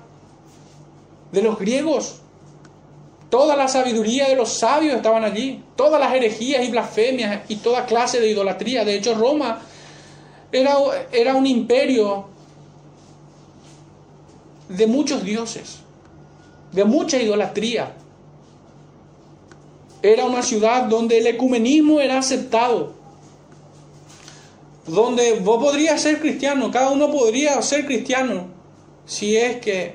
de 1.30 1.42
los 1.42 1.58
griegos. 1.58 2.20
Toda 3.28 3.56
la 3.56 3.68
sabiduría 3.68 4.28
de 4.28 4.36
los 4.36 4.50
sabios 4.50 4.94
estaban 4.94 5.24
allí, 5.24 5.62
todas 5.76 6.00
las 6.00 6.14
herejías 6.14 6.64
y 6.64 6.70
blasfemias 6.70 7.42
y 7.48 7.56
toda 7.56 7.84
clase 7.84 8.20
de 8.20 8.30
idolatría. 8.30 8.84
De 8.84 8.94
hecho, 8.94 9.14
Roma 9.14 9.60
era, 10.52 10.76
era 11.10 11.34
un 11.34 11.46
imperio 11.46 12.26
de 14.68 14.86
muchos 14.86 15.24
dioses, 15.24 15.78
de 16.72 16.84
mucha 16.84 17.20
idolatría. 17.20 17.92
Era 20.04 20.26
una 20.26 20.42
ciudad 20.42 20.82
donde 20.82 21.16
el 21.16 21.26
ecumenismo 21.26 21.98
era 21.98 22.18
aceptado, 22.18 22.92
donde 24.86 25.40
vos 25.40 25.64
podrías 25.64 26.02
ser 26.02 26.20
cristiano, 26.20 26.70
cada 26.70 26.90
uno 26.90 27.10
podría 27.10 27.62
ser 27.62 27.86
cristiano 27.86 28.48
si 29.06 29.34
es 29.34 29.62
que 29.62 29.94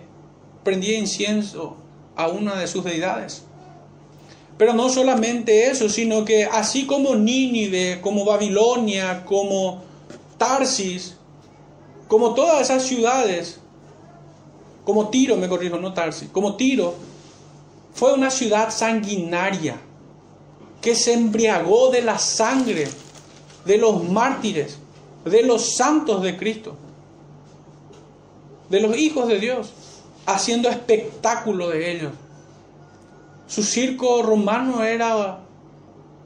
prendía 0.63 0.97
incienso 0.97 1.77
a 2.15 2.27
una 2.27 2.55
de 2.55 2.65
sus 2.65 2.83
deidades. 2.83 3.43
Pero 4.57 4.73
no 4.73 4.89
solamente 4.89 5.69
eso, 5.69 5.89
sino 5.89 6.25
que 6.25 6.45
así 6.45 6.87
como 6.87 7.13
Nínive, 7.13 8.01
como 8.01 8.25
Babilonia, 8.25 9.23
como 9.25 9.83
Tarsis, 10.39 11.17
como 12.07 12.33
todas 12.33 12.61
esas 12.61 12.81
ciudades, 12.81 13.59
como 14.85 15.09
Tiro, 15.09 15.37
me 15.37 15.47
corrijo, 15.47 15.77
no 15.77 15.93
Tarsis, 15.93 16.29
como 16.31 16.55
Tiro, 16.55 16.95
fue 17.93 18.11
una 18.13 18.31
ciudad 18.31 18.71
sanguinaria 18.71 19.81
que 20.81 20.95
se 20.95 21.13
embriagó 21.13 21.91
de 21.91 22.01
la 22.01 22.17
sangre 22.17 22.87
de 23.65 23.77
los 23.77 24.03
mártires, 24.09 24.77
de 25.25 25.43
los 25.43 25.75
santos 25.75 26.23
de 26.23 26.37
Cristo, 26.37 26.75
de 28.69 28.79
los 28.79 28.97
hijos 28.97 29.27
de 29.27 29.39
Dios, 29.39 29.73
haciendo 30.25 30.69
espectáculo 30.69 31.69
de 31.69 31.91
ellos. 31.91 32.13
Su 33.47 33.63
circo 33.63 34.21
romano 34.21 34.83
era, 34.83 35.39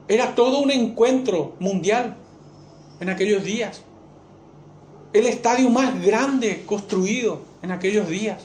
era 0.08 0.34
todo 0.34 0.60
un 0.60 0.70
encuentro 0.70 1.54
mundial 1.58 2.16
en 3.00 3.08
aquellos 3.08 3.42
días. 3.42 3.80
El 5.12 5.26
estadio 5.26 5.70
más 5.70 6.02
grande 6.04 6.64
construido 6.66 7.40
en 7.62 7.72
aquellos 7.72 8.08
días. 8.08 8.42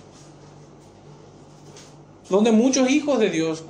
Donde 2.30 2.52
muchos 2.52 2.90
hijos 2.90 3.20
de 3.20 3.30
Dios 3.30 3.64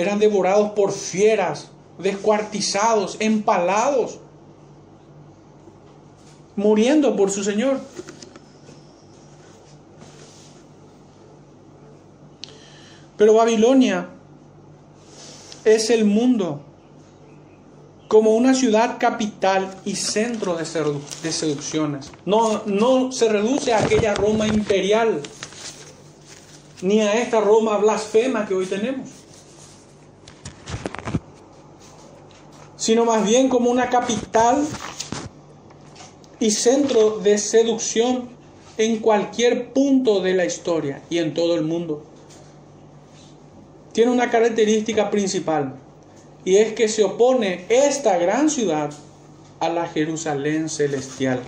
eran 0.00 0.18
devorados 0.18 0.70
por 0.70 0.92
fieras, 0.92 1.68
descuartizados, 1.98 3.16
empalados, 3.20 4.18
muriendo 6.56 7.16
por 7.16 7.30
su 7.30 7.44
Señor. 7.44 7.80
Pero 13.16 13.34
Babilonia 13.34 14.08
es 15.64 15.90
el 15.90 16.04
mundo 16.04 16.62
como 18.08 18.34
una 18.34 18.54
ciudad 18.54 18.96
capital 18.98 19.76
y 19.84 19.96
centro 19.96 20.56
de, 20.56 20.64
seducciones. 20.64 22.10
No, 22.24 22.62
no 22.64 23.12
se 23.12 23.28
reduce 23.28 23.74
a 23.74 23.80
aquella 23.80 24.14
Roma 24.14 24.46
imperial, 24.48 25.20
ni 26.80 27.00
a 27.00 27.20
esta 27.20 27.40
Roma 27.40 27.76
blasfema 27.76 28.46
que 28.46 28.54
hoy 28.54 28.64
tenemos, 28.64 29.10
sino 32.88 33.04
más 33.04 33.26
bien 33.26 33.50
como 33.50 33.70
una 33.70 33.90
capital 33.90 34.66
y 36.40 36.50
centro 36.50 37.18
de 37.18 37.36
seducción 37.36 38.30
en 38.78 39.00
cualquier 39.00 39.74
punto 39.74 40.20
de 40.22 40.32
la 40.32 40.46
historia 40.46 41.02
y 41.10 41.18
en 41.18 41.34
todo 41.34 41.54
el 41.54 41.64
mundo 41.64 42.02
tiene 43.92 44.10
una 44.10 44.30
característica 44.30 45.10
principal 45.10 45.74
y 46.46 46.56
es 46.56 46.72
que 46.72 46.88
se 46.88 47.04
opone 47.04 47.66
esta 47.68 48.16
gran 48.16 48.48
ciudad 48.48 48.90
a 49.60 49.68
la 49.68 49.86
Jerusalén 49.86 50.70
celestial. 50.70 51.42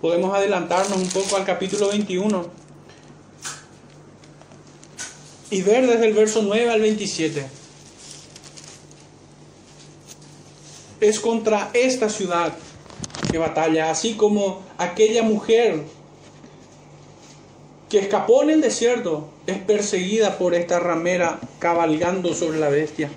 Podemos 0.00 0.32
adelantarnos 0.36 0.98
un 0.98 1.08
poco 1.08 1.34
al 1.34 1.46
capítulo 1.46 1.88
21 1.88 2.46
y 5.50 5.62
ver 5.62 5.88
desde 5.88 6.06
el 6.06 6.14
verso 6.14 6.42
9 6.42 6.70
al 6.70 6.80
27. 6.80 7.57
Es 11.00 11.20
contra 11.20 11.70
esta 11.74 12.08
ciudad 12.08 12.54
que 13.30 13.38
batalla, 13.38 13.90
así 13.90 14.14
como 14.14 14.62
aquella 14.78 15.22
mujer 15.22 15.82
que 17.88 17.98
escapó 17.98 18.42
en 18.42 18.50
el 18.50 18.60
desierto 18.60 19.28
es 19.46 19.58
perseguida 19.58 20.38
por 20.38 20.54
esta 20.54 20.78
ramera 20.78 21.40
cabalgando 21.58 22.34
sobre 22.34 22.58
la 22.58 22.68
bestia. 22.68 23.10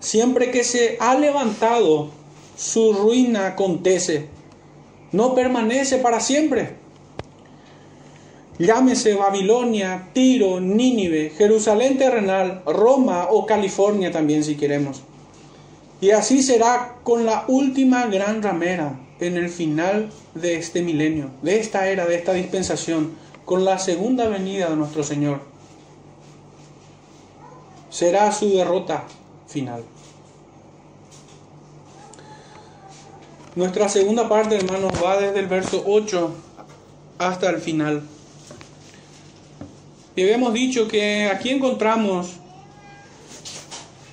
Siempre 0.00 0.50
que 0.50 0.64
se 0.64 0.96
ha 1.00 1.14
levantado, 1.18 2.10
su 2.56 2.92
ruina 2.92 3.46
acontece, 3.48 4.28
no 5.12 5.34
permanece 5.34 5.98
para 5.98 6.20
siempre. 6.20 6.76
Llámese 8.58 9.14
Babilonia, 9.14 10.10
Tiro, 10.12 10.60
Nínive, 10.60 11.30
Jerusalén 11.36 11.98
terrenal, 11.98 12.62
Roma 12.66 13.26
o 13.30 13.46
California 13.46 14.12
también 14.12 14.44
si 14.44 14.56
queremos. 14.56 15.02
Y 16.04 16.10
así 16.10 16.42
será 16.42 16.96
con 17.02 17.24
la 17.24 17.46
última 17.48 18.04
gran 18.08 18.42
ramera 18.42 18.92
en 19.20 19.38
el 19.38 19.48
final 19.48 20.10
de 20.34 20.56
este 20.56 20.82
milenio, 20.82 21.30
de 21.40 21.58
esta 21.58 21.88
era, 21.88 22.04
de 22.04 22.14
esta 22.16 22.34
dispensación 22.34 23.14
con 23.46 23.64
la 23.64 23.78
segunda 23.78 24.28
venida 24.28 24.68
de 24.68 24.76
nuestro 24.76 25.02
Señor. 25.02 25.40
Será 27.88 28.30
su 28.32 28.50
derrota 28.50 29.04
final. 29.48 29.82
Nuestra 33.54 33.88
segunda 33.88 34.28
parte, 34.28 34.56
hermanos, 34.56 34.92
va 35.02 35.18
desde 35.18 35.40
el 35.40 35.46
verso 35.46 35.84
8 35.86 36.34
hasta 37.16 37.48
el 37.48 37.62
final. 37.62 38.02
Y 40.16 40.22
habíamos 40.22 40.52
dicho 40.52 40.86
que 40.86 41.30
aquí 41.30 41.48
encontramos 41.48 42.40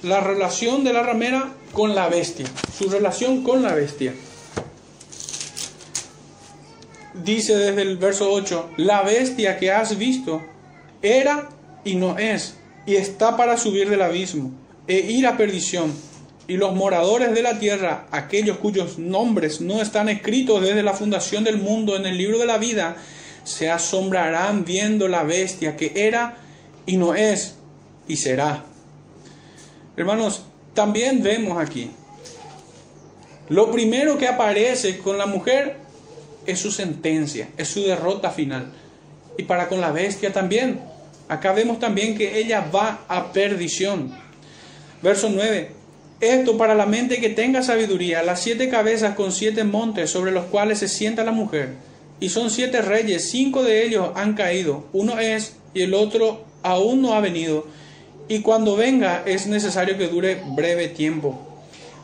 la 0.03 0.19
relación 0.19 0.83
de 0.83 0.93
la 0.93 1.03
ramera 1.03 1.53
con 1.73 1.95
la 1.95 2.09
bestia, 2.09 2.45
su 2.77 2.89
relación 2.89 3.43
con 3.43 3.63
la 3.63 3.73
bestia 3.73 4.13
dice 7.13 7.55
desde 7.55 7.81
el 7.81 7.97
verso 7.97 8.31
8, 8.31 8.71
la 8.77 9.03
bestia 9.03 9.57
que 9.57 9.71
has 9.71 9.97
visto 9.97 10.41
era 11.01 11.49
y 11.83 11.95
no 11.95 12.17
es, 12.17 12.55
y 12.85 12.95
está 12.95 13.37
para 13.37 13.57
subir 13.57 13.89
del 13.89 14.01
abismo 14.01 14.51
e 14.87 14.99
ir 14.99 15.27
a 15.27 15.37
perdición. 15.37 15.93
Y 16.47 16.57
los 16.57 16.75
moradores 16.75 17.33
de 17.33 17.43
la 17.43 17.59
tierra, 17.59 18.07
aquellos 18.11 18.57
cuyos 18.57 18.97
nombres 18.97 19.61
no 19.61 19.81
están 19.81 20.09
escritos 20.09 20.61
desde 20.61 20.83
la 20.83 20.93
fundación 20.93 21.43
del 21.43 21.57
mundo 21.57 21.95
en 21.95 22.05
el 22.05 22.17
libro 22.17 22.39
de 22.39 22.45
la 22.45 22.57
vida, 22.57 22.97
se 23.43 23.69
asombrarán 23.69 24.65
viendo 24.65 25.07
la 25.07 25.23
bestia 25.23 25.77
que 25.77 25.93
era 25.95 26.37
y 26.85 26.97
no 26.97 27.15
es 27.15 27.55
y 28.07 28.17
será. 28.17 28.65
Hermanos, 29.97 30.45
también 30.73 31.21
vemos 31.21 31.57
aquí. 31.57 31.91
Lo 33.49 33.71
primero 33.71 34.17
que 34.17 34.27
aparece 34.27 34.99
con 34.99 35.17
la 35.17 35.25
mujer 35.25 35.75
es 36.45 36.59
su 36.59 36.71
sentencia, 36.71 37.49
es 37.57 37.67
su 37.67 37.83
derrota 37.83 38.31
final. 38.31 38.71
Y 39.37 39.43
para 39.43 39.67
con 39.67 39.81
la 39.81 39.91
bestia 39.91 40.31
también. 40.31 40.79
Acá 41.27 41.53
vemos 41.53 41.79
también 41.79 42.17
que 42.17 42.39
ella 42.39 42.69
va 42.73 43.05
a 43.07 43.31
perdición. 43.31 44.13
Verso 45.01 45.29
9. 45.29 45.71
Esto 46.21 46.55
para 46.55 46.75
la 46.75 46.85
mente 46.85 47.19
que 47.19 47.29
tenga 47.29 47.63
sabiduría, 47.63 48.21
las 48.21 48.41
siete 48.41 48.69
cabezas 48.69 49.15
con 49.15 49.31
siete 49.31 49.63
montes 49.63 50.11
sobre 50.11 50.31
los 50.31 50.45
cuales 50.45 50.77
se 50.77 50.87
sienta 50.87 51.23
la 51.23 51.31
mujer. 51.31 51.69
Y 52.19 52.29
son 52.29 52.51
siete 52.51 52.83
reyes, 52.83 53.31
cinco 53.31 53.63
de 53.63 53.83
ellos 53.83 54.11
han 54.13 54.35
caído, 54.35 54.85
uno 54.93 55.17
es 55.19 55.55
y 55.73 55.81
el 55.81 55.95
otro 55.95 56.45
aún 56.61 57.01
no 57.01 57.15
ha 57.15 57.21
venido. 57.21 57.65
Y 58.31 58.39
cuando 58.39 58.77
venga 58.77 59.23
es 59.25 59.47
necesario 59.47 59.97
que 59.97 60.07
dure 60.07 60.41
breve 60.55 60.87
tiempo. 60.87 61.37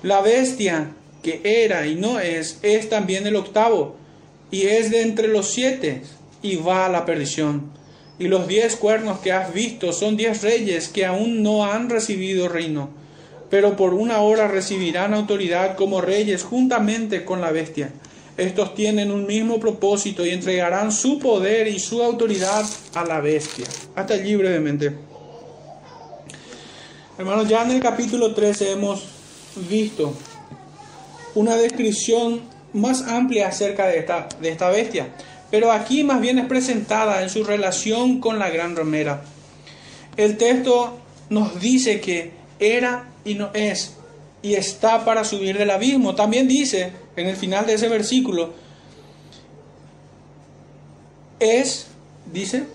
La 0.03 0.19
bestia 0.19 0.89
que 1.23 1.39
era 1.41 1.87
y 1.87 1.95
no 1.95 2.19
es, 2.19 2.59
es 2.63 2.89
también 2.89 3.25
el 3.27 3.37
octavo 3.37 3.95
y 4.51 4.63
es 4.63 4.91
de 4.91 5.03
entre 5.03 5.29
los 5.29 5.47
siete 5.47 6.01
y 6.41 6.57
va 6.57 6.85
a 6.85 6.89
la 6.89 7.05
perdición. 7.05 7.71
Y 8.19 8.27
los 8.27 8.45
diez 8.45 8.75
cuernos 8.75 9.19
que 9.19 9.31
has 9.31 9.53
visto 9.53 9.93
son 9.93 10.17
diez 10.17 10.43
reyes 10.43 10.89
que 10.89 11.05
aún 11.05 11.43
no 11.43 11.63
han 11.63 11.89
recibido 11.89 12.49
reino, 12.49 12.89
pero 13.49 13.77
por 13.77 13.93
una 13.93 14.19
hora 14.19 14.49
recibirán 14.49 15.13
autoridad 15.13 15.77
como 15.77 16.01
reyes 16.01 16.43
juntamente 16.43 17.23
con 17.23 17.39
la 17.39 17.51
bestia. 17.51 17.91
Estos 18.35 18.75
tienen 18.75 19.11
un 19.11 19.27
mismo 19.27 19.61
propósito 19.61 20.25
y 20.25 20.31
entregarán 20.31 20.91
su 20.91 21.19
poder 21.19 21.69
y 21.69 21.79
su 21.79 22.03
autoridad 22.03 22.65
a 22.95 23.05
la 23.05 23.21
bestia. 23.21 23.65
Hasta 23.95 24.15
allí 24.15 24.35
brevemente. 24.35 25.07
Hermanos, 27.17 27.47
ya 27.47 27.63
en 27.63 27.71
el 27.71 27.79
capítulo 27.79 28.35
13 28.35 28.73
hemos 28.73 29.03
visto 29.67 30.13
una 31.33 31.55
descripción 31.55 32.41
más 32.73 33.01
amplia 33.01 33.47
acerca 33.47 33.87
de 33.87 33.97
esta, 33.97 34.69
bestia, 34.69 35.07
pero 35.49 35.71
aquí 35.71 36.03
más 36.03 36.21
bien 36.21 36.37
es 36.37 36.45
presentada 36.45 37.23
en 37.23 37.31
su 37.31 37.43
relación 37.43 38.19
con 38.19 38.37
la 38.37 38.51
gran 38.51 38.75
ramera. 38.75 39.23
El 40.15 40.37
texto 40.37 40.99
nos 41.31 41.59
dice 41.59 42.01
que 42.01 42.33
era 42.59 43.09
y 43.25 43.33
no 43.33 43.49
es, 43.55 43.95
y 44.43 44.53
está 44.53 45.03
para 45.03 45.23
subir 45.23 45.57
del 45.57 45.71
abismo. 45.71 46.13
También 46.13 46.47
dice 46.47 46.91
en 47.15 47.25
el 47.25 47.35
final 47.35 47.65
de 47.65 47.73
ese 47.73 47.89
versículo, 47.89 48.53
es, 51.39 51.87
dice, 52.31 52.65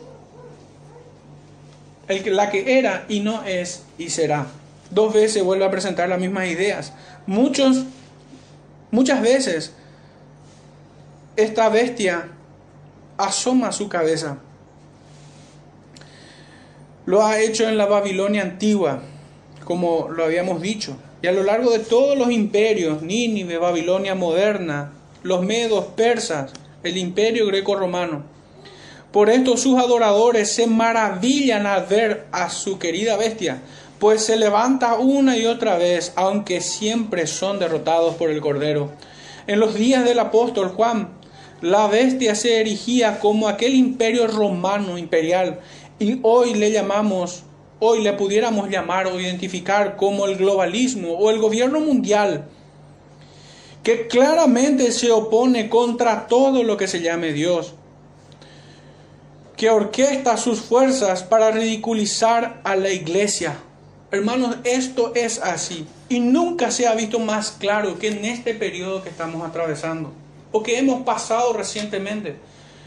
la 2.27 2.51
que 2.51 2.79
era 2.79 3.05
y 3.09 3.21
no 3.21 3.45
es 3.45 3.85
y 3.99 4.11
será. 4.11 4.47
Dos 4.91 5.13
veces 5.15 5.43
vuelve 5.43 5.65
a 5.65 5.71
presentar 5.71 6.09
las 6.09 6.21
mismas 6.21 6.49
ideas. 6.49 6.93
Muchos, 7.27 7.85
muchas 8.91 9.23
veces 9.23 9.73
esta 11.37 11.69
bestia 11.69 12.29
asoma 13.17 13.73
su 13.73 13.89
cabeza. 13.89 14.39
Lo 17.07 17.25
ha 17.25 17.41
hecho 17.41 17.69
en 17.69 17.79
la 17.79 17.87
Babilonia 17.87 18.43
antigua, 18.43 19.03
como 19.65 20.09
lo 20.09 20.25
habíamos 20.25 20.61
dicho, 20.63 20.97
y 21.21 21.27
a 21.27 21.33
lo 21.33 21.43
largo 21.43 21.71
de 21.71 21.81
todos 21.81 22.17
los 22.17 22.31
imperios, 22.31 23.03
Nínive, 23.03 23.59
Babilonia 23.59 24.15
moderna, 24.15 24.93
los 25.23 25.43
medos, 25.43 25.87
persas, 25.97 26.53
el 26.83 26.97
imperio 26.97 27.47
greco-romano. 27.47 28.25
Por 29.13 29.29
esto 29.29 29.59
sus 29.59 29.79
adoradores 29.79 30.55
se 30.55 30.67
maravillan 30.67 31.67
al 31.67 31.85
ver 31.85 32.25
a 32.33 32.49
su 32.49 32.79
querida 32.79 33.19
bestia, 33.19 33.61
pues 33.99 34.25
se 34.25 34.37
levanta 34.37 34.95
una 34.95 35.37
y 35.37 35.45
otra 35.45 35.77
vez, 35.77 36.15
aunque 36.17 36.63
siempre 36.63 37.27
son 37.27 37.59
derrotados 37.59 38.15
por 38.15 38.31
el 38.31 38.41
Cordero. 38.41 38.91
En 39.47 39.61
los 39.61 39.75
días 39.75 40.05
del 40.05 40.19
apóstol 40.19 40.69
Juan, 40.69 41.11
la 41.61 41.89
bestia 41.89 42.35
se 42.35 42.59
erigía 42.59 43.19
como 43.21 43.49
aquel 43.49 43.75
imperio 43.75 44.27
romano 44.27 44.97
imperial 44.97 45.61
y 45.99 46.19
hoy 46.23 46.55
le 46.55 46.73
llamamos, 46.73 47.43
hoy 47.81 48.03
le 48.03 48.15
pudiéramos 48.15 48.71
llamar 48.71 49.09
o 49.09 49.21
identificar 49.21 49.97
como 49.97 50.25
el 50.25 50.37
globalismo 50.37 51.13
o 51.19 51.31
el 51.31 51.39
gobierno 51.39 51.81
mundial 51.81 52.47
que 53.83 54.07
claramente 54.07 54.91
se 54.93 55.11
opone 55.11 55.69
contra 55.69 56.29
todo 56.29 56.63
lo 56.63 56.77
que 56.77 56.89
se 56.89 57.03
llame 57.03 57.33
Dios 57.33 57.75
que 59.63 59.71
orquesta 59.71 60.37
sus 60.37 60.61
fuerzas 60.61 61.23
para 61.23 61.53
ridiculizar 61.53 62.61
a 62.65 62.75
la 62.75 62.91
iglesia. 62.91 63.57
Hermanos, 64.11 64.57
esto 64.65 65.13
es 65.15 65.39
así. 65.39 65.87
Y 66.09 66.19
nunca 66.19 66.73
se 66.73 66.89
ha 66.89 66.97
visto 66.97 67.21
más 67.21 67.53
claro 67.53 67.97
que 67.97 68.09
en 68.09 68.25
este 68.25 68.55
periodo 68.55 69.05
que 69.05 69.11
estamos 69.11 69.49
atravesando 69.49 70.13
o 70.51 70.65
que 70.65 70.81
hemos 70.81 71.03
pasado 71.03 71.53
recientemente. 71.53 72.35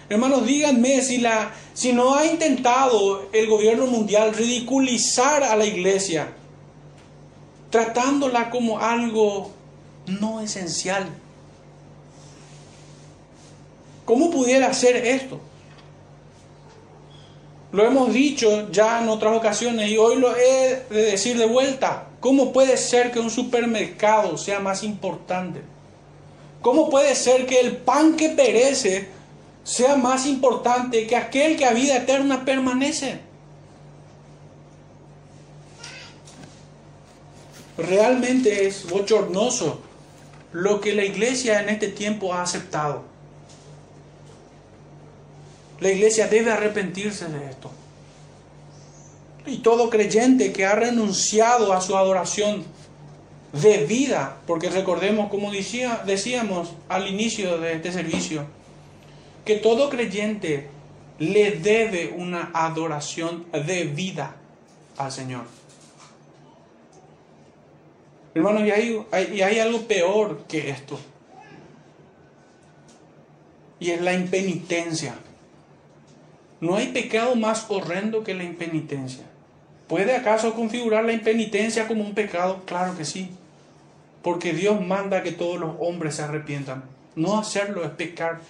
Hermanos, 0.10 0.46
díganme 0.46 1.02
si, 1.02 1.20
la, 1.20 1.54
si 1.74 1.94
no 1.94 2.14
ha 2.14 2.26
intentado 2.26 3.30
el 3.32 3.48
gobierno 3.48 3.86
mundial 3.88 4.34
ridiculizar 4.34 5.44
a 5.44 5.56
la 5.56 5.66
iglesia, 5.66 6.28
tratándola 7.70 8.50
como 8.50 8.80
algo 8.80 9.50
no 10.08 10.42
esencial. 10.42 11.08
¿Cómo 14.04 14.30
pudiera 14.30 14.68
hacer 14.68 14.98
esto? 14.98 15.40
Lo 17.76 17.86
hemos 17.86 18.14
dicho 18.14 18.72
ya 18.72 19.02
en 19.02 19.10
otras 19.10 19.36
ocasiones 19.36 19.92
y 19.92 19.98
hoy 19.98 20.16
lo 20.16 20.34
he 20.34 20.86
de 20.90 21.02
decir 21.12 21.38
de 21.38 21.46
vuelta. 21.46 22.08
¿Cómo 22.22 22.54
puede 22.54 22.78
ser 22.78 23.12
que 23.12 23.20
un 23.20 23.30
supermercado 23.30 24.38
sea 24.38 24.62
más 24.62 24.82
importante? 24.82 25.60
¿Cómo 26.62 26.90
puede 26.90 27.14
ser 27.16 27.46
que 27.46 27.60
el 27.60 27.76
pan 27.76 28.16
que 28.16 28.30
perece 28.30 29.10
sea 29.66 29.98
más 29.98 30.26
importante 30.26 31.06
que 31.06 31.18
aquel 31.18 31.58
que 31.58 31.66
a 31.66 31.74
vida 31.74 31.98
eterna 31.98 32.46
permanece? 32.46 33.20
Realmente 37.78 38.68
es 38.68 38.90
bochornoso 38.90 39.82
lo 40.54 40.80
que 40.80 40.96
la 40.96 41.04
iglesia 41.04 41.62
en 41.62 41.68
este 41.68 41.90
tiempo 41.90 42.34
ha 42.34 42.42
aceptado. 42.42 43.15
La 45.80 45.92
iglesia 45.92 46.28
debe 46.28 46.52
arrepentirse 46.52 47.28
de 47.28 47.50
esto. 47.50 47.72
Y 49.46 49.58
todo 49.58 49.90
creyente 49.90 50.52
que 50.52 50.66
ha 50.66 50.76
renunciado 50.76 51.74
a 51.74 51.82
su 51.82 51.96
adoración 51.96 52.64
de 53.62 53.86
vida, 53.86 54.38
porque 54.48 54.70
recordemos 54.70 55.30
como 55.30 55.52
decía, 55.52 56.02
decíamos 56.06 56.74
al 56.90 57.08
inicio 57.08 57.58
de 57.58 57.74
este 57.74 57.92
servicio, 57.92 58.46
que 59.46 59.56
todo 59.56 59.90
creyente 59.90 60.70
le 61.20 61.52
debe 61.52 62.14
una 62.18 62.52
adoración 62.54 63.46
de 63.52 63.84
vida 63.86 64.36
al 64.98 65.12
Señor. 65.12 65.46
Hermanos, 68.34 68.64
y 68.64 68.72
hay, 68.72 69.06
y 69.34 69.42
hay 69.42 69.60
algo 69.60 69.82
peor 69.84 70.44
que 70.48 70.70
esto. 70.70 71.00
Y 73.80 73.92
es 73.92 74.02
la 74.02 74.14
impenitencia. 74.14 75.16
No 76.62 76.76
hay 76.76 76.88
pecado 76.88 77.36
más 77.36 77.66
horrendo 77.70 78.24
que 78.24 78.34
la 78.34 78.44
impenitencia. 78.44 79.26
¿Puede 79.88 80.16
acaso 80.16 80.54
configurar 80.54 81.06
la 81.06 81.14
impenitencia 81.14 81.88
como 81.88 82.04
un 82.04 82.16
pecado? 82.16 82.64
Claro 82.66 82.98
que 82.98 83.06
sí. 83.06 83.30
Porque 84.24 84.54
Dios 84.54 84.82
manda 84.82 85.22
que 85.22 85.32
todos 85.32 85.60
los 85.60 85.76
hombres 85.80 86.16
se 86.16 86.24
arrepientan. 86.24 86.84
No 87.16 87.38
hacerlo 87.38 87.84
es 87.84 87.92
pecar. 87.92 88.42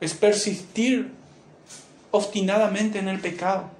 Es 0.00 0.14
persistir 0.14 1.10
obstinadamente 2.10 3.00
en 3.00 3.08
el 3.08 3.18
pecado. 3.18 3.70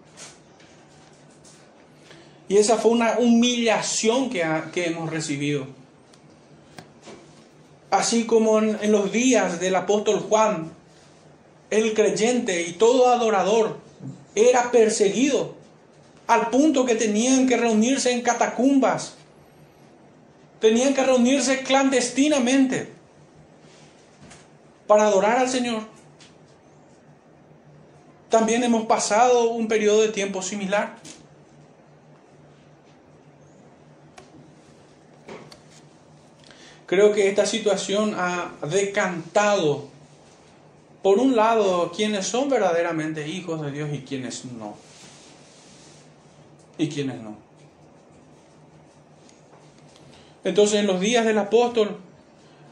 Y 2.49 2.57
esa 2.57 2.77
fue 2.79 2.93
una 2.93 3.19
humillación 3.19 4.31
que, 4.31 4.43
hemos 4.75 5.11
recibido. 5.11 5.67
Así 7.91 8.25
como 8.25 8.59
en 8.59 8.93
los 8.93 9.13
días 9.13 9.61
del 9.61 9.77
apóstol 9.77 10.21
Juan, 10.21 10.73
el 11.71 11.95
creyente 11.95 12.63
y 12.63 12.73
todo 12.73 13.09
adorador 13.09 13.77
era 14.35 14.71
perseguido 14.71 15.55
al 16.27 16.51
punto 16.51 16.85
que 16.85 16.95
tenían 16.95 17.47
que 17.47 17.57
reunirse 17.57 18.13
en 18.13 18.23
catacumbas, 18.23 19.15
tenían 20.61 20.95
que 20.95 21.03
reunirse 21.03 21.63
clandestinamente 21.63 22.93
para 24.87 25.07
adorar 25.07 25.39
al 25.39 25.49
Señor. 25.49 25.83
También 28.29 28.63
hemos 28.63 28.87
pasado 28.87 29.51
un 29.51 29.69
periodo 29.69 30.03
de 30.03 30.09
tiempo 30.09 30.43
similar. 30.43 30.97
Creo 36.85 37.13
que 37.13 37.29
esta 37.29 37.47
situación 37.47 38.15
ha 38.17 38.53
decantado 38.67 39.89
por 41.03 41.19
un 41.19 41.37
lado, 41.37 41.93
quienes 41.95 42.27
son 42.27 42.49
verdaderamente 42.49 43.29
hijos 43.29 43.63
de 43.63 43.71
Dios 43.71 43.91
y 43.93 43.99
quienes 43.99 44.45
no. 44.45 44.77
Y 46.77 46.89
quienes 46.89 47.21
no. 47.21 47.37
Entonces, 50.45 50.81
en 50.81 50.87
los 50.87 51.01
días 51.01 51.25
del 51.25 51.39
apóstol, 51.39 51.97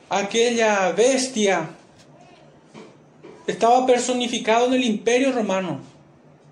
aquella 0.09 0.91
bestia 0.93 1.71
estaba 3.47 3.87
personificado 3.87 4.67
en 4.67 4.75
el 4.75 4.85
imperio 4.85 5.33
romano, 5.33 5.81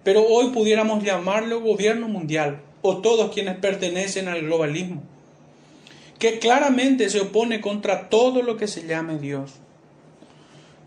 pero 0.05 0.27
hoy 0.27 0.51
pudiéramos 0.51 1.03
llamarlo 1.03 1.61
gobierno 1.61 2.09
mundial 2.09 2.61
o 2.83 2.99
todos 2.99 3.33
quienes 3.33 3.57
pertenecen 3.57 4.29
al 4.29 4.43
globalismo, 4.43 5.03
que 6.19 6.39
claramente 6.39 7.09
se 7.09 7.21
opone 7.21 7.61
contra 7.61 8.09
todo 8.09 8.43
lo 8.43 8.57
que 8.57 8.69
se 8.69 8.87
llame 8.87 9.19
Dios 9.19 9.53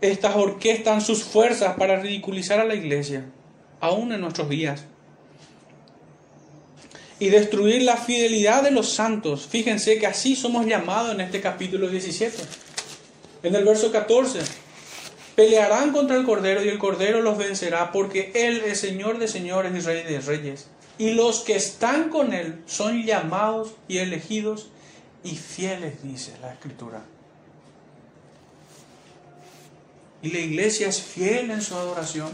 estas 0.00 0.36
orquestan 0.36 1.00
sus 1.00 1.24
fuerzas 1.24 1.76
para 1.76 2.00
ridiculizar 2.00 2.60
a 2.60 2.64
la 2.64 2.74
iglesia, 2.74 3.24
aún 3.80 4.12
en 4.12 4.20
nuestros 4.20 4.48
días. 4.48 4.84
Y 7.20 7.30
destruir 7.30 7.82
la 7.82 7.96
fidelidad 7.96 8.62
de 8.62 8.70
los 8.70 8.90
santos. 8.90 9.48
Fíjense 9.48 9.98
que 9.98 10.06
así 10.06 10.36
somos 10.36 10.66
llamados 10.66 11.12
en 11.12 11.20
este 11.20 11.40
capítulo 11.40 11.88
17. 11.88 12.36
En 13.42 13.54
el 13.54 13.64
verso 13.64 13.90
14. 13.90 14.40
Pelearán 15.34 15.92
contra 15.92 16.16
el 16.16 16.24
Cordero 16.24 16.64
y 16.64 16.68
el 16.68 16.78
Cordero 16.78 17.20
los 17.20 17.38
vencerá 17.38 17.90
porque 17.90 18.30
Él 18.34 18.62
es 18.66 18.80
Señor 18.80 19.18
de 19.18 19.26
señores 19.26 19.72
y 19.74 19.80
Rey 19.80 20.04
de 20.04 20.20
reyes. 20.20 20.68
Y 20.96 21.10
los 21.12 21.40
que 21.40 21.56
están 21.56 22.08
con 22.08 22.32
Él 22.32 22.62
son 22.66 23.04
llamados 23.04 23.74
y 23.88 23.98
elegidos 23.98 24.70
y 25.24 25.36
fieles, 25.36 26.02
dice 26.02 26.32
la 26.40 26.52
Escritura. 26.52 27.02
Y 30.22 30.30
la 30.30 30.38
iglesia 30.38 30.88
es 30.88 31.00
fiel 31.00 31.50
en 31.50 31.62
su 31.62 31.74
adoración. 31.74 32.30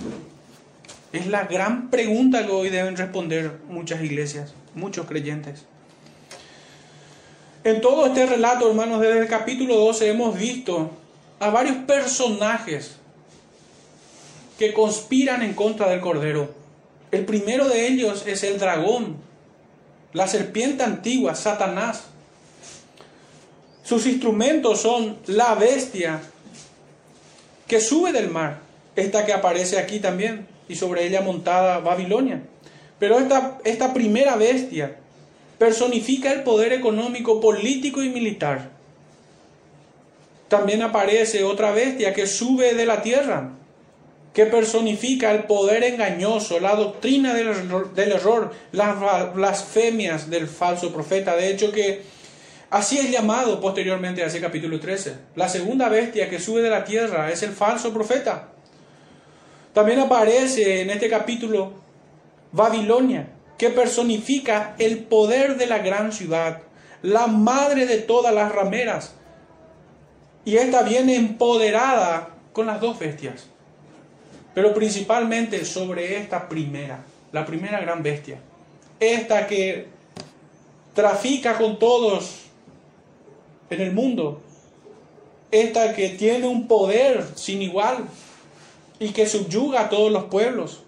Es 1.12 1.26
la 1.26 1.44
gran 1.44 1.90
pregunta 1.90 2.44
que 2.46 2.52
hoy 2.52 2.70
deben 2.70 2.96
responder 2.96 3.58
muchas 3.68 4.02
iglesias, 4.02 4.54
muchos 4.74 5.06
creyentes. 5.06 5.64
En 7.62 7.80
todo 7.80 8.06
este 8.06 8.26
relato, 8.26 8.68
hermanos, 8.68 9.00
desde 9.00 9.20
el 9.20 9.28
capítulo 9.28 9.76
12 9.76 10.10
hemos 10.10 10.36
visto 10.36 10.90
a 11.38 11.50
varios 11.50 11.76
personajes 11.78 12.96
que 14.58 14.72
conspiran 14.72 15.42
en 15.42 15.54
contra 15.54 15.88
del 15.88 16.00
Cordero. 16.00 16.54
El 17.10 17.24
primero 17.24 17.68
de 17.68 17.86
ellos 17.86 18.24
es 18.26 18.42
el 18.42 18.58
dragón, 18.58 19.16
la 20.12 20.26
serpiente 20.26 20.82
antigua, 20.82 21.34
Satanás. 21.34 22.04
Sus 23.82 24.06
instrumentos 24.06 24.80
son 24.80 25.18
la 25.26 25.54
bestia 25.54 26.20
que 27.66 27.80
sube 27.80 28.12
del 28.12 28.30
mar, 28.30 28.60
esta 28.96 29.24
que 29.24 29.32
aparece 29.32 29.78
aquí 29.78 30.00
también, 30.00 30.46
y 30.68 30.76
sobre 30.76 31.06
ella 31.06 31.20
montada 31.20 31.78
Babilonia. 31.78 32.42
Pero 32.98 33.18
esta, 33.18 33.58
esta 33.64 33.92
primera 33.92 34.36
bestia 34.36 34.96
personifica 35.58 36.32
el 36.32 36.42
poder 36.42 36.72
económico, 36.72 37.40
político 37.40 38.02
y 38.02 38.08
militar. 38.08 38.70
También 40.48 40.82
aparece 40.82 41.44
otra 41.44 41.72
bestia 41.72 42.14
que 42.14 42.26
sube 42.26 42.74
de 42.74 42.86
la 42.86 43.02
tierra, 43.02 43.50
que 44.32 44.46
personifica 44.46 45.32
el 45.32 45.44
poder 45.44 45.84
engañoso, 45.84 46.60
la 46.60 46.74
doctrina 46.74 47.34
del, 47.34 47.94
del 47.94 48.12
error, 48.12 48.52
las 48.72 49.34
blasfemias 49.34 50.28
del 50.28 50.48
falso 50.48 50.92
profeta. 50.92 51.36
De 51.36 51.50
hecho 51.50 51.72
que 51.72 52.02
Así 52.74 52.98
es 52.98 53.08
llamado 53.08 53.60
posteriormente 53.60 54.24
a 54.24 54.26
ese 54.26 54.40
capítulo 54.40 54.80
13. 54.80 55.14
La 55.36 55.48
segunda 55.48 55.88
bestia 55.88 56.28
que 56.28 56.40
sube 56.40 56.60
de 56.60 56.70
la 56.70 56.84
tierra 56.84 57.30
es 57.30 57.44
el 57.44 57.52
falso 57.52 57.94
profeta. 57.94 58.48
También 59.72 60.00
aparece 60.00 60.82
en 60.82 60.90
este 60.90 61.08
capítulo 61.08 61.74
Babilonia, 62.50 63.28
que 63.56 63.70
personifica 63.70 64.74
el 64.80 65.04
poder 65.04 65.56
de 65.56 65.68
la 65.68 65.78
gran 65.78 66.10
ciudad, 66.10 66.62
la 67.00 67.28
madre 67.28 67.86
de 67.86 67.98
todas 67.98 68.34
las 68.34 68.50
rameras. 68.50 69.14
Y 70.44 70.56
esta 70.56 70.82
viene 70.82 71.14
empoderada 71.14 72.30
con 72.52 72.66
las 72.66 72.80
dos 72.80 72.98
bestias, 72.98 73.46
pero 74.52 74.74
principalmente 74.74 75.64
sobre 75.64 76.16
esta 76.16 76.48
primera, 76.48 77.04
la 77.30 77.46
primera 77.46 77.80
gran 77.80 78.02
bestia, 78.02 78.40
esta 78.98 79.46
que 79.46 79.86
trafica 80.92 81.56
con 81.56 81.78
todos 81.78 82.43
en 83.74 83.82
el 83.82 83.92
mundo, 83.92 84.40
esta 85.50 85.94
que 85.94 86.10
tiene 86.10 86.48
un 86.48 86.66
poder 86.66 87.24
sin 87.36 87.62
igual 87.62 88.04
y 88.98 89.10
que 89.10 89.26
subyuga 89.26 89.82
a 89.82 89.88
todos 89.88 90.10
los 90.10 90.24
pueblos. 90.24 90.80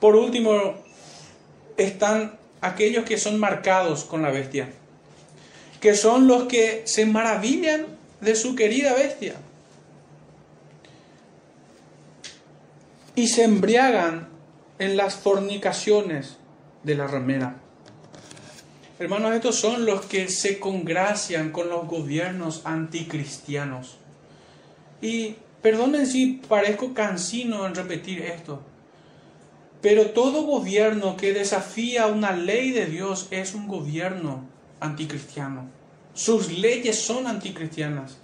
Por 0.00 0.16
último, 0.16 0.74
están 1.76 2.38
aquellos 2.60 3.04
que 3.04 3.18
son 3.18 3.38
marcados 3.38 4.04
con 4.04 4.22
la 4.22 4.30
bestia, 4.30 4.68
que 5.80 5.94
son 5.94 6.26
los 6.26 6.44
que 6.44 6.82
se 6.86 7.06
maravillan 7.06 7.86
de 8.20 8.34
su 8.34 8.54
querida 8.54 8.94
bestia 8.94 9.34
y 13.14 13.28
se 13.28 13.44
embriagan 13.44 14.28
en 14.78 14.96
las 14.96 15.14
fornicaciones 15.14 16.36
de 16.82 16.94
la 16.96 17.06
ramera. 17.06 17.63
Hermanos, 18.96 19.34
estos 19.34 19.56
son 19.56 19.86
los 19.86 20.06
que 20.06 20.28
se 20.28 20.60
congracian 20.60 21.50
con 21.50 21.68
los 21.68 21.88
gobiernos 21.88 22.62
anticristianos. 22.64 23.96
Y 25.02 25.34
perdonen 25.62 26.06
si 26.06 26.40
parezco 26.48 26.94
cansino 26.94 27.66
en 27.66 27.74
repetir 27.74 28.22
esto, 28.22 28.62
pero 29.80 30.10
todo 30.10 30.44
gobierno 30.44 31.16
que 31.16 31.32
desafía 31.32 32.06
una 32.06 32.32
ley 32.32 32.70
de 32.70 32.86
Dios 32.86 33.26
es 33.32 33.54
un 33.54 33.66
gobierno 33.66 34.44
anticristiano. 34.78 35.68
Sus 36.14 36.52
leyes 36.56 36.96
son 36.96 37.26
anticristianas. 37.26 38.18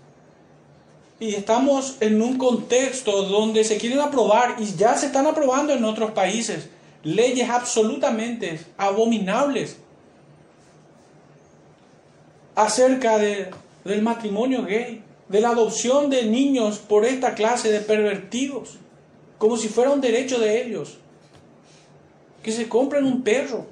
Y 1.18 1.34
estamos 1.34 1.96
en 1.98 2.22
un 2.22 2.38
contexto 2.38 3.24
donde 3.24 3.64
se 3.64 3.76
quieren 3.76 3.98
aprobar 3.98 4.54
y 4.60 4.66
ya 4.76 4.96
se 4.96 5.06
están 5.06 5.26
aprobando 5.26 5.72
en 5.72 5.84
otros 5.84 6.12
países 6.12 6.70
leyes 7.02 7.50
absolutamente 7.50 8.60
abominables 8.76 9.78
acerca 12.54 13.18
de, 13.18 13.50
del 13.84 14.02
matrimonio 14.02 14.64
gay, 14.64 15.02
de 15.28 15.40
la 15.40 15.50
adopción 15.50 16.10
de 16.10 16.24
niños 16.24 16.78
por 16.78 17.04
esta 17.04 17.34
clase 17.34 17.70
de 17.70 17.80
pervertidos, 17.80 18.78
como 19.38 19.56
si 19.56 19.68
fuera 19.68 19.90
un 19.90 20.00
derecho 20.00 20.38
de 20.38 20.62
ellos 20.62 20.98
que 22.42 22.52
se 22.52 22.68
compren 22.68 23.04
un 23.04 23.22
perro. 23.22 23.66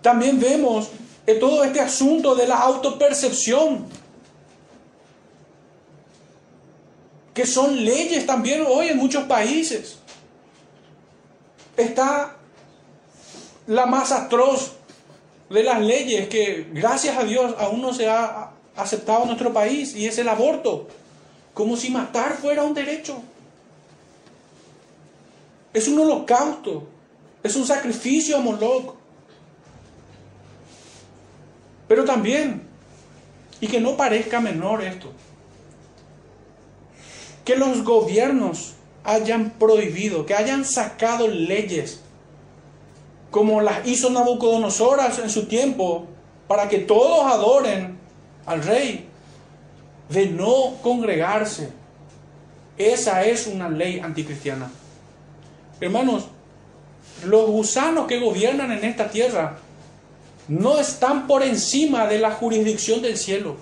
También 0.00 0.40
vemos 0.40 0.90
en 1.26 1.38
todo 1.38 1.62
este 1.64 1.80
asunto 1.80 2.34
de 2.34 2.46
la 2.46 2.58
autopercepción, 2.58 3.86
que 7.32 7.46
son 7.46 7.84
leyes 7.84 8.26
también 8.26 8.64
hoy 8.68 8.88
en 8.88 8.98
muchos 8.98 9.24
países. 9.24 9.98
Está 11.76 12.36
la 13.66 13.86
más 13.86 14.12
atroz 14.12 14.72
de 15.52 15.62
las 15.62 15.80
leyes 15.80 16.28
que 16.28 16.66
gracias 16.72 17.16
a 17.16 17.24
Dios 17.24 17.54
aún 17.58 17.82
no 17.82 17.92
se 17.92 18.08
ha 18.08 18.50
aceptado 18.74 19.22
en 19.22 19.28
nuestro 19.28 19.52
país 19.52 19.94
y 19.94 20.06
es 20.06 20.18
el 20.18 20.28
aborto, 20.28 20.88
como 21.54 21.76
si 21.76 21.90
matar 21.90 22.36
fuera 22.36 22.64
un 22.64 22.74
derecho. 22.74 23.22
Es 25.72 25.88
un 25.88 25.98
holocausto. 25.98 26.88
Es 27.42 27.56
un 27.56 27.66
sacrificio 27.66 28.36
a 28.36 28.40
Moloch. 28.40 28.94
Pero 31.88 32.04
también, 32.04 32.62
y 33.60 33.66
que 33.66 33.80
no 33.80 33.96
parezca 33.96 34.40
menor 34.40 34.82
esto, 34.82 35.12
que 37.44 37.56
los 37.56 37.82
gobiernos 37.82 38.74
hayan 39.04 39.50
prohibido, 39.50 40.24
que 40.24 40.34
hayan 40.34 40.64
sacado 40.64 41.26
leyes, 41.26 42.00
como 43.32 43.62
las 43.62 43.84
hizo 43.88 44.10
Nabucodonosor 44.10 45.00
en 45.22 45.30
su 45.30 45.46
tiempo, 45.46 46.06
para 46.46 46.68
que 46.68 46.78
todos 46.78 47.24
adoren 47.24 47.98
al 48.44 48.62
rey, 48.62 49.08
de 50.10 50.26
no 50.26 50.74
congregarse. 50.82 51.72
Esa 52.76 53.24
es 53.24 53.46
una 53.46 53.70
ley 53.70 54.00
anticristiana. 54.00 54.70
Hermanos, 55.80 56.24
los 57.24 57.46
gusanos 57.48 58.06
que 58.06 58.20
gobiernan 58.20 58.70
en 58.70 58.84
esta 58.84 59.08
tierra 59.08 59.56
no 60.46 60.78
están 60.78 61.26
por 61.26 61.42
encima 61.42 62.06
de 62.06 62.18
la 62.18 62.32
jurisdicción 62.32 63.00
del 63.00 63.16
cielo. 63.16 63.56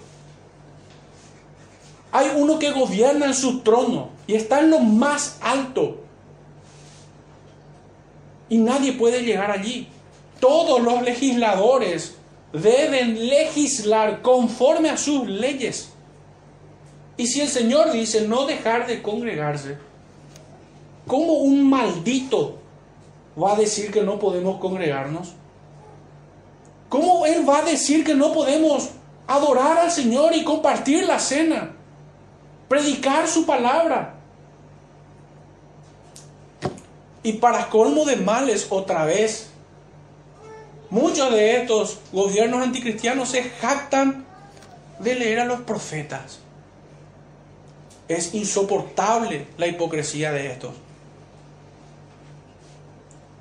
Hay 2.10 2.32
uno 2.34 2.58
que 2.58 2.72
gobierna 2.72 3.26
en 3.26 3.34
su 3.34 3.60
trono 3.60 4.10
y 4.26 4.34
está 4.34 4.58
en 4.58 4.70
lo 4.70 4.80
más 4.80 5.38
alto. 5.40 5.99
Y 8.50 8.58
nadie 8.58 8.92
puede 8.92 9.22
llegar 9.22 9.50
allí. 9.50 9.88
Todos 10.40 10.82
los 10.82 11.02
legisladores 11.02 12.16
deben 12.52 13.28
legislar 13.28 14.20
conforme 14.20 14.90
a 14.90 14.98
sus 14.98 15.26
leyes. 15.26 15.94
Y 17.16 17.26
si 17.26 17.40
el 17.40 17.48
Señor 17.48 17.92
dice 17.92 18.28
no 18.28 18.44
dejar 18.44 18.86
de 18.86 19.00
congregarse, 19.00 19.78
¿Cómo 21.10 21.32
un 21.38 21.68
maldito 21.68 22.58
va 23.36 23.54
a 23.54 23.56
decir 23.56 23.90
que 23.90 24.02
no 24.02 24.20
podemos 24.20 24.60
congregarnos? 24.60 25.32
¿Cómo 26.88 27.26
Él 27.26 27.48
va 27.48 27.58
a 27.58 27.62
decir 27.62 28.04
que 28.04 28.14
no 28.14 28.32
podemos 28.32 28.90
adorar 29.26 29.78
al 29.78 29.90
Señor 29.90 30.36
y 30.36 30.44
compartir 30.44 31.08
la 31.08 31.18
cena? 31.18 31.72
Predicar 32.68 33.26
su 33.26 33.44
palabra. 33.44 34.19
Y 37.22 37.34
para 37.34 37.68
colmo 37.68 38.04
de 38.04 38.16
males, 38.16 38.66
otra 38.70 39.04
vez, 39.04 39.50
muchos 40.88 41.30
de 41.32 41.60
estos 41.60 41.98
gobiernos 42.12 42.62
anticristianos 42.62 43.28
se 43.28 43.42
jactan 43.42 44.24
de 44.98 45.14
leer 45.14 45.40
a 45.40 45.44
los 45.44 45.60
profetas. 45.60 46.38
Es 48.08 48.34
insoportable 48.34 49.46
la 49.56 49.66
hipocresía 49.66 50.32
de 50.32 50.46
estos. 50.46 50.72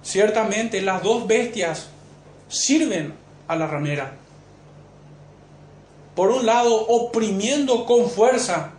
Ciertamente 0.04 0.82
las 0.82 1.02
dos 1.04 1.26
bestias 1.28 1.88
sirven 2.48 3.14
a 3.48 3.56
la 3.56 3.68
ramera. 3.68 4.14
Por 6.16 6.32
un 6.32 6.46
lado, 6.46 6.86
oprimiendo 6.88 7.86
con 7.86 8.10
fuerza 8.10 8.72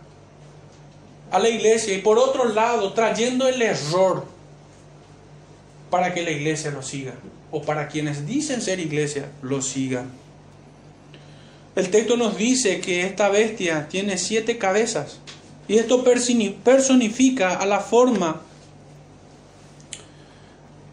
a 1.31 1.39
la 1.39 1.49
iglesia 1.49 1.93
y 1.93 2.01
por 2.01 2.19
otro 2.19 2.45
lado, 2.45 2.93
trayendo 2.93 3.47
el 3.47 3.61
error 3.61 4.30
para 5.91 6.15
que 6.15 6.23
la 6.23 6.31
iglesia 6.31 6.71
lo 6.71 6.81
siga 6.81 7.13
o 7.51 7.61
para 7.61 7.89
quienes 7.89 8.25
dicen 8.25 8.61
ser 8.61 8.79
iglesia 8.79 9.29
lo 9.43 9.61
sigan. 9.61 10.09
El 11.75 11.91
texto 11.91 12.17
nos 12.17 12.37
dice 12.37 12.81
que 12.81 13.03
esta 13.05 13.29
bestia 13.29 13.87
tiene 13.89 14.17
siete 14.17 14.57
cabezas 14.57 15.19
y 15.67 15.77
esto 15.77 16.03
personifica 16.03 17.55
a 17.55 17.65
la 17.65 17.79
forma 17.81 18.41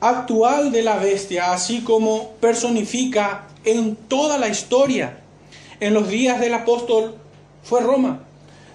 actual 0.00 0.70
de 0.70 0.82
la 0.82 0.98
bestia, 0.98 1.52
así 1.52 1.80
como 1.80 2.32
personifica 2.40 3.48
en 3.64 3.96
toda 3.96 4.38
la 4.38 4.48
historia. 4.48 5.20
En 5.80 5.94
los 5.94 6.08
días 6.08 6.40
del 6.40 6.54
apóstol 6.54 7.16
fue 7.62 7.80
Roma, 7.80 8.24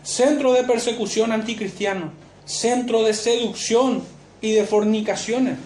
centro 0.04 0.54
de 0.54 0.64
persecución 0.64 1.32
anticristiano, 1.32 2.12
centro 2.46 3.04
de 3.04 3.14
seducción 3.14 4.04
y 4.42 4.54
de 4.54 4.66
fornicaciones. 4.66 5.58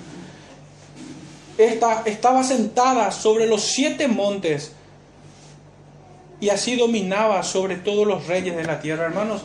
Esta, 1.58 2.04
estaba 2.06 2.44
sentada 2.44 3.12
sobre 3.12 3.48
los 3.48 3.64
siete 3.64 4.08
montes 4.08 4.74
y 6.40 6.50
así 6.50 6.76
dominaba 6.76 7.42
sobre 7.44 7.78
todos 7.78 8.06
los 8.06 8.28
reyes 8.28 8.56
de 8.56 8.64
la 8.64 8.80
tierra. 8.80 9.06
Hermanos, 9.06 9.42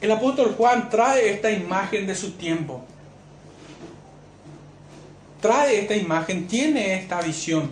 el 0.00 0.10
apóstol 0.10 0.54
Juan 0.56 0.88
trae 0.88 1.30
esta 1.30 1.50
imagen 1.50 2.06
de 2.06 2.14
su 2.14 2.32
tiempo 2.32 2.82
trae 5.40 5.80
esta 5.80 5.96
imagen, 5.96 6.46
tiene 6.46 6.94
esta 6.94 7.20
visión. 7.20 7.70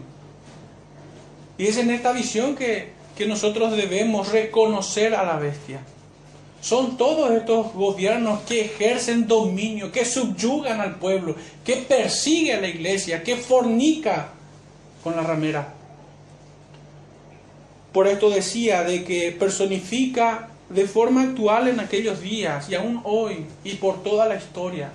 Y 1.57 1.67
es 1.67 1.77
en 1.77 1.91
esta 1.91 2.13
visión 2.13 2.57
que, 2.57 2.93
que 3.17 3.27
nosotros 3.27 3.77
debemos 3.77 4.33
reconocer 4.33 5.15
a 5.15 5.25
la 5.25 5.37
bestia. 5.37 5.81
Son 6.61 6.97
todos 6.97 7.31
estos 7.31 7.73
gobiernos 7.73 8.41
que 8.43 8.63
ejercen 8.63 9.29
dominio, 9.29 9.93
que 9.93 10.05
subyugan 10.05 10.81
al 10.81 10.97
pueblo, 10.97 11.37
que 11.65 11.77
persigue 11.77 12.55
a 12.55 12.61
la 12.61 12.69
iglesia, 12.69 13.23
que 13.23 13.37
fornica 13.37 14.31
con 15.05 15.15
la 15.15 15.23
ramera. 15.23 15.75
Por 17.93 18.09
esto 18.09 18.29
decía 18.29 18.83
de 18.83 19.05
que 19.05 19.33
personifica 19.33 20.49
de 20.69 20.87
forma 20.87 21.23
actual 21.23 21.69
en 21.69 21.81
aquellos 21.81 22.21
días 22.21 22.69
y 22.69 22.75
aún 22.75 23.01
hoy 23.05 23.47
y 23.65 23.75
por 23.75 24.03
toda 24.03 24.27
la 24.27 24.35
historia. 24.35 24.91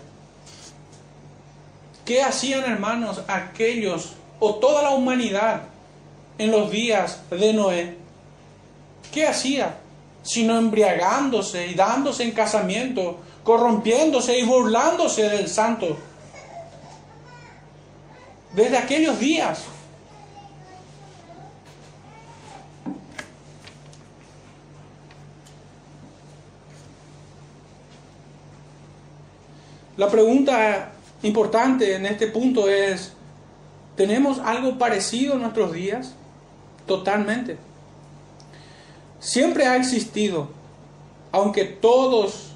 ¿Qué 2.06 2.22
hacían 2.22 2.70
hermanos 2.70 3.22
aquellos 3.28 4.14
o 4.40 4.56
toda 4.56 4.84
la 4.84 4.92
humanidad 4.92 5.64
en 6.38 6.52
los 6.52 6.70
días 6.70 7.22
de 7.32 7.54
Noé? 7.54 7.96
¿Qué 9.12 9.26
hacía? 9.26 9.78
Sino 10.24 10.58
embriagándose 10.58 11.68
y 11.68 11.76
dándose 11.76 12.24
en 12.24 12.32
casamiento, 12.32 13.20
corrompiéndose 13.44 14.40
y 14.40 14.44
burlándose 14.44 15.30
del 15.30 15.48
santo. 15.48 15.98
Desde 18.56 18.78
aquellos 18.78 19.20
días 19.20 19.64
La 29.96 30.10
pregunta 30.10 30.92
importante 31.22 31.96
en 31.96 32.08
este 32.08 32.26
punto 32.28 32.68
es, 32.68 33.14
¿tenemos 33.96 34.40
algo 34.40 34.80
parecido 34.80 35.36
en 35.36 35.42
nuestros 35.42 35.72
días? 35.72 36.16
Totalmente. 36.88 37.58
Siempre 39.24 39.66
ha 39.66 39.78
existido, 39.78 40.50
aunque 41.32 41.64
todos 41.64 42.52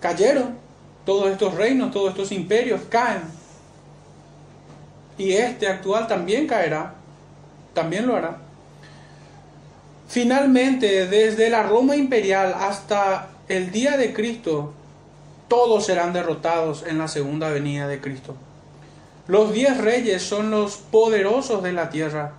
cayeron, 0.00 0.58
todos 1.06 1.30
estos 1.30 1.54
reinos, 1.54 1.92
todos 1.92 2.10
estos 2.10 2.30
imperios 2.30 2.82
caen. 2.90 3.22
Y 5.16 5.32
este 5.32 5.66
actual 5.66 6.06
también 6.06 6.46
caerá, 6.46 6.92
también 7.72 8.06
lo 8.06 8.16
hará. 8.16 8.36
Finalmente, 10.08 11.06
desde 11.06 11.48
la 11.48 11.62
Roma 11.62 11.96
imperial 11.96 12.54
hasta 12.54 13.30
el 13.48 13.72
día 13.72 13.96
de 13.96 14.12
Cristo, 14.12 14.74
todos 15.48 15.86
serán 15.86 16.12
derrotados 16.12 16.84
en 16.86 16.98
la 16.98 17.08
segunda 17.08 17.48
venida 17.48 17.88
de 17.88 17.98
Cristo. 17.98 18.34
Los 19.26 19.54
diez 19.54 19.78
reyes 19.78 20.22
son 20.22 20.50
los 20.50 20.76
poderosos 20.76 21.62
de 21.62 21.72
la 21.72 21.88
tierra, 21.88 22.34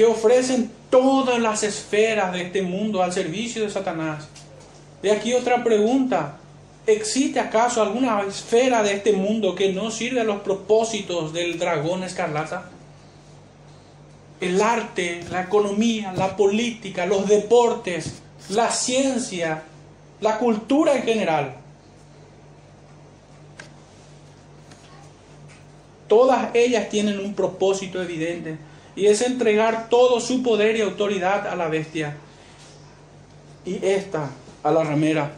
que 0.00 0.06
ofrecen 0.06 0.72
todas 0.88 1.38
las 1.38 1.62
esferas 1.62 2.32
de 2.32 2.40
este 2.40 2.62
mundo 2.62 3.02
al 3.02 3.12
servicio 3.12 3.62
de 3.62 3.68
Satanás. 3.68 4.28
De 5.02 5.12
aquí 5.12 5.34
otra 5.34 5.62
pregunta. 5.62 6.38
¿Existe 6.86 7.38
acaso 7.38 7.82
alguna 7.82 8.22
esfera 8.22 8.82
de 8.82 8.94
este 8.94 9.12
mundo 9.12 9.54
que 9.54 9.74
no 9.74 9.90
sirve 9.90 10.22
a 10.22 10.24
los 10.24 10.40
propósitos 10.40 11.34
del 11.34 11.58
dragón 11.58 12.02
escarlata? 12.02 12.70
El 14.40 14.62
arte, 14.62 15.22
la 15.30 15.42
economía, 15.42 16.14
la 16.14 16.34
política, 16.34 17.04
los 17.04 17.28
deportes, 17.28 18.22
la 18.48 18.70
ciencia, 18.70 19.64
la 20.22 20.38
cultura 20.38 20.96
en 20.96 21.02
general. 21.02 21.56
Todas 26.08 26.54
ellas 26.54 26.88
tienen 26.88 27.20
un 27.20 27.34
propósito 27.34 28.00
evidente 28.00 28.69
y 28.96 29.06
es 29.06 29.22
entregar 29.22 29.88
todo 29.88 30.20
su 30.20 30.42
poder 30.42 30.76
y 30.76 30.80
autoridad 30.80 31.46
a 31.46 31.56
la 31.56 31.68
bestia 31.68 32.16
y 33.64 33.84
esta 33.84 34.30
a 34.62 34.70
la 34.70 34.84
ramera. 34.84 35.32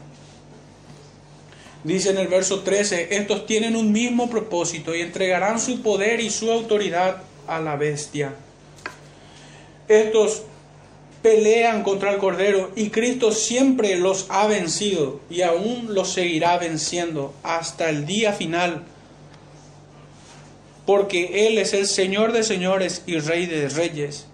Dice 1.84 2.10
en 2.10 2.18
el 2.18 2.28
verso 2.28 2.60
13, 2.60 3.16
estos 3.16 3.46
tienen 3.46 3.74
un 3.74 3.90
mismo 3.90 4.30
propósito 4.30 4.94
y 4.94 5.00
entregarán 5.00 5.58
su 5.58 5.82
poder 5.82 6.20
y 6.20 6.30
su 6.30 6.50
autoridad 6.50 7.22
a 7.48 7.58
la 7.58 7.76
bestia. 7.76 8.34
Estos 9.88 10.42
pelean 11.22 11.82
contra 11.82 12.12
el 12.12 12.18
Cordero 12.18 12.70
y 12.76 12.90
Cristo 12.90 13.32
siempre 13.32 13.96
los 13.96 14.26
ha 14.28 14.46
vencido 14.46 15.20
y 15.28 15.42
aún 15.42 15.88
los 15.90 16.12
seguirá 16.12 16.56
venciendo 16.58 17.34
hasta 17.42 17.90
el 17.90 18.06
día 18.06 18.32
final. 18.32 18.84
Porque 20.86 21.46
Él 21.46 21.58
es 21.58 21.74
el 21.74 21.86
Señor 21.86 22.32
de 22.32 22.42
señores 22.42 23.02
y 23.06 23.18
Rey 23.18 23.46
de 23.46 23.68
reyes. 23.68 24.26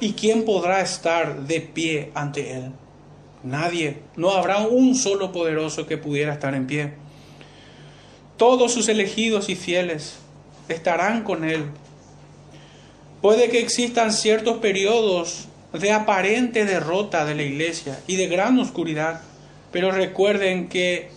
¿Y 0.00 0.12
quién 0.12 0.44
podrá 0.44 0.80
estar 0.80 1.46
de 1.46 1.60
pie 1.60 2.10
ante 2.14 2.52
Él? 2.52 2.72
Nadie. 3.42 3.98
No 4.16 4.32
habrá 4.32 4.58
un 4.58 4.94
solo 4.94 5.32
poderoso 5.32 5.86
que 5.86 5.98
pudiera 5.98 6.34
estar 6.34 6.54
en 6.54 6.66
pie. 6.66 6.92
Todos 8.36 8.72
sus 8.72 8.88
elegidos 8.88 9.48
y 9.48 9.56
fieles 9.56 10.16
estarán 10.68 11.24
con 11.24 11.44
Él 11.44 11.66
Puede 13.20 13.50
que 13.50 13.60
existan 13.60 14.12
ciertos 14.12 14.58
periodos 14.58 15.46
de 15.74 15.92
aparente 15.92 16.64
derrota 16.64 17.26
de 17.26 17.34
la 17.34 17.42
iglesia 17.42 18.00
y 18.06 18.16
de 18.16 18.28
gran 18.28 18.58
oscuridad, 18.58 19.20
pero 19.72 19.90
recuerden 19.90 20.68
que 20.68 21.10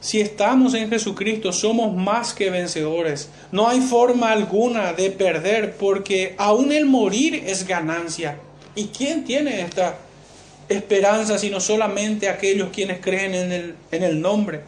si 0.00 0.20
estamos 0.20 0.74
en 0.74 0.90
Jesucristo 0.90 1.52
somos 1.52 1.94
más 1.94 2.32
que 2.32 2.50
vencedores. 2.50 3.28
No 3.50 3.68
hay 3.68 3.80
forma 3.80 4.30
alguna 4.30 4.92
de 4.92 5.10
perder 5.10 5.76
porque 5.76 6.34
aún 6.38 6.72
el 6.72 6.86
morir 6.86 7.42
es 7.46 7.66
ganancia. 7.66 8.38
¿Y 8.74 8.86
quién 8.86 9.24
tiene 9.24 9.60
esta 9.60 9.98
esperanza 10.68 11.38
sino 11.38 11.60
solamente 11.60 12.28
aquellos 12.28 12.68
quienes 12.70 13.00
creen 13.00 13.34
en 13.34 13.52
el, 13.52 13.74
en 13.90 14.02
el 14.04 14.20
nombre? 14.20 14.60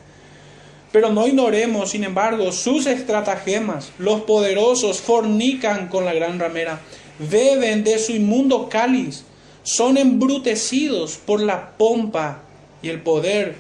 Pero 0.91 1.11
no 1.11 1.27
ignoremos, 1.27 1.91
sin 1.91 2.03
embargo, 2.03 2.51
sus 2.51 2.87
estratagemas. 2.87 3.93
Los 3.99 4.23
poderosos 4.23 5.01
fornican 5.01 5.89
con 5.89 6.05
la 6.05 6.13
gran 6.13 6.41
ramera, 6.41 6.81
beben 7.21 7.85
de 7.85 7.99
su 8.01 8.13
inmundo 8.13 8.69
cáliz, 8.69 9.23
son 9.63 9.97
embrutecidos 9.97 11.17
por 11.17 11.41
la 11.41 11.77
pompa 11.77 12.43
y 12.83 12.89
el 12.89 13.03
poder, 13.03 13.55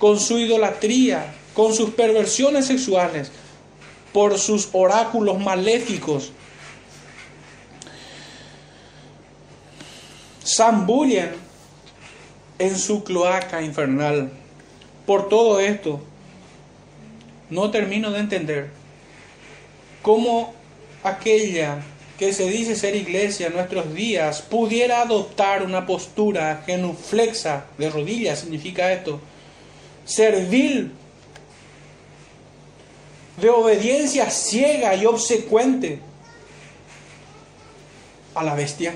con 0.00 0.18
su 0.18 0.38
idolatría, 0.38 1.34
con 1.52 1.74
sus 1.74 1.90
perversiones 1.90 2.66
sexuales, 2.66 3.30
por 4.14 4.38
sus 4.38 4.70
oráculos 4.72 5.38
maléficos. 5.38 6.32
Zambullen 10.42 11.32
en 12.58 12.78
su 12.78 13.04
cloaca 13.04 13.60
infernal. 13.60 14.32
Por 15.04 15.28
todo 15.28 15.60
esto, 15.60 16.00
no 17.50 17.70
termino 17.70 18.10
de 18.10 18.20
entender 18.20 18.70
cómo 20.00 20.54
aquella 21.04 21.82
que 22.18 22.32
se 22.32 22.48
dice 22.48 22.74
ser 22.74 22.96
iglesia 22.96 23.48
en 23.48 23.52
nuestros 23.52 23.92
días 23.92 24.40
pudiera 24.40 25.02
adoptar 25.02 25.62
una 25.62 25.84
postura 25.84 26.62
genuflexa 26.64 27.66
de 27.76 27.90
rodillas, 27.90 28.40
significa 28.40 28.92
esto, 28.92 29.20
servil, 30.10 30.92
de 33.40 33.48
obediencia 33.48 34.28
ciega 34.30 34.94
y 34.94 35.06
obsecuente 35.06 35.98
a 38.34 38.42
la 38.42 38.54
bestia. 38.54 38.94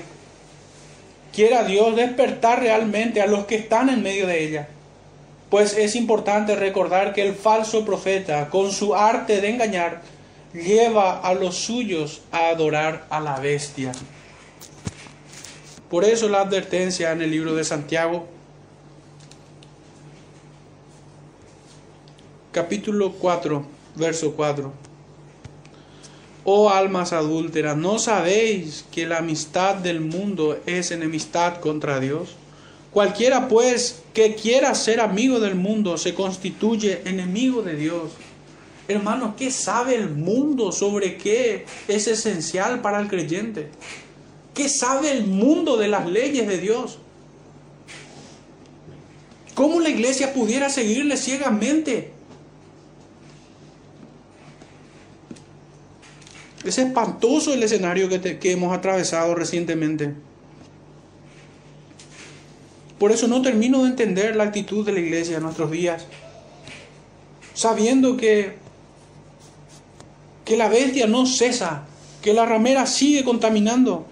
Quiera 1.33 1.63
Dios 1.63 1.95
despertar 1.95 2.59
realmente 2.59 3.21
a 3.21 3.27
los 3.27 3.45
que 3.45 3.55
están 3.55 3.89
en 3.89 4.03
medio 4.03 4.27
de 4.27 4.43
ella 4.43 4.67
pues 5.49 5.77
es 5.77 5.95
importante 5.95 6.55
recordar 6.55 7.13
que 7.13 7.21
el 7.21 7.33
falso 7.35 7.85
profeta, 7.85 8.49
con 8.49 8.71
su 8.71 8.95
arte 8.95 9.41
de 9.41 9.49
engañar, 9.49 10.01
lleva 10.53 11.19
a 11.19 11.33
los 11.33 11.55
suyos 11.55 12.23
a 12.31 12.49
adorar 12.49 13.05
a 13.09 13.19
la 13.19 13.39
bestia. 13.39 13.91
Por 15.89 16.03
eso 16.03 16.27
la 16.27 16.41
advertencia 16.41 17.11
en 17.11 17.21
el 17.21 17.31
libro 17.31 17.55
de 17.55 17.63
Santiago, 17.63 18.27
capítulo 22.55 23.11
4, 23.11 23.65
verso 23.97 24.31
4. 24.31 24.71
Oh 26.45 26.69
almas 26.69 27.11
adúlteras, 27.11 27.75
¿no 27.75 27.99
sabéis 27.99 28.85
que 28.93 29.05
la 29.05 29.17
amistad 29.17 29.75
del 29.75 29.99
mundo 29.99 30.57
es 30.65 30.91
enemistad 30.91 31.59
contra 31.59 31.99
Dios? 31.99 32.37
Cualquiera 32.91 33.49
pues 33.49 34.03
que 34.13 34.35
quiera 34.35 34.73
ser 34.73 35.01
amigo 35.01 35.41
del 35.41 35.55
mundo 35.55 35.97
se 35.97 36.13
constituye 36.13 37.01
enemigo 37.03 37.61
de 37.61 37.75
Dios. 37.75 38.11
Hermano, 38.87 39.35
¿qué 39.35 39.51
sabe 39.51 39.95
el 39.95 40.11
mundo 40.11 40.71
sobre 40.71 41.17
qué 41.17 41.65
es 41.89 42.07
esencial 42.07 42.79
para 42.79 43.01
el 43.01 43.09
creyente? 43.09 43.67
¿Qué 44.53 44.69
sabe 44.69 45.11
el 45.11 45.27
mundo 45.27 45.75
de 45.75 45.89
las 45.89 46.07
leyes 46.07 46.47
de 46.47 46.57
Dios? 46.59 46.99
¿Cómo 49.55 49.81
la 49.81 49.89
iglesia 49.89 50.33
pudiera 50.33 50.69
seguirle 50.69 51.17
ciegamente? 51.17 52.14
Es 56.65 56.77
espantoso 56.77 57.53
el 57.53 57.63
escenario 57.63 58.09
que, 58.09 58.51
hemos 58.51 58.75
atravesado 58.75 59.35
recientemente. 59.35 60.13
Por 62.99 63.11
eso 63.11 63.27
no 63.27 63.41
termino 63.41 63.83
de 63.83 63.89
entender 63.89 64.35
la 64.35 64.45
actitud 64.45 64.85
de 64.85 64.93
la 64.93 64.99
iglesia 64.99 65.37
en 65.37 65.43
nuestros 65.43 65.69
días, 65.69 66.05
sabiendo 67.53 68.17
que, 68.17 68.53
que 70.43 70.57
la 70.57 70.69
bestia 70.69 71.05
no 71.07 71.25
cesa, 71.25 71.85
que 72.21 72.33
la 72.33 72.45
ramera 72.45 72.87
sigue 72.87 73.23
contaminando, 73.23 74.07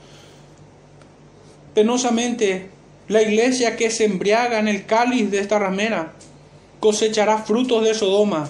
Penosamente, 1.74 2.70
la 3.08 3.22
iglesia 3.24 3.76
que 3.76 3.90
se 3.90 4.06
embriaga 4.06 4.60
en 4.60 4.68
el 4.68 4.86
cáliz 4.86 5.32
de 5.32 5.40
esta 5.40 5.58
ramera 5.58 6.14
cosechará 6.80 7.40
frutos 7.40 7.84
de 7.84 7.96
Sodoma 7.96 8.50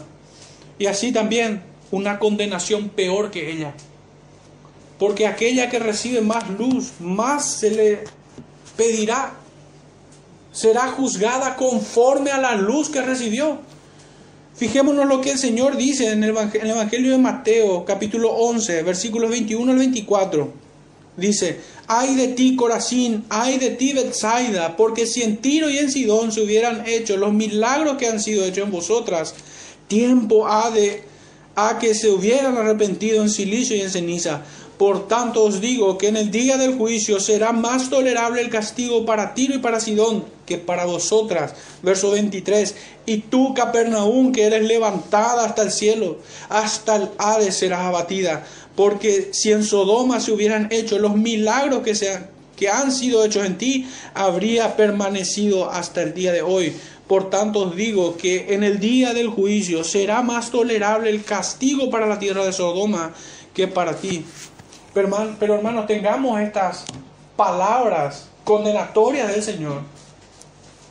y 0.77 0.87
así 0.87 1.11
también 1.11 1.61
una 1.91 2.19
condenación 2.19 2.89
peor 2.89 3.31
que 3.31 3.51
ella. 3.51 3.73
Porque 4.99 5.27
aquella 5.27 5.69
que 5.69 5.79
recibe 5.79 6.21
más 6.21 6.49
luz, 6.49 6.91
más 6.99 7.45
se 7.45 7.71
le 7.71 8.03
pedirá. 8.77 9.33
Será 10.51 10.89
juzgada 10.89 11.55
conforme 11.55 12.31
a 12.31 12.37
la 12.37 12.55
luz 12.55 12.89
que 12.89 13.01
recibió. 13.01 13.59
Fijémonos 14.55 15.07
lo 15.07 15.19
que 15.19 15.31
el 15.31 15.39
Señor 15.39 15.77
dice 15.77 16.11
en 16.11 16.23
el 16.23 16.29
Evangelio 16.31 17.11
de 17.11 17.17
Mateo, 17.17 17.85
capítulo 17.85 18.31
11, 18.33 18.83
versículos 18.83 19.31
21 19.31 19.71
al 19.71 19.77
24. 19.79 20.53
Dice, 21.17 21.59
ay 21.87 22.15
de 22.15 22.29
ti 22.29 22.55
Corazín, 22.55 23.25
ay 23.29 23.57
de 23.57 23.71
ti 23.71 23.93
Bethsaida, 23.93 24.75
porque 24.77 25.05
si 25.05 25.21
en 25.23 25.37
Tiro 25.37 25.69
y 25.69 25.77
en 25.77 25.91
Sidón 25.91 26.31
se 26.31 26.41
hubieran 26.41 26.87
hecho 26.87 27.17
los 27.17 27.33
milagros 27.33 27.97
que 27.97 28.07
han 28.07 28.19
sido 28.19 28.45
hechos 28.45 28.65
en 28.65 28.71
vosotras, 28.71 29.35
tiempo 29.87 30.47
ha 30.47 30.71
de 30.71 31.03
a 31.55 31.77
que 31.77 31.93
se 31.93 32.09
hubieran 32.09 32.57
arrepentido 32.57 33.21
en 33.21 33.29
silicio 33.29 33.75
y 33.75 33.81
en 33.81 33.91
ceniza. 33.91 34.41
Por 34.77 35.07
tanto 35.07 35.43
os 35.43 35.61
digo 35.61 35.97
que 35.97 36.07
en 36.07 36.17
el 36.17 36.31
día 36.31 36.57
del 36.57 36.75
juicio 36.75 37.19
será 37.19 37.51
más 37.51 37.89
tolerable 37.89 38.41
el 38.41 38.49
castigo 38.49 39.05
para 39.05 39.33
Tiro 39.33 39.53
y 39.53 39.59
para 39.59 39.79
Sidón 39.79 40.25
que 40.45 40.57
para 40.57 40.85
vosotras. 40.85 41.53
Verso 41.83 42.11
23. 42.11 42.75
Y 43.05 43.17
tú, 43.19 43.53
Capernaum, 43.53 44.31
que 44.31 44.43
eres 44.43 44.63
levantada 44.63 45.45
hasta 45.45 45.61
el 45.61 45.71
cielo, 45.71 46.17
hasta 46.49 46.95
el 46.95 47.09
Hades 47.17 47.55
serás 47.55 47.81
abatida. 47.81 48.45
Porque 48.75 49.29
si 49.31 49.51
en 49.51 49.63
Sodoma 49.63 50.19
se 50.19 50.31
hubieran 50.31 50.67
hecho 50.71 50.97
los 50.97 51.15
milagros 51.15 51.83
que, 51.83 51.93
se, 51.93 52.19
que 52.55 52.69
han 52.69 52.91
sido 52.91 53.23
hechos 53.23 53.45
en 53.45 53.57
ti, 53.57 53.87
habría 54.15 54.75
permanecido 54.75 55.69
hasta 55.69 56.01
el 56.01 56.15
día 56.15 56.31
de 56.31 56.41
hoy. 56.41 56.73
Por 57.07 57.29
tanto 57.29 57.59
os 57.59 57.75
digo 57.75 58.17
que 58.17 58.53
en 58.55 58.63
el 58.63 58.79
día 58.79 59.13
del 59.13 59.27
juicio 59.27 59.83
será 59.83 60.23
más 60.23 60.49
tolerable 60.49 61.09
el 61.09 61.23
castigo 61.23 61.91
para 61.91 62.07
la 62.07 62.17
tierra 62.17 62.45
de 62.45 62.53
Sodoma 62.53 63.13
que 63.53 63.67
para 63.67 63.95
ti. 63.95 64.25
Pero, 64.93 65.55
hermanos, 65.55 65.87
tengamos 65.87 66.39
estas 66.39 66.85
palabras 67.35 68.27
condenatorias 68.43 69.29
del 69.29 69.41
Señor 69.41 69.81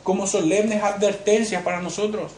como 0.03 0.27
solemnes 0.27 0.83
advertencias 0.83 1.63
para 1.63 1.81
nosotros. 1.81 2.31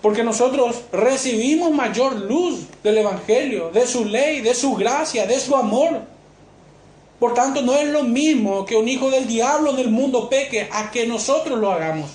Porque 0.00 0.24
nosotros 0.24 0.82
recibimos 0.90 1.70
mayor 1.70 2.16
luz 2.16 2.66
del 2.82 2.98
Evangelio, 2.98 3.70
de 3.70 3.86
su 3.86 4.04
ley, 4.04 4.40
de 4.40 4.54
su 4.54 4.74
gracia, 4.74 5.26
de 5.26 5.38
su 5.38 5.54
amor. 5.54 6.00
Por 7.20 7.34
tanto, 7.34 7.62
no 7.62 7.74
es 7.74 7.86
lo 7.88 8.02
mismo 8.02 8.64
que 8.66 8.74
un 8.74 8.88
hijo 8.88 9.10
del 9.10 9.28
diablo 9.28 9.74
del 9.74 9.90
mundo 9.90 10.28
peque 10.28 10.68
a 10.72 10.90
que 10.90 11.06
nosotros 11.06 11.56
lo 11.60 11.70
hagamos. 11.70 12.10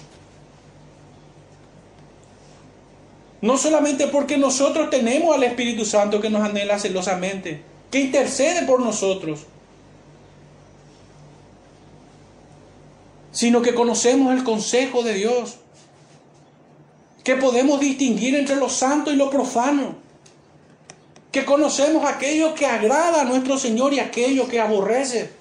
No 3.39 3.57
solamente 3.57 4.07
porque 4.07 4.38
nosotros 4.38 4.89
tenemos 4.89 5.33
al 5.33 5.43
Espíritu 5.43 5.85
Santo 5.85 6.19
que 6.19 6.29
nos 6.29 6.43
anhela 6.43 6.79
celosamente, 6.79 7.61
que 7.91 7.99
intercede 7.99 8.65
por 8.65 8.79
nosotros, 8.79 9.41
sino 13.31 13.61
que 13.61 13.73
conocemos 13.73 14.33
el 14.33 14.43
consejo 14.43 15.03
de 15.03 15.13
Dios, 15.13 15.57
que 17.23 17.35
podemos 17.35 17.79
distinguir 17.79 18.35
entre 18.35 18.55
lo 18.55 18.69
santo 18.69 19.11
y 19.11 19.15
lo 19.15 19.29
profano, 19.29 19.95
que 21.31 21.45
conocemos 21.45 22.05
aquello 22.05 22.53
que 22.55 22.65
agrada 22.65 23.21
a 23.21 23.25
nuestro 23.25 23.57
Señor 23.57 23.93
y 23.93 23.99
aquello 23.99 24.47
que 24.47 24.59
aborrece. 24.59 25.31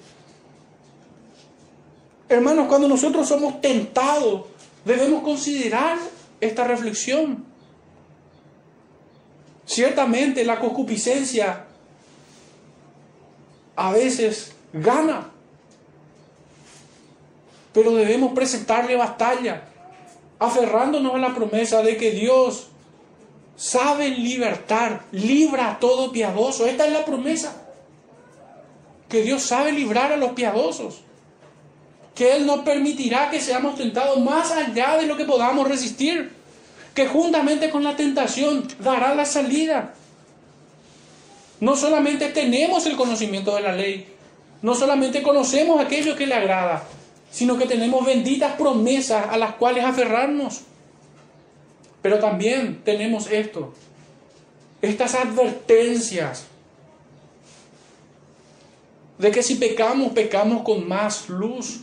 Hermanos, 2.29 2.67
cuando 2.67 2.87
nosotros 2.87 3.27
somos 3.27 3.61
tentados, 3.61 4.45
debemos 4.85 5.23
considerar 5.23 5.97
esta 6.39 6.65
reflexión. 6.65 7.45
Ciertamente 9.65 10.43
la 10.45 10.59
concupiscencia 10.59 11.66
a 13.77 13.91
veces 13.91 14.53
gana, 14.73 15.29
pero 17.73 17.93
debemos 17.93 18.33
presentarle 18.33 18.95
batalla, 18.95 19.61
aferrándonos 20.39 21.13
a 21.13 21.19
la 21.19 21.35
promesa 21.35 21.83
de 21.83 21.95
que 21.95 22.11
Dios 22.11 22.69
sabe 23.55 24.09
libertar, 24.09 25.03
libra 25.11 25.71
a 25.71 25.79
todo 25.79 26.11
piadoso. 26.11 26.65
Esta 26.65 26.87
es 26.87 26.91
la 26.91 27.05
promesa, 27.05 27.53
que 29.07 29.21
Dios 29.21 29.43
sabe 29.43 29.71
librar 29.71 30.11
a 30.11 30.17
los 30.17 30.31
piadosos, 30.31 31.01
que 32.15 32.35
Él 32.35 32.47
no 32.47 32.63
permitirá 32.63 33.29
que 33.29 33.39
seamos 33.39 33.75
tentados 33.75 34.19
más 34.19 34.51
allá 34.51 34.97
de 34.97 35.05
lo 35.05 35.15
que 35.15 35.25
podamos 35.25 35.67
resistir, 35.67 36.31
que 36.95 37.07
juntamente 37.07 37.69
con 37.69 37.83
la 37.83 37.95
tentación 37.95 38.67
dará 38.79 39.13
la 39.13 39.25
salida. 39.25 39.93
No 41.59 41.75
solamente 41.75 42.29
tenemos 42.29 42.85
el 42.85 42.95
conocimiento 42.95 43.55
de 43.55 43.61
la 43.61 43.73
ley, 43.73 44.07
no 44.61 44.75
solamente 44.75 45.23
conocemos 45.23 45.79
aquello 45.79 46.15
que 46.15 46.27
le 46.27 46.35
agrada, 46.35 46.83
sino 47.31 47.57
que 47.57 47.65
tenemos 47.65 48.05
benditas 48.05 48.53
promesas 48.53 49.27
a 49.29 49.37
las 49.37 49.55
cuales 49.55 49.83
aferrarnos. 49.83 50.61
Pero 52.01 52.19
también 52.19 52.81
tenemos 52.83 53.29
esto, 53.31 53.73
estas 54.81 55.15
advertencias 55.15 56.45
de 59.17 59.31
que 59.31 59.41
si 59.41 59.55
pecamos, 59.55 60.13
pecamos 60.13 60.61
con 60.63 60.87
más 60.87 61.27
luz. 61.27 61.81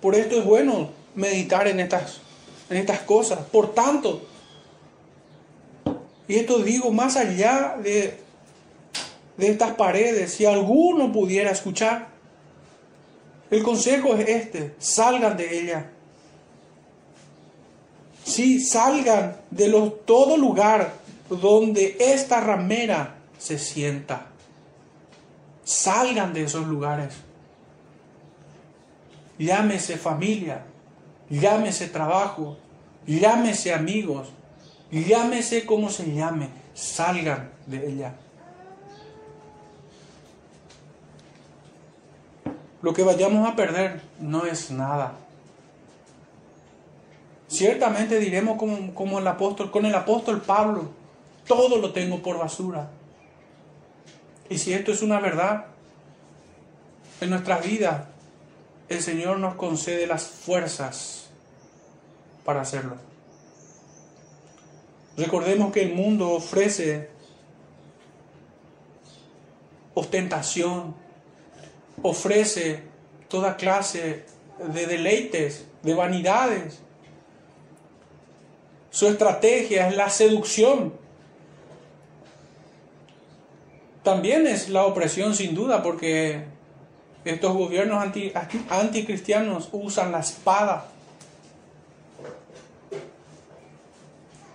Por 0.00 0.14
esto 0.14 0.38
es 0.38 0.44
bueno 0.44 0.90
meditar 1.16 1.66
en 1.66 1.80
estas, 1.80 2.20
en 2.70 2.76
estas 2.76 3.00
cosas. 3.00 3.40
Por 3.50 3.74
tanto, 3.74 4.26
y 6.28 6.36
esto 6.36 6.58
digo 6.58 6.90
más 6.90 7.16
allá 7.16 7.76
de 7.82 8.26
de 9.36 9.48
estas 9.48 9.74
paredes, 9.74 10.32
si 10.32 10.46
alguno 10.46 11.12
pudiera 11.12 11.50
escuchar. 11.50 12.08
El 13.50 13.62
consejo 13.62 14.14
es 14.16 14.28
este, 14.28 14.74
salgan 14.78 15.36
de 15.36 15.60
ella. 15.60 15.90
Sí, 18.24 18.60
salgan 18.60 19.36
de 19.50 19.70
todo 20.04 20.36
lugar 20.36 20.94
donde 21.28 21.96
esta 22.00 22.40
ramera 22.40 23.16
se 23.38 23.58
sienta. 23.58 24.26
Salgan 25.64 26.32
de 26.32 26.44
esos 26.44 26.66
lugares. 26.66 27.14
Llámese 29.38 29.96
familia, 29.96 30.64
llámese 31.30 31.88
trabajo, 31.88 32.56
llámese 33.06 33.74
amigos, 33.74 34.28
llámese 34.90 35.66
como 35.66 35.90
se 35.90 36.12
llame, 36.12 36.48
salgan 36.74 37.50
de 37.66 37.88
ella. 37.88 38.14
Lo 42.82 42.92
que 42.92 43.02
vayamos 43.02 43.48
a 43.48 43.56
perder 43.56 44.00
no 44.20 44.46
es 44.46 44.70
nada. 44.70 45.14
Ciertamente 47.48 48.18
diremos 48.18 48.58
como, 48.58 48.94
como 48.94 49.18
el 49.18 49.26
apóstol, 49.26 49.70
con 49.70 49.86
el 49.86 49.94
apóstol 49.94 50.42
Pablo, 50.42 50.90
todo 51.46 51.78
lo 51.78 51.92
tengo 51.92 52.22
por 52.22 52.38
basura. 52.38 52.90
Y 54.48 54.58
si 54.58 54.72
esto 54.72 54.92
es 54.92 55.02
una 55.02 55.20
verdad, 55.20 55.66
en 57.20 57.30
nuestras 57.30 57.64
vidas 57.66 58.02
el 58.88 59.02
Señor 59.02 59.38
nos 59.38 59.54
concede 59.54 60.06
las 60.06 60.24
fuerzas 60.24 61.28
para 62.44 62.60
hacerlo. 62.60 62.96
Recordemos 65.16 65.72
que 65.72 65.82
el 65.82 65.94
mundo 65.94 66.30
ofrece 66.30 67.08
ostentación, 69.94 70.94
ofrece 72.02 72.82
toda 73.28 73.56
clase 73.56 74.26
de 74.58 74.86
deleites, 74.86 75.64
de 75.82 75.94
vanidades. 75.94 76.80
Su 78.90 79.08
estrategia 79.08 79.88
es 79.88 79.96
la 79.96 80.10
seducción. 80.10 80.92
También 84.02 84.46
es 84.46 84.68
la 84.68 84.84
opresión 84.84 85.34
sin 85.34 85.54
duda 85.54 85.82
porque 85.82 86.44
estos 87.30 87.54
gobiernos 87.54 88.02
anti, 88.02 88.32
anticristianos 88.68 89.68
usan 89.72 90.12
la 90.12 90.20
espada. 90.20 90.88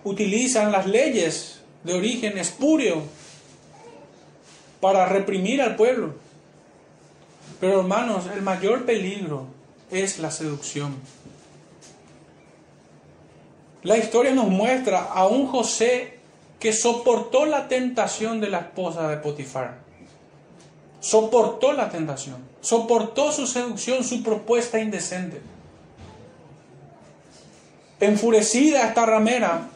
Utilizan 0.04 0.72
las 0.72 0.86
leyes 0.86 1.60
de 1.84 1.94
origen 1.94 2.38
espurio 2.38 3.02
para 4.80 5.06
reprimir 5.06 5.62
al 5.62 5.76
pueblo. 5.76 6.14
Pero 7.60 7.80
hermanos, 7.80 8.24
el 8.34 8.42
mayor 8.42 8.84
peligro 8.84 9.46
es 9.90 10.18
la 10.18 10.30
seducción. 10.30 10.96
La 13.84 13.98
historia 13.98 14.32
nos 14.32 14.48
muestra 14.48 15.02
a 15.04 15.26
un 15.26 15.46
José 15.46 16.18
que 16.58 16.72
soportó 16.72 17.46
la 17.46 17.68
tentación 17.68 18.40
de 18.40 18.48
la 18.48 18.58
esposa 18.58 19.08
de 19.08 19.16
Potifar. 19.16 19.78
Soportó 21.02 21.72
la 21.72 21.90
tentación, 21.90 22.36
soportó 22.60 23.32
su 23.32 23.48
seducción, 23.48 24.04
su 24.04 24.22
propuesta 24.22 24.78
indecente. 24.78 25.42
Enfurecida 27.98 28.86
esta 28.86 29.04
ramera, 29.04 29.68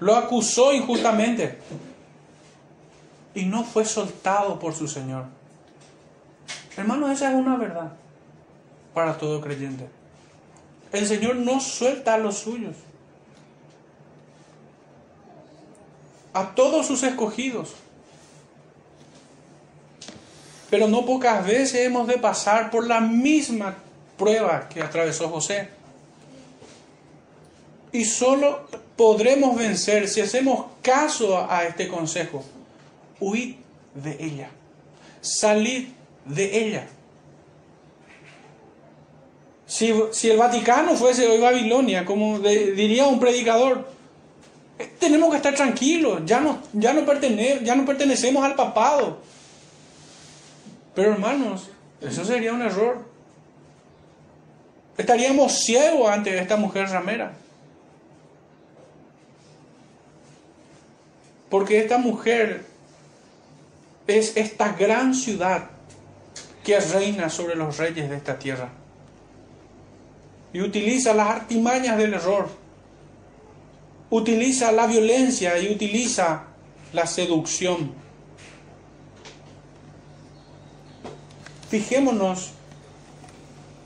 lo 0.00 0.16
acusó 0.16 0.72
injustamente 0.72 1.58
y 3.34 3.44
no 3.44 3.64
fue 3.64 3.84
soltado 3.84 4.58
por 4.58 4.74
su 4.74 4.88
Señor. 4.88 5.26
Hermanos, 6.74 7.10
esa 7.10 7.30
es 7.30 7.34
una 7.34 7.58
verdad 7.58 7.92
para 8.94 9.18
todo 9.18 9.42
creyente. 9.42 9.90
El 10.90 11.06
Señor 11.06 11.36
no 11.36 11.60
suelta 11.60 12.14
a 12.14 12.18
los 12.18 12.38
suyos. 12.38 12.76
A 16.32 16.54
todos 16.54 16.86
sus 16.86 17.02
escogidos. 17.02 17.74
Pero 20.72 20.88
no 20.88 21.04
pocas 21.04 21.46
veces 21.46 21.84
hemos 21.84 22.06
de 22.06 22.16
pasar 22.16 22.70
por 22.70 22.86
la 22.86 22.98
misma 22.98 23.76
prueba 24.16 24.70
que 24.70 24.80
atravesó 24.80 25.28
José. 25.28 25.68
Y 27.92 28.06
solo 28.06 28.66
podremos 28.96 29.54
vencer 29.54 30.08
si 30.08 30.22
hacemos 30.22 30.64
caso 30.80 31.46
a 31.46 31.64
este 31.64 31.88
consejo. 31.88 32.42
Huid 33.20 33.56
de 33.94 34.16
ella. 34.18 34.48
Salid 35.20 35.88
de 36.24 36.66
ella. 36.66 36.86
Si, 39.66 39.90
el 39.90 40.38
Vaticano 40.38 40.96
fuese 40.96 41.28
hoy 41.28 41.38
Babilonia, 41.38 42.06
como 42.06 42.38
diría 42.38 43.06
un 43.08 43.20
predicador, 43.20 43.90
eh, 44.78 44.90
tenemos 44.98 45.28
que 45.32 45.36
estar 45.36 45.54
tranquilos, 45.54 46.22
ya 46.24 46.40
no, 46.40 46.62
ya, 46.72 46.94
no 46.94 47.02
ya 47.62 47.74
no 47.74 47.84
pertenecemos 47.84 48.42
al 48.42 48.54
papado. 48.54 49.18
Pero 50.94 51.12
hermanos, 51.12 51.70
eso 52.00 52.24
sería 52.24 52.52
un 52.52 52.62
error. 52.62 53.04
Estaríamos 54.96 55.52
ciegos 55.52 56.10
ante 56.10 56.38
esta 56.38 56.56
mujer 56.56 56.88
ramera. 56.88 57.32
Porque 61.48 61.80
esta 61.80 61.98
mujer 61.98 62.64
es 64.06 64.36
esta 64.36 64.72
gran 64.72 65.14
ciudad 65.14 65.70
que 66.64 66.78
reina 66.78 67.28
sobre 67.28 67.56
los 67.56 67.76
reyes 67.78 68.08
de 68.08 68.16
esta 68.16 68.38
tierra 68.38 68.68
y 70.52 70.60
utiliza 70.60 71.14
las 71.14 71.28
artimañas 71.28 71.96
del 71.96 72.14
error, 72.14 72.48
utiliza 74.10 74.70
la 74.70 74.86
violencia 74.86 75.58
y 75.58 75.72
utiliza 75.72 76.44
la 76.92 77.06
seducción. 77.06 78.01
Fijémonos 81.72 82.50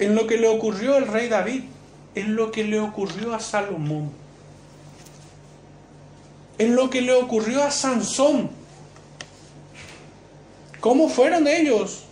en 0.00 0.16
lo 0.16 0.26
que 0.26 0.38
le 0.38 0.48
ocurrió 0.48 0.96
al 0.96 1.06
rey 1.06 1.28
David, 1.28 1.62
en 2.16 2.34
lo 2.34 2.50
que 2.50 2.64
le 2.64 2.80
ocurrió 2.80 3.32
a 3.32 3.38
Salomón, 3.38 4.10
en 6.58 6.74
lo 6.74 6.90
que 6.90 7.00
le 7.00 7.14
ocurrió 7.14 7.62
a 7.62 7.70
Sansón. 7.70 8.50
¿Cómo 10.80 11.08
fueron 11.08 11.46
ellos? 11.46 12.02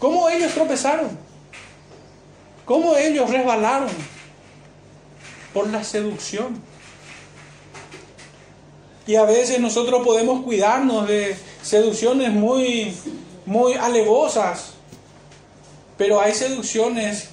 ¿Cómo 0.00 0.28
ellos 0.28 0.52
tropezaron? 0.52 1.30
cómo 2.70 2.96
ellos 2.96 3.28
resbalaron 3.28 3.90
por 5.52 5.68
la 5.70 5.82
seducción. 5.82 6.62
Y 9.08 9.16
a 9.16 9.24
veces 9.24 9.58
nosotros 9.58 10.04
podemos 10.04 10.44
cuidarnos 10.44 11.08
de 11.08 11.36
seducciones 11.62 12.30
muy, 12.32 12.94
muy 13.50 13.74
alevosas, 13.74 14.74
pero 15.98 16.20
hay 16.20 16.32
seducciones 16.32 17.30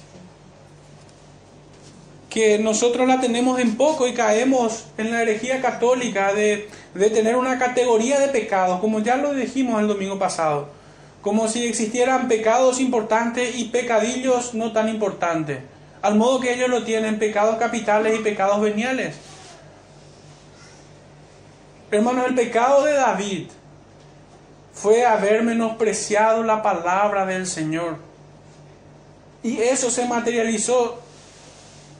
que 2.28 2.58
nosotros 2.58 3.06
la 3.06 3.20
tenemos 3.20 3.60
en 3.60 3.76
poco 3.76 4.08
y 4.08 4.14
caemos 4.14 4.86
en 4.98 5.12
la 5.12 5.22
herejía 5.22 5.62
católica 5.62 6.34
de, 6.34 6.68
de 6.94 7.10
tener 7.10 7.36
una 7.36 7.56
categoría 7.56 8.18
de 8.18 8.26
pecados, 8.28 8.80
como 8.80 8.98
ya 8.98 9.14
lo 9.14 9.32
dijimos 9.32 9.80
el 9.80 9.86
domingo 9.86 10.18
pasado 10.18 10.76
como 11.22 11.46
si 11.46 11.66
existieran 11.66 12.26
pecados 12.26 12.80
importantes 12.80 13.56
y 13.56 13.66
pecadillos 13.66 14.54
no 14.54 14.72
tan 14.72 14.88
importantes, 14.88 15.60
al 16.02 16.16
modo 16.16 16.40
que 16.40 16.54
ellos 16.54 16.68
lo 16.68 16.82
tienen, 16.84 17.20
pecados 17.20 17.58
capitales 17.58 18.18
y 18.18 18.22
pecados 18.22 18.60
veniales. 18.60 19.14
Hermanos, 21.90 22.26
el 22.28 22.34
pecado 22.34 22.84
de 22.84 22.94
David 22.94 23.48
fue 24.80 25.04
haber 25.04 25.42
menospreciado 25.42 26.44
la 26.44 26.62
palabra 26.62 27.26
del 27.26 27.46
Señor. 27.46 27.96
Y 29.42 29.58
eso 29.58 29.90
se 29.90 30.06
materializó 30.06 31.00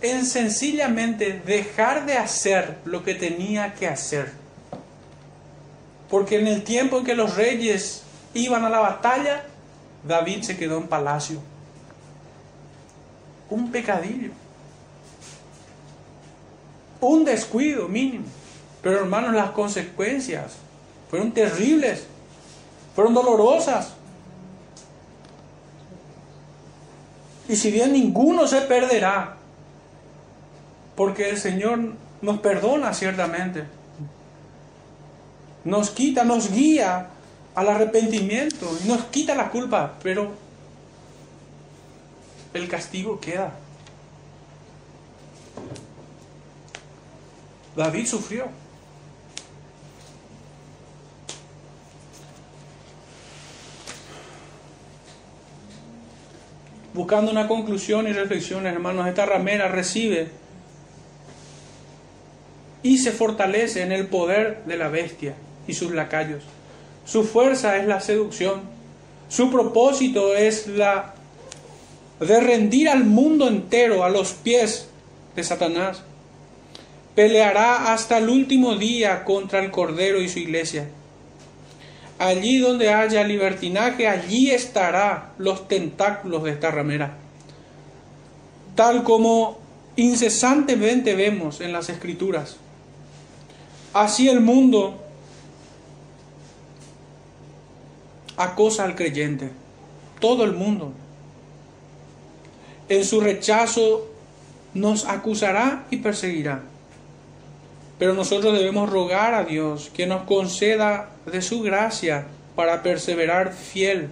en 0.00 0.24
sencillamente 0.24 1.42
dejar 1.44 2.06
de 2.06 2.14
hacer 2.14 2.78
lo 2.84 3.02
que 3.02 3.14
tenía 3.14 3.74
que 3.74 3.88
hacer. 3.88 4.32
Porque 6.08 6.38
en 6.38 6.46
el 6.46 6.62
tiempo 6.62 6.98
en 6.98 7.04
que 7.04 7.16
los 7.16 7.34
reyes 7.36 8.02
iban 8.32 8.64
a 8.64 8.70
la 8.70 8.78
batalla, 8.78 9.44
David 10.06 10.42
se 10.42 10.56
quedó 10.56 10.78
en 10.78 10.86
palacio. 10.86 11.40
Un 13.50 13.72
pecadillo. 13.72 14.30
Un 17.00 17.24
descuido 17.24 17.88
mínimo. 17.88 18.26
Pero 18.82 19.00
hermanos, 19.00 19.34
las 19.34 19.50
consecuencias 19.50 20.52
fueron 21.10 21.32
terribles. 21.32 22.06
Fueron 22.98 23.14
dolorosas. 23.14 23.92
Y 27.48 27.54
si 27.54 27.70
bien 27.70 27.92
ninguno 27.92 28.48
se 28.48 28.62
perderá, 28.62 29.36
porque 30.96 31.30
el 31.30 31.38
Señor 31.38 31.92
nos 32.22 32.40
perdona 32.40 32.92
ciertamente, 32.92 33.62
nos 35.62 35.90
quita, 35.90 36.24
nos 36.24 36.50
guía 36.50 37.10
al 37.54 37.68
arrepentimiento, 37.68 38.68
nos 38.86 39.04
quita 39.04 39.36
la 39.36 39.50
culpa, 39.50 39.94
pero 40.02 40.32
el 42.52 42.68
castigo 42.68 43.20
queda. 43.20 43.52
David 47.76 48.06
sufrió. 48.08 48.46
Buscando 56.98 57.30
una 57.30 57.46
conclusión 57.46 58.08
y 58.08 58.12
reflexiones, 58.12 58.72
hermanos, 58.72 59.06
esta 59.06 59.24
ramera 59.24 59.68
recibe 59.68 60.30
y 62.82 62.98
se 62.98 63.12
fortalece 63.12 63.82
en 63.82 63.92
el 63.92 64.08
poder 64.08 64.64
de 64.64 64.76
la 64.76 64.88
bestia 64.88 65.34
y 65.68 65.74
sus 65.74 65.92
lacayos. 65.92 66.42
Su 67.04 67.22
fuerza 67.22 67.76
es 67.76 67.86
la 67.86 68.00
seducción. 68.00 68.62
Su 69.28 69.48
propósito 69.48 70.34
es 70.34 70.66
la 70.66 71.14
de 72.18 72.40
rendir 72.40 72.88
al 72.88 73.04
mundo 73.04 73.46
entero 73.46 74.02
a 74.02 74.10
los 74.10 74.32
pies 74.32 74.88
de 75.36 75.44
Satanás. 75.44 76.02
Peleará 77.14 77.92
hasta 77.92 78.18
el 78.18 78.28
último 78.28 78.74
día 78.74 79.22
contra 79.22 79.60
el 79.60 79.70
Cordero 79.70 80.20
y 80.20 80.28
su 80.28 80.40
iglesia. 80.40 80.88
Allí 82.18 82.58
donde 82.58 82.92
haya 82.92 83.22
libertinaje, 83.22 84.08
allí 84.08 84.50
estará 84.50 85.32
los 85.38 85.68
tentáculos 85.68 86.42
de 86.42 86.50
esta 86.50 86.70
ramera. 86.70 87.16
Tal 88.74 89.04
como 89.04 89.58
incesantemente 89.96 91.14
vemos 91.14 91.60
en 91.60 91.72
las 91.72 91.88
escrituras. 91.88 92.56
Así 93.92 94.28
el 94.28 94.40
mundo 94.40 95.00
acosa 98.36 98.84
al 98.84 98.94
creyente, 98.94 99.50
todo 100.20 100.44
el 100.44 100.52
mundo. 100.52 100.92
En 102.88 103.04
su 103.04 103.20
rechazo 103.20 104.08
nos 104.74 105.04
acusará 105.04 105.86
y 105.90 105.98
perseguirá. 105.98 106.62
Pero 107.98 108.14
nosotros 108.14 108.56
debemos 108.56 108.88
rogar 108.88 109.34
a 109.34 109.44
Dios 109.44 109.90
que 109.92 110.06
nos 110.06 110.22
conceda 110.22 111.10
de 111.26 111.42
su 111.42 111.62
gracia 111.62 112.26
para 112.54 112.82
perseverar 112.82 113.52
fiel 113.52 114.10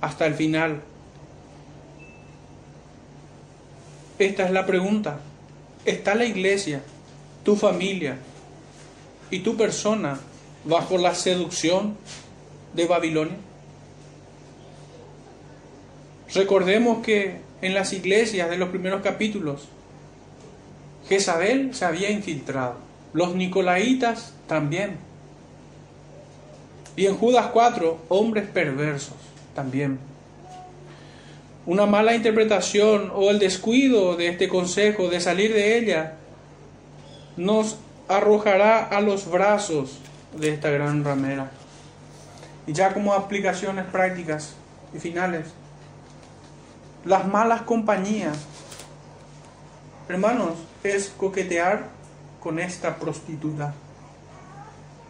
hasta 0.00 0.26
el 0.26 0.34
final. 0.34 0.80
Esta 4.18 4.44
es 4.44 4.50
la 4.52 4.66
pregunta. 4.66 5.20
¿Está 5.84 6.14
la 6.14 6.24
iglesia, 6.24 6.82
tu 7.42 7.56
familia 7.56 8.18
y 9.30 9.40
tu 9.40 9.56
persona 9.56 10.20
bajo 10.64 10.98
la 10.98 11.14
seducción 11.14 11.96
de 12.74 12.86
Babilonia? 12.86 13.36
Recordemos 16.34 17.04
que 17.04 17.40
en 17.62 17.74
las 17.74 17.92
iglesias 17.92 18.50
de 18.50 18.56
los 18.56 18.68
primeros 18.68 19.02
capítulos, 19.02 19.68
Jezabel 21.08 21.74
se 21.74 21.84
había 21.84 22.10
infiltrado. 22.10 22.89
Los 23.12 23.34
nicolaitas 23.34 24.34
también. 24.46 24.98
Y 26.96 27.06
en 27.06 27.16
Judas 27.16 27.46
4, 27.52 27.98
hombres 28.08 28.48
perversos 28.48 29.16
también. 29.54 29.98
Una 31.66 31.86
mala 31.86 32.14
interpretación 32.14 33.12
o 33.14 33.30
el 33.30 33.38
descuido 33.38 34.16
de 34.16 34.28
este 34.28 34.48
consejo 34.48 35.08
de 35.08 35.20
salir 35.20 35.52
de 35.52 35.78
ella 35.78 36.14
nos 37.36 37.76
arrojará 38.08 38.84
a 38.84 39.00
los 39.00 39.30
brazos 39.30 39.98
de 40.36 40.50
esta 40.50 40.70
gran 40.70 41.04
ramera. 41.04 41.50
Y 42.66 42.72
ya 42.72 42.92
como 42.92 43.12
aplicaciones 43.14 43.84
prácticas 43.86 44.54
y 44.94 44.98
finales, 44.98 45.46
las 47.04 47.26
malas 47.26 47.62
compañías, 47.62 48.36
hermanos, 50.08 50.54
es 50.82 51.12
coquetear 51.16 51.99
con 52.40 52.58
esta 52.58 52.96
prostituta. 52.96 53.74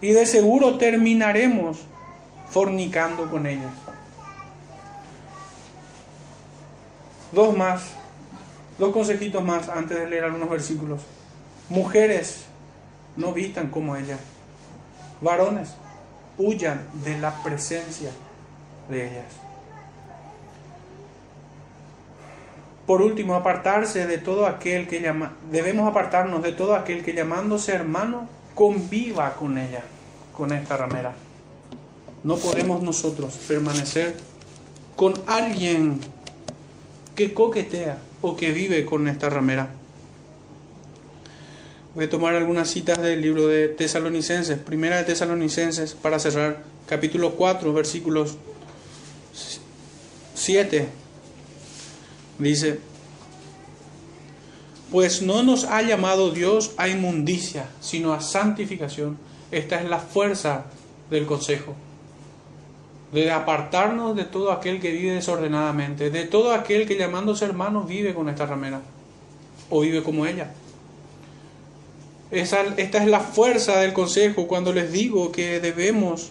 Y 0.01 0.13
de 0.13 0.27
seguro 0.27 0.79
terminaremos 0.79 1.79
fornicando 2.51 3.31
con 3.31 3.47
ella. 3.47 3.71
Dos 7.33 7.57
más, 7.57 7.93
dos 8.79 8.93
consejitos 8.93 9.43
más 9.43 9.69
antes 9.69 9.99
de 9.99 10.09
leer 10.09 10.25
algunos 10.25 10.51
versículos. 10.51 11.03
Mujeres, 11.69 12.45
no 13.17 13.33
vistan 13.33 13.69
como 13.69 13.95
ella. 13.95 14.19
Varones, 15.21 15.75
huyan 16.39 16.89
de 17.05 17.19
la 17.19 17.43
presencia 17.43 18.11
de 18.89 19.07
ellas. 19.07 19.50
Por 22.91 23.03
último, 23.03 23.37
apartarse 23.37 24.05
de 24.09 24.19
todo 24.19 24.49
aquel 24.49 24.89
que 24.89 25.01
llama, 25.01 25.37
debemos 25.53 25.89
apartarnos 25.89 26.43
de 26.43 26.51
todo 26.51 26.75
aquel 26.75 27.05
que 27.05 27.13
llamándose 27.13 27.73
hermano 27.73 28.29
conviva 28.57 29.35
con 29.35 29.59
ella, 29.59 29.85
con 30.37 30.53
esta 30.53 30.77
ramera. 30.77 31.15
No 32.25 32.37
podemos 32.37 32.83
nosotros 32.83 33.33
permanecer 33.47 34.17
con 34.97 35.15
alguien 35.29 36.01
que 37.15 37.33
coquetea 37.33 37.99
o 38.23 38.37
que 38.37 38.51
vive 38.51 38.85
con 38.85 39.07
esta 39.07 39.31
ramera. 39.31 39.69
Voy 41.95 42.07
a 42.07 42.11
tomar 42.11 42.35
algunas 42.35 42.69
citas 42.69 43.01
del 43.01 43.23
libro 43.23 43.47
de 43.47 43.69
Tesalonicenses, 43.69 44.59
primera 44.59 44.97
de 44.97 45.05
Tesalonicenses, 45.05 45.95
para 45.95 46.19
cerrar, 46.19 46.65
capítulo 46.89 47.37
4, 47.37 47.73
versículos 47.73 48.37
7 50.35 50.89
Dice, 52.41 52.81
pues 54.91 55.23
no 55.23 55.43
nos 55.43 55.65
ha 55.65 55.83
llamado 55.83 56.31
Dios 56.31 56.73
a 56.77 56.89
inmundicia, 56.89 57.69
sino 57.81 58.13
a 58.13 58.21
santificación. 58.21 59.19
Esta 59.51 59.81
es 59.81 59.89
la 59.89 59.99
fuerza 59.99 60.65
del 61.11 61.27
consejo. 61.27 61.75
De 63.13 63.31
apartarnos 63.31 64.17
de 64.17 64.25
todo 64.25 64.53
aquel 64.53 64.81
que 64.81 64.93
vive 64.93 65.13
desordenadamente, 65.13 66.11
de 66.11 66.25
todo 66.25 66.53
aquel 66.53 66.87
que 66.87 66.97
llamándose 66.97 67.45
hermano 67.45 67.83
vive 67.83 68.15
con 68.15 68.29
esta 68.29 68.47
ramera 68.47 68.81
o 69.69 69.81
vive 69.81 70.03
como 70.03 70.27
ella. 70.27 70.53
esta 72.31 73.03
es 73.03 73.07
la 73.07 73.21
fuerza 73.21 73.81
del 73.81 73.93
consejo 73.93 74.47
cuando 74.47 74.73
les 74.73 74.93
digo 74.93 75.33
que 75.33 75.61
debemos 75.61 76.31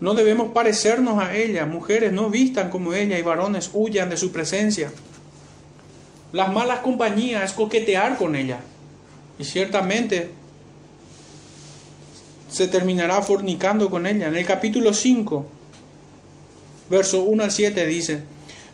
no 0.00 0.14
debemos 0.14 0.52
parecernos 0.52 1.22
a 1.22 1.34
ella. 1.34 1.66
Mujeres 1.66 2.12
no 2.12 2.30
vistan 2.30 2.70
como 2.70 2.94
ella 2.94 3.18
y 3.18 3.22
varones 3.22 3.70
huyan 3.72 4.10
de 4.10 4.16
su 4.16 4.30
presencia. 4.30 4.92
Las 6.32 6.52
malas 6.52 6.80
compañías 6.80 7.52
coquetear 7.52 8.16
con 8.16 8.36
ella. 8.36 8.60
Y 9.38 9.44
ciertamente 9.44 10.30
se 12.50 12.68
terminará 12.68 13.22
fornicando 13.22 13.90
con 13.90 14.06
ella. 14.06 14.28
En 14.28 14.36
el 14.36 14.46
capítulo 14.46 14.94
5, 14.94 15.46
verso 16.90 17.22
1 17.22 17.44
al 17.44 17.50
7 17.50 17.86
dice, 17.86 18.22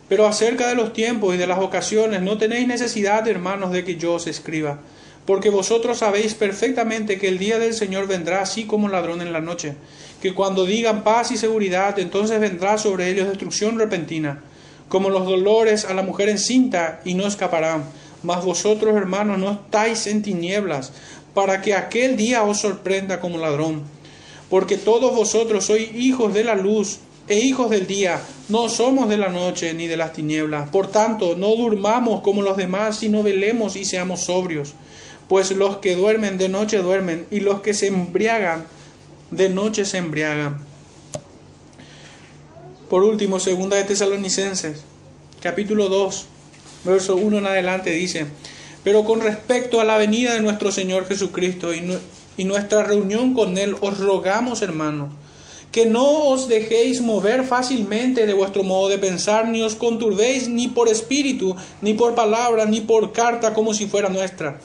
pero 0.07 0.27
acerca 0.27 0.67
de 0.67 0.75
los 0.75 0.93
tiempos 0.93 1.33
y 1.33 1.37
de 1.37 1.47
las 1.47 1.59
ocasiones 1.59 2.21
no 2.21 2.37
tenéis 2.37 2.67
necesidad, 2.67 3.27
hermanos, 3.27 3.71
de 3.71 3.83
que 3.83 3.95
yo 3.95 4.13
os 4.13 4.27
escriba, 4.27 4.79
porque 5.25 5.49
vosotros 5.49 5.99
sabéis 5.99 6.35
perfectamente 6.35 7.17
que 7.17 7.27
el 7.27 7.39
día 7.39 7.57
del 7.57 7.73
Señor 7.73 8.07
vendrá 8.07 8.41
así 8.41 8.65
como 8.65 8.87
ladrón 8.87 9.21
en 9.21 9.33
la 9.33 9.41
noche 9.41 9.75
que 10.21 10.33
cuando 10.33 10.65
digan 10.65 11.03
paz 11.03 11.31
y 11.31 11.37
seguridad, 11.37 11.99
entonces 11.99 12.39
vendrá 12.39 12.77
sobre 12.77 13.09
ellos 13.09 13.27
destrucción 13.27 13.77
repentina, 13.77 14.41
como 14.89 15.09
los 15.09 15.25
dolores 15.25 15.85
a 15.85 15.93
la 15.93 16.03
mujer 16.03 16.29
encinta, 16.29 17.01
y 17.05 17.13
no 17.13 17.27
escaparán. 17.27 17.83
Mas 18.23 18.43
vosotros, 18.43 18.95
hermanos, 18.95 19.37
no 19.37 19.51
estáis 19.51 20.07
en 20.07 20.21
tinieblas, 20.21 20.91
para 21.33 21.61
que 21.61 21.75
aquel 21.75 22.17
día 22.17 22.43
os 22.43 22.59
sorprenda 22.59 23.19
como 23.19 23.37
ladrón. 23.37 23.83
Porque 24.49 24.77
todos 24.77 25.15
vosotros 25.15 25.65
sois 25.65 25.93
hijos 25.93 26.33
de 26.33 26.43
la 26.43 26.55
luz 26.55 26.99
e 27.27 27.39
hijos 27.39 27.69
del 27.71 27.87
día, 27.87 28.21
no 28.49 28.69
somos 28.69 29.09
de 29.09 29.17
la 29.17 29.29
noche 29.29 29.73
ni 29.73 29.87
de 29.87 29.97
las 29.97 30.13
tinieblas. 30.13 30.69
Por 30.69 30.87
tanto, 30.87 31.35
no 31.35 31.55
durmamos 31.55 32.21
como 32.21 32.41
los 32.41 32.55
demás, 32.55 32.97
sino 32.97 33.23
velemos 33.23 33.75
y 33.75 33.85
seamos 33.85 34.21
sobrios. 34.21 34.73
Pues 35.27 35.51
los 35.51 35.77
que 35.77 35.95
duermen 35.95 36.37
de 36.37 36.49
noche 36.49 36.77
duermen, 36.77 37.25
y 37.31 37.39
los 37.39 37.61
que 37.61 37.73
se 37.73 37.87
embriagan 37.87 38.65
de 39.31 39.49
noche 39.49 39.85
se 39.85 39.97
embriagan. 39.97 40.57
Por 42.89 43.03
último, 43.03 43.39
segunda 43.39 43.77
de 43.77 43.83
Tesalonicenses, 43.83 44.83
capítulo 45.41 45.89
2, 45.89 46.25
verso 46.83 47.15
1 47.15 47.39
en 47.39 47.45
adelante 47.47 47.89
dice, 47.91 48.27
pero 48.83 49.03
con 49.03 49.21
respecto 49.21 49.81
a 49.81 49.83
la 49.83 49.97
venida 49.97 50.33
de 50.33 50.41
nuestro 50.41 50.71
Señor 50.71 51.07
Jesucristo 51.07 51.73
y, 51.73 51.97
y 52.37 52.43
nuestra 52.43 52.83
reunión 52.83 53.33
con 53.33 53.57
Él, 53.57 53.75
os 53.81 53.97
rogamos, 53.97 54.61
hermanos, 54.61 55.09
que 55.71 55.85
no 55.85 56.29
os 56.29 56.47
dejéis 56.47 57.01
mover 57.01 57.43
fácilmente 57.43 58.25
de 58.25 58.33
vuestro 58.33 58.63
modo 58.63 58.87
de 58.87 58.99
pensar, 58.99 59.47
ni 59.47 59.61
os 59.61 59.75
conturbéis 59.75 60.47
ni 60.47 60.67
por 60.67 60.87
espíritu, 60.87 61.55
ni 61.81 61.95
por 61.95 62.15
palabra, 62.15 62.65
ni 62.65 62.81
por 62.81 63.11
carta 63.11 63.53
como 63.53 63.73
si 63.73 63.87
fuera 63.87 64.07
nuestra, 64.07 64.59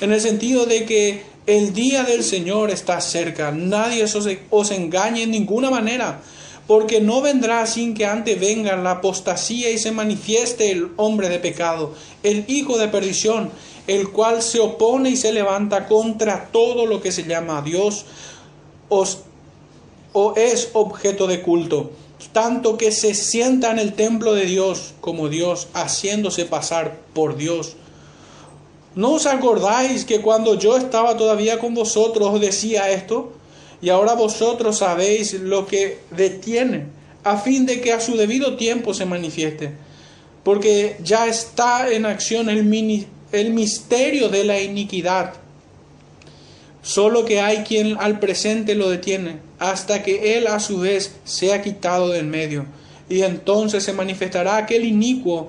en 0.00 0.12
el 0.12 0.20
sentido 0.20 0.64
de 0.64 0.84
que 0.86 1.33
el 1.46 1.74
día 1.74 2.04
del 2.04 2.24
Señor 2.24 2.70
está 2.70 3.00
cerca. 3.00 3.50
Nadie 3.50 4.04
os, 4.04 4.70
engañe 4.70 5.22
en 5.22 5.30
ninguna 5.30 5.70
manera, 5.70 6.22
porque 6.66 7.00
no 7.00 7.20
vendrá 7.20 7.66
sin 7.66 7.94
que 7.94 8.06
antes 8.06 8.40
venga 8.40 8.76
la 8.76 8.92
apostasía 8.92 9.70
y 9.70 9.78
se 9.78 9.92
manifieste 9.92 10.70
el 10.70 10.92
hombre 10.96 11.28
de 11.28 11.38
pecado, 11.38 11.94
el 12.22 12.44
hijo 12.48 12.78
de 12.78 12.88
perdición, 12.88 13.50
el 13.86 14.10
cual 14.10 14.40
se 14.40 14.60
opone 14.60 15.10
y 15.10 15.16
se 15.16 15.32
levanta 15.32 15.86
contra 15.86 16.48
todo 16.50 16.86
lo 16.86 17.02
que 17.02 17.12
se 17.12 17.24
llama 17.24 17.60
Dios 17.60 18.06
os, 18.88 19.18
o 20.14 20.34
es 20.36 20.70
objeto 20.72 21.26
de 21.26 21.42
culto, 21.42 21.90
tanto 22.32 22.78
que 22.78 22.90
se 22.92 23.14
sienta 23.14 23.70
en 23.70 23.78
el 23.78 23.92
templo 23.92 24.32
de 24.32 24.46
Dios 24.46 24.94
como 25.02 25.28
Dios, 25.28 25.68
haciéndose 25.74 26.46
pasar 26.46 26.96
por 27.12 27.36
Dios 27.36 27.76
¿No 28.94 29.14
os 29.14 29.26
acordáis 29.26 30.04
que 30.04 30.20
cuando 30.20 30.56
yo 30.56 30.76
estaba 30.76 31.16
todavía 31.16 31.58
con 31.58 31.74
vosotros 31.74 32.28
os 32.32 32.40
decía 32.40 32.90
esto? 32.90 33.32
Y 33.82 33.90
ahora 33.90 34.14
vosotros 34.14 34.78
sabéis 34.78 35.34
lo 35.34 35.66
que 35.66 35.98
detiene, 36.10 36.86
a 37.24 37.36
fin 37.36 37.66
de 37.66 37.80
que 37.80 37.92
a 37.92 38.00
su 38.00 38.16
debido 38.16 38.56
tiempo 38.56 38.94
se 38.94 39.04
manifieste. 39.04 39.72
Porque 40.44 40.96
ya 41.02 41.26
está 41.26 41.90
en 41.90 42.06
acción 42.06 42.48
el, 42.48 43.06
el 43.32 43.50
misterio 43.50 44.28
de 44.28 44.44
la 44.44 44.60
iniquidad. 44.60 45.34
Solo 46.82 47.24
que 47.24 47.40
hay 47.40 47.58
quien 47.58 47.96
al 47.98 48.20
presente 48.20 48.74
lo 48.74 48.90
detiene, 48.90 49.38
hasta 49.58 50.02
que 50.02 50.36
él 50.36 50.46
a 50.46 50.60
su 50.60 50.80
vez 50.80 51.16
sea 51.24 51.62
quitado 51.62 52.10
del 52.10 52.26
medio. 52.26 52.66
Y 53.08 53.22
entonces 53.22 53.82
se 53.82 53.92
manifestará 53.92 54.56
aquel 54.56 54.84
inicuo 54.84 55.48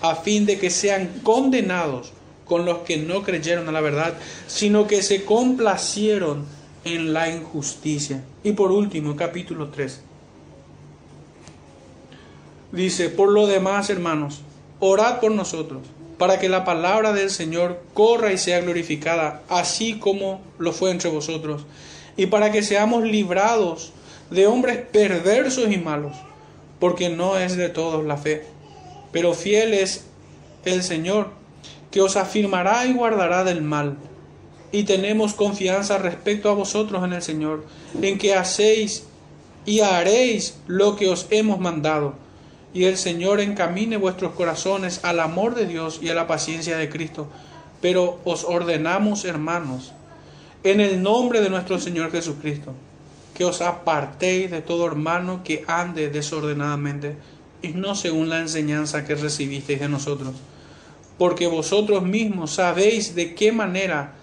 a 0.00 0.14
fin 0.16 0.46
de 0.46 0.58
que 0.58 0.70
sean 0.70 1.20
condenados 1.22 2.12
con 2.44 2.64
los 2.64 2.78
que 2.78 2.96
no 2.96 3.22
creyeron 3.22 3.68
a 3.68 3.72
la 3.72 3.80
verdad, 3.80 4.14
sino 4.46 4.86
que 4.86 5.02
se 5.02 5.24
complacieron 5.24 6.46
en 6.84 7.12
la 7.12 7.30
injusticia. 7.30 8.24
Y 8.42 8.52
por 8.52 8.72
último, 8.72 9.16
capítulo 9.16 9.68
3. 9.68 10.00
Dice, 12.72 13.08
por 13.10 13.30
lo 13.30 13.46
demás, 13.46 13.90
hermanos, 13.90 14.42
orad 14.80 15.20
por 15.20 15.32
nosotros, 15.32 15.82
para 16.18 16.38
que 16.38 16.48
la 16.48 16.64
palabra 16.64 17.12
del 17.12 17.30
Señor 17.30 17.80
corra 17.94 18.32
y 18.32 18.38
sea 18.38 18.60
glorificada, 18.60 19.42
así 19.48 19.98
como 19.98 20.40
lo 20.58 20.72
fue 20.72 20.90
entre 20.90 21.10
vosotros, 21.10 21.64
y 22.16 22.26
para 22.26 22.50
que 22.50 22.62
seamos 22.62 23.04
librados 23.04 23.92
de 24.30 24.46
hombres 24.46 24.78
perversos 24.92 25.70
y 25.70 25.78
malos, 25.78 26.16
porque 26.78 27.08
no 27.08 27.38
es 27.38 27.56
de 27.56 27.68
todos 27.68 28.04
la 28.04 28.16
fe. 28.16 28.44
Pero 29.12 29.34
fiel 29.34 29.74
es 29.74 30.06
el 30.64 30.82
Señor, 30.82 31.30
que 31.90 32.00
os 32.00 32.16
afirmará 32.16 32.86
y 32.86 32.92
guardará 32.92 33.44
del 33.44 33.62
mal. 33.62 33.96
Y 34.70 34.84
tenemos 34.84 35.34
confianza 35.34 35.98
respecto 35.98 36.50
a 36.50 36.54
vosotros 36.54 37.02
en 37.04 37.14
el 37.14 37.22
Señor, 37.22 37.64
en 38.00 38.18
que 38.18 38.34
hacéis 38.34 39.04
y 39.64 39.80
haréis 39.80 40.58
lo 40.66 40.96
que 40.96 41.08
os 41.08 41.26
hemos 41.30 41.58
mandado. 41.58 42.14
Y 42.74 42.84
el 42.84 42.98
Señor 42.98 43.40
encamine 43.40 43.96
vuestros 43.96 44.32
corazones 44.32 45.04
al 45.04 45.20
amor 45.20 45.54
de 45.54 45.66
Dios 45.66 46.00
y 46.02 46.10
a 46.10 46.14
la 46.14 46.26
paciencia 46.26 46.76
de 46.76 46.90
Cristo. 46.90 47.28
Pero 47.80 48.20
os 48.24 48.44
ordenamos, 48.44 49.24
hermanos, 49.24 49.92
en 50.64 50.80
el 50.80 51.02
nombre 51.02 51.40
de 51.40 51.50
nuestro 51.50 51.78
Señor 51.78 52.10
Jesucristo, 52.10 52.74
que 53.34 53.44
os 53.44 53.62
apartéis 53.62 54.50
de 54.50 54.60
todo 54.60 54.86
hermano 54.86 55.42
que 55.44 55.64
ande 55.66 56.10
desordenadamente 56.10 57.16
y 57.62 57.68
no 57.68 57.94
según 57.94 58.28
la 58.28 58.40
enseñanza 58.40 59.04
que 59.04 59.14
recibisteis 59.14 59.80
de 59.80 59.88
nosotros, 59.88 60.34
porque 61.18 61.46
vosotros 61.46 62.04
mismos 62.04 62.52
sabéis 62.52 63.14
de 63.14 63.34
qué 63.34 63.52
manera 63.52 64.14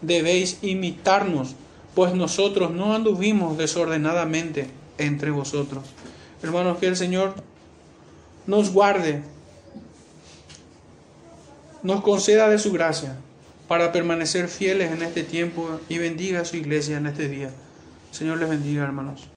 debéis 0.00 0.58
imitarnos, 0.62 1.54
pues 1.94 2.14
nosotros 2.14 2.72
no 2.72 2.94
anduvimos 2.94 3.56
desordenadamente 3.56 4.68
entre 4.98 5.30
vosotros. 5.30 5.84
Hermanos, 6.42 6.78
que 6.78 6.86
el 6.86 6.96
Señor 6.96 7.34
nos 8.46 8.72
guarde, 8.72 9.22
nos 11.82 12.02
conceda 12.02 12.48
de 12.48 12.58
su 12.58 12.72
gracia 12.72 13.16
para 13.68 13.92
permanecer 13.92 14.48
fieles 14.48 14.92
en 14.92 15.02
este 15.02 15.22
tiempo 15.22 15.80
y 15.88 15.98
bendiga 15.98 16.40
a 16.40 16.44
su 16.44 16.56
iglesia 16.56 16.98
en 16.98 17.06
este 17.06 17.28
día. 17.28 17.50
Señor 18.10 18.38
les 18.38 18.48
bendiga, 18.48 18.82
hermanos. 18.82 19.31